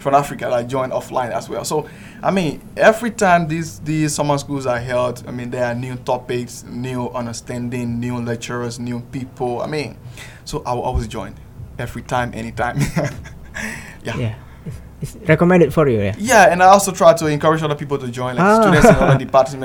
from 0.00 0.14
Africa 0.14 0.48
that 0.50 0.66
joined 0.66 0.92
offline 0.92 1.30
as 1.30 1.48
well. 1.48 1.64
So 1.64 1.88
I 2.22 2.30
mean, 2.30 2.60
every 2.76 3.10
time 3.10 3.46
these 3.48 3.80
these 3.80 4.14
summer 4.14 4.38
schools 4.38 4.66
are 4.66 4.78
held, 4.80 5.22
I 5.28 5.30
mean 5.30 5.50
there 5.50 5.64
are 5.64 5.74
new 5.74 5.96
topics, 5.96 6.64
new 6.64 7.08
understanding, 7.10 8.00
new 8.00 8.18
lecturers, 8.18 8.78
new 8.80 9.00
people. 9.12 9.62
I 9.62 9.66
mean, 9.66 9.96
so 10.44 10.62
I 10.66 10.74
will 10.74 10.82
always 10.82 11.06
join 11.08 11.34
every 11.78 12.02
time, 12.02 12.32
anytime. 12.34 12.78
yeah. 14.04 14.16
yeah. 14.16 14.34
It's, 15.02 15.14
it's 15.16 15.28
recommended 15.28 15.72
for 15.72 15.88
you, 15.88 15.98
yeah. 16.00 16.14
Yeah, 16.18 16.52
and 16.52 16.62
I 16.62 16.66
also 16.66 16.92
try 16.92 17.14
to 17.14 17.26
encourage 17.26 17.62
other 17.62 17.74
people 17.74 17.96
to 17.98 18.08
join, 18.08 18.36
like 18.36 18.44
Ah. 18.44 18.60
students 18.60 18.86
in 18.88 18.94
other 18.96 19.18
departments 19.24 19.64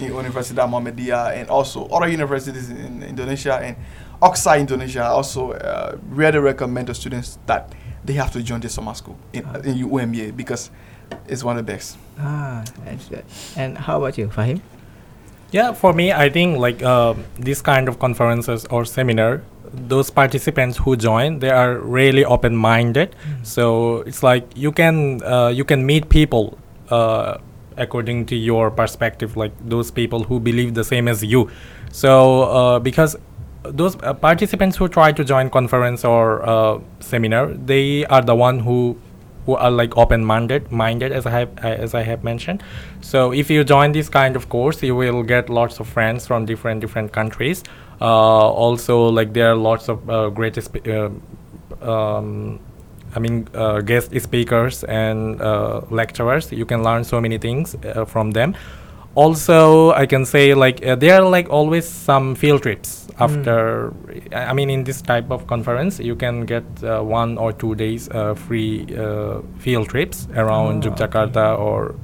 in 0.00 0.08
Universitas 0.10 0.64
Muhammadiyah 0.68 1.36
and 1.36 1.50
also 1.50 1.86
other 1.88 2.08
universities 2.08 2.70
in 2.70 3.02
Indonesia 3.02 3.60
and 3.60 3.76
Oxide 4.22 4.60
Indonesia. 4.60 5.04
Also, 5.04 5.52
uh, 5.52 5.96
really 6.08 6.38
recommend 6.38 6.88
the 6.88 6.94
students 6.94 7.38
that 7.46 7.68
they 8.04 8.14
have 8.14 8.30
to 8.32 8.42
join 8.42 8.60
the 8.60 8.68
summer 8.68 8.94
school 8.94 9.16
in, 9.32 9.44
Ah. 9.46 9.58
in 9.64 9.78
UMBA 9.78 10.36
because 10.36 10.70
it's 11.28 11.44
one 11.44 11.58
of 11.58 11.66
the 11.66 11.72
best. 11.72 11.96
Ah, 12.18 12.64
that's 12.84 13.08
good. 13.08 13.24
And 13.56 13.78
how 13.78 13.98
about 13.98 14.18
you, 14.18 14.28
Fahim? 14.28 14.60
Yeah, 15.52 15.72
for 15.72 15.92
me, 15.92 16.12
I 16.12 16.30
think 16.30 16.58
like 16.58 16.82
uh, 16.82 17.14
this 17.38 17.60
kind 17.60 17.88
of 17.88 17.98
conferences 17.98 18.64
or 18.70 18.84
seminar, 18.86 19.42
those 19.88 20.10
participants 20.10 20.78
who 20.78 20.96
join, 20.96 21.38
they 21.40 21.50
are 21.50 21.76
really 21.78 22.24
open-minded. 22.24 23.14
So 23.42 24.00
it's 24.06 24.22
like 24.22 24.44
you 24.56 24.72
can 24.72 25.22
uh, 25.22 25.48
you 25.48 25.64
can 25.64 25.84
meet 25.84 26.08
people 26.08 26.56
uh, 26.90 27.36
according 27.76 28.26
to 28.26 28.36
your 28.36 28.70
perspective, 28.70 29.36
like 29.36 29.52
those 29.60 29.90
people 29.90 30.24
who 30.24 30.40
believe 30.40 30.72
the 30.74 30.84
same 30.84 31.06
as 31.08 31.22
you. 31.22 31.50
So 31.92 32.42
uh, 32.44 32.78
because 32.78 33.16
those 33.64 33.96
uh, 34.02 34.14
participants 34.14 34.76
who 34.76 34.88
try 34.88 35.12
to 35.12 35.24
join 35.24 35.50
conference 35.50 36.04
or 36.04 36.48
uh, 36.48 36.78
seminar, 37.00 37.46
they 37.46 38.04
are 38.06 38.22
the 38.22 38.34
one 38.34 38.60
who 38.60 38.98
who 39.46 39.56
are 39.56 39.72
like 39.72 39.96
open-minded 39.96 40.70
minded 40.70 41.10
as 41.10 41.26
i 41.26 41.30
have 41.30 41.64
uh, 41.64 41.68
as 41.68 41.94
i 41.94 42.02
have 42.02 42.22
mentioned 42.22 42.62
so 43.00 43.32
if 43.32 43.50
you 43.50 43.64
join 43.64 43.90
this 43.90 44.08
kind 44.08 44.36
of 44.36 44.48
course 44.48 44.80
you 44.84 44.94
will 44.94 45.24
get 45.24 45.50
lots 45.50 45.80
of 45.80 45.88
friends 45.88 46.28
from 46.28 46.46
different 46.46 46.80
different 46.80 47.12
countries 47.12 47.64
uh, 48.00 48.04
also 48.04 49.08
like 49.08 49.32
there 49.32 49.50
are 49.50 49.56
lots 49.56 49.88
of 49.88 50.08
uh, 50.10 50.28
great 50.28 50.56
uh, 50.58 51.10
um, 51.82 52.58
I 53.14 53.18
mean, 53.18 53.44
guest 53.84 54.18
speakers 54.22 54.84
and 54.84 55.38
lecturers. 55.90 56.50
You 56.50 56.64
can 56.64 56.82
learn 56.82 57.04
so 57.04 57.20
many 57.20 57.36
things 57.36 57.76
from 58.06 58.30
them. 58.30 58.54
Also, 59.14 59.92
I 59.92 60.06
can 60.06 60.24
say 60.24 60.54
like 60.54 60.84
uh, 60.84 60.94
there 60.96 61.20
are 61.22 61.28
like 61.28 61.50
always 61.50 61.86
some 61.86 62.34
field 62.34 62.62
trips 62.62 63.08
after. 63.18 63.92
I 64.32 64.44
I 64.50 64.52
mean, 64.54 64.70
in 64.70 64.84
this 64.84 65.02
type 65.02 65.30
of 65.30 65.46
conference, 65.46 65.98
you 65.98 66.16
can 66.16 66.46
get 66.46 66.64
uh, 66.82 67.02
one 67.02 67.36
or 67.38 67.52
two 67.52 67.74
days 67.74 68.08
uh, 68.10 68.34
free 68.34 68.86
uh, 68.96 69.40
field 69.58 69.88
trips 69.88 70.28
around 70.34 70.86
Oh, 70.86 70.92
okay. 70.92 71.54
Or. 71.54 71.94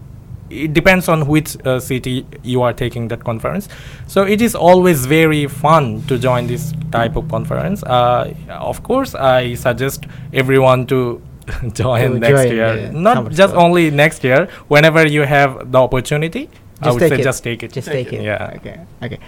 It 0.50 0.72
depends 0.72 1.10
on 1.10 1.26
which 1.28 1.58
uh, 1.66 1.78
city 1.78 2.24
you 2.42 2.62
are 2.62 2.72
taking 2.72 3.08
that 3.08 3.22
conference. 3.22 3.68
So 4.06 4.22
it 4.22 4.40
is 4.40 4.54
always 4.54 5.04
very 5.04 5.46
fun 5.46 6.00
to 6.06 6.18
join 6.18 6.46
this 6.46 6.72
type 6.90 7.16
of 7.16 7.28
conference. 7.28 7.82
Uh, 7.82 8.32
of 8.48 8.82
course, 8.82 9.14
I 9.14 9.56
suggest 9.56 10.06
everyone 10.32 10.86
to 10.86 11.20
join 11.74 12.20
next 12.20 12.44
join 12.44 12.52
year. 12.52 12.90
Not 12.92 13.30
just 13.30 13.54
only 13.54 13.90
next 13.90 14.24
year. 14.24 14.48
Whenever 14.68 15.06
you 15.06 15.22
have 15.24 15.70
the 15.70 15.78
opportunity, 15.78 16.48
I 16.80 16.84
Just 16.84 16.94
would 16.94 17.00
take 17.00 17.12
say 17.14 17.20
it. 17.20 17.24
just 17.24 17.42
take 17.44 17.62
it. 17.62 17.72
Just 17.72 17.88
Take 17.88 18.06
take 18.08 18.12
it. 18.14 18.20
it. 18.20 18.24
Yeah. 18.24 18.52
Okay. 18.56 18.80
Okay. 19.02 19.18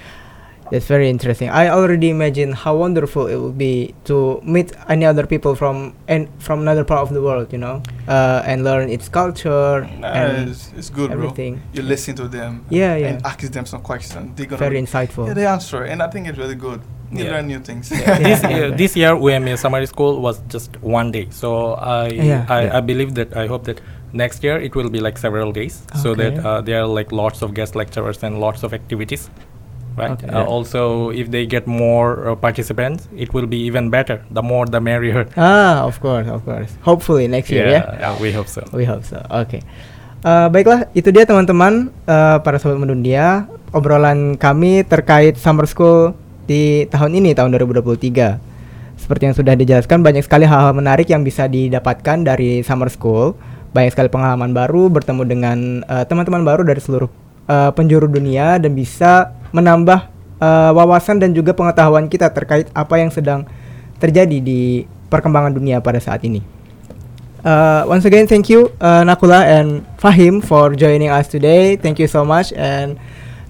That's 0.70 0.86
very 0.86 1.10
interesting. 1.10 1.48
I 1.50 1.68
already 1.68 2.10
imagine 2.10 2.52
how 2.52 2.76
wonderful 2.76 3.26
it 3.26 3.34
would 3.36 3.58
be 3.58 3.92
to 4.04 4.40
meet 4.44 4.70
any 4.88 5.04
other 5.04 5.26
people 5.26 5.56
from 5.56 5.94
and 6.06 6.28
from 6.38 6.60
another 6.60 6.84
part 6.84 7.02
of 7.02 7.10
the 7.12 7.20
world, 7.20 7.52
you 7.52 7.58
know, 7.58 7.82
uh, 8.06 8.44
and 8.46 8.62
learn 8.62 8.88
its 8.88 9.08
culture 9.08 9.88
Nah, 9.98 10.06
and 10.12 10.48
it's, 10.50 10.70
it's 10.76 10.88
good, 10.88 11.10
everything. 11.10 11.54
bro. 11.56 11.62
You 11.74 11.82
listen 11.82 12.14
to 12.22 12.28
them 12.28 12.64
Yeah, 12.70 12.94
yeah. 12.94 13.08
and 13.08 13.26
ask 13.26 13.40
them 13.40 13.66
some 13.66 13.80
questions. 13.82 14.36
They're 14.36 14.46
gonna 14.46 14.58
Very 14.60 14.80
insightful. 14.80 15.26
yeah, 15.26 15.34
they 15.34 15.46
answer, 15.46 15.82
and 15.82 16.00
I 16.04 16.08
think 16.08 16.28
it's 16.28 16.38
really 16.38 16.54
good. 16.54 16.80
You 17.10 17.24
Yeah. 17.26 17.32
learn 17.34 17.46
new 17.50 17.58
things. 17.58 17.90
this, 18.22 18.40
Yeah. 18.46 18.70
uh, 18.70 18.76
this 18.76 18.94
year 18.94 19.12
UMY 19.18 19.58
summer 19.58 19.82
school 19.86 20.22
was 20.22 20.38
just 20.48 20.70
one 20.80 21.10
day 21.10 21.26
so 21.34 21.74
i 21.74 22.06
Yeah, 22.06 22.46
I, 22.46 22.58
yeah. 22.70 22.76
I 22.78 22.80
believe 22.80 23.14
that 23.18 23.34
i 23.34 23.50
hope 23.50 23.64
that 23.66 23.82
next 24.14 24.46
year 24.46 24.56
it 24.62 24.72
will 24.78 24.90
be 24.90 25.00
like 25.02 25.18
several 25.18 25.50
days 25.50 25.82
so 26.02 26.14
that 26.14 26.38
uh, 26.38 26.60
there 26.62 26.78
are 26.82 26.86
like 26.86 27.10
lots 27.10 27.42
of 27.42 27.50
guest 27.54 27.74
lecturers 27.74 28.22
and 28.22 28.38
lots 28.38 28.62
of 28.62 28.70
activities 28.74 29.26
right 29.98 30.14
Okay. 30.14 30.30
uh, 30.30 30.46
Yeah. 30.46 30.54
also 30.54 31.10
if 31.10 31.34
they 31.34 31.50
get 31.50 31.66
more 31.66 32.10
uh, 32.30 32.38
participants 32.38 33.10
it 33.18 33.34
will 33.34 33.46
be 33.50 33.58
even 33.66 33.90
better 33.90 34.22
the 34.30 34.42
more 34.42 34.66
the 34.70 34.78
merrier 34.78 35.26
Ah, 35.34 35.82
of 35.90 35.98
course, 35.98 36.30
of 36.30 36.46
course. 36.46 36.70
Hopefully 36.86 37.26
next 37.26 37.50
year, 37.50 37.66
ya. 37.74 37.82
yeah, 37.98 38.14
we 38.22 38.30
hope 38.30 38.46
so 38.46 38.62
We 38.70 38.86
hope 38.86 39.02
so. 39.02 39.18
Oke. 39.34 39.58
Eh, 40.20 40.46
baiklah, 40.52 40.86
itu 40.92 41.08
dia 41.10 41.24
teman-teman 41.26 41.88
eh, 42.06 42.36
para 42.44 42.60
sobat 42.60 42.76
mendunia 42.78 43.48
obrolan 43.74 44.36
kami 44.36 44.84
terkait 44.84 45.34
summer 45.40 45.64
school 45.64 46.12
di 46.50 46.90
tahun 46.90 47.22
ini 47.22 47.30
tahun 47.38 47.54
2023. 47.54 48.98
Seperti 48.98 49.22
yang 49.22 49.36
sudah 49.38 49.54
dijelaskan 49.54 50.02
banyak 50.02 50.26
sekali 50.26 50.50
hal-hal 50.50 50.74
menarik 50.74 51.06
yang 51.06 51.22
bisa 51.22 51.46
didapatkan 51.46 52.26
dari 52.26 52.66
summer 52.66 52.90
school. 52.90 53.38
Banyak 53.70 53.94
sekali 53.94 54.10
pengalaman 54.10 54.50
baru 54.50 54.90
bertemu 54.90 55.22
dengan 55.30 55.58
eh, 55.86 56.02
teman-teman 56.10 56.42
baru 56.42 56.66
dari 56.66 56.82
seluruh 56.82 57.06
eh, 57.46 57.70
penjuru 57.70 58.10
dunia 58.10 58.58
dan 58.58 58.74
bisa 58.74 59.30
menambah 59.54 60.10
eh, 60.42 60.70
wawasan 60.74 61.22
dan 61.22 61.30
juga 61.30 61.54
pengetahuan 61.54 62.10
kita 62.10 62.34
terkait 62.34 62.66
apa 62.74 62.98
yang 62.98 63.14
sedang 63.14 63.46
terjadi 64.02 64.42
di 64.42 64.90
perkembangan 65.06 65.54
dunia 65.54 65.78
pada 65.78 66.02
saat 66.02 66.26
ini. 66.26 66.42
Uh, 67.40 67.88
once 67.88 68.04
again, 68.04 68.28
thank 68.28 68.52
you 68.52 68.68
uh, 68.84 69.00
Nakula 69.00 69.40
and 69.48 69.80
Fahim 69.96 70.44
for 70.44 70.76
joining 70.76 71.08
us 71.08 71.24
today. 71.24 71.72
Thank 71.72 71.96
you 71.96 72.04
so 72.04 72.20
much 72.20 72.52
and 72.52 73.00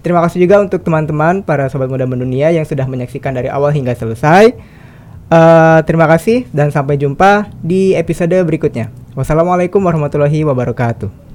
terima 0.00 0.20
kasih 0.24 0.44
juga 0.44 0.60
untuk 0.60 0.82
teman-teman 0.82 1.40
para 1.44 1.70
sobat 1.70 1.88
muda 1.88 2.04
mendunia 2.04 2.50
yang 2.50 2.66
sudah 2.66 2.84
menyaksikan 2.84 3.32
dari 3.32 3.48
awal 3.48 3.72
hingga 3.72 3.94
selesai. 3.94 4.52
Uh, 5.30 5.78
terima 5.86 6.10
kasih 6.10 6.50
dan 6.50 6.74
sampai 6.74 6.98
jumpa 6.98 7.46
di 7.62 7.94
episode 7.94 8.34
berikutnya. 8.42 8.90
Wassalamualaikum 9.14 9.78
warahmatullahi 9.78 10.42
wabarakatuh. 10.42 11.29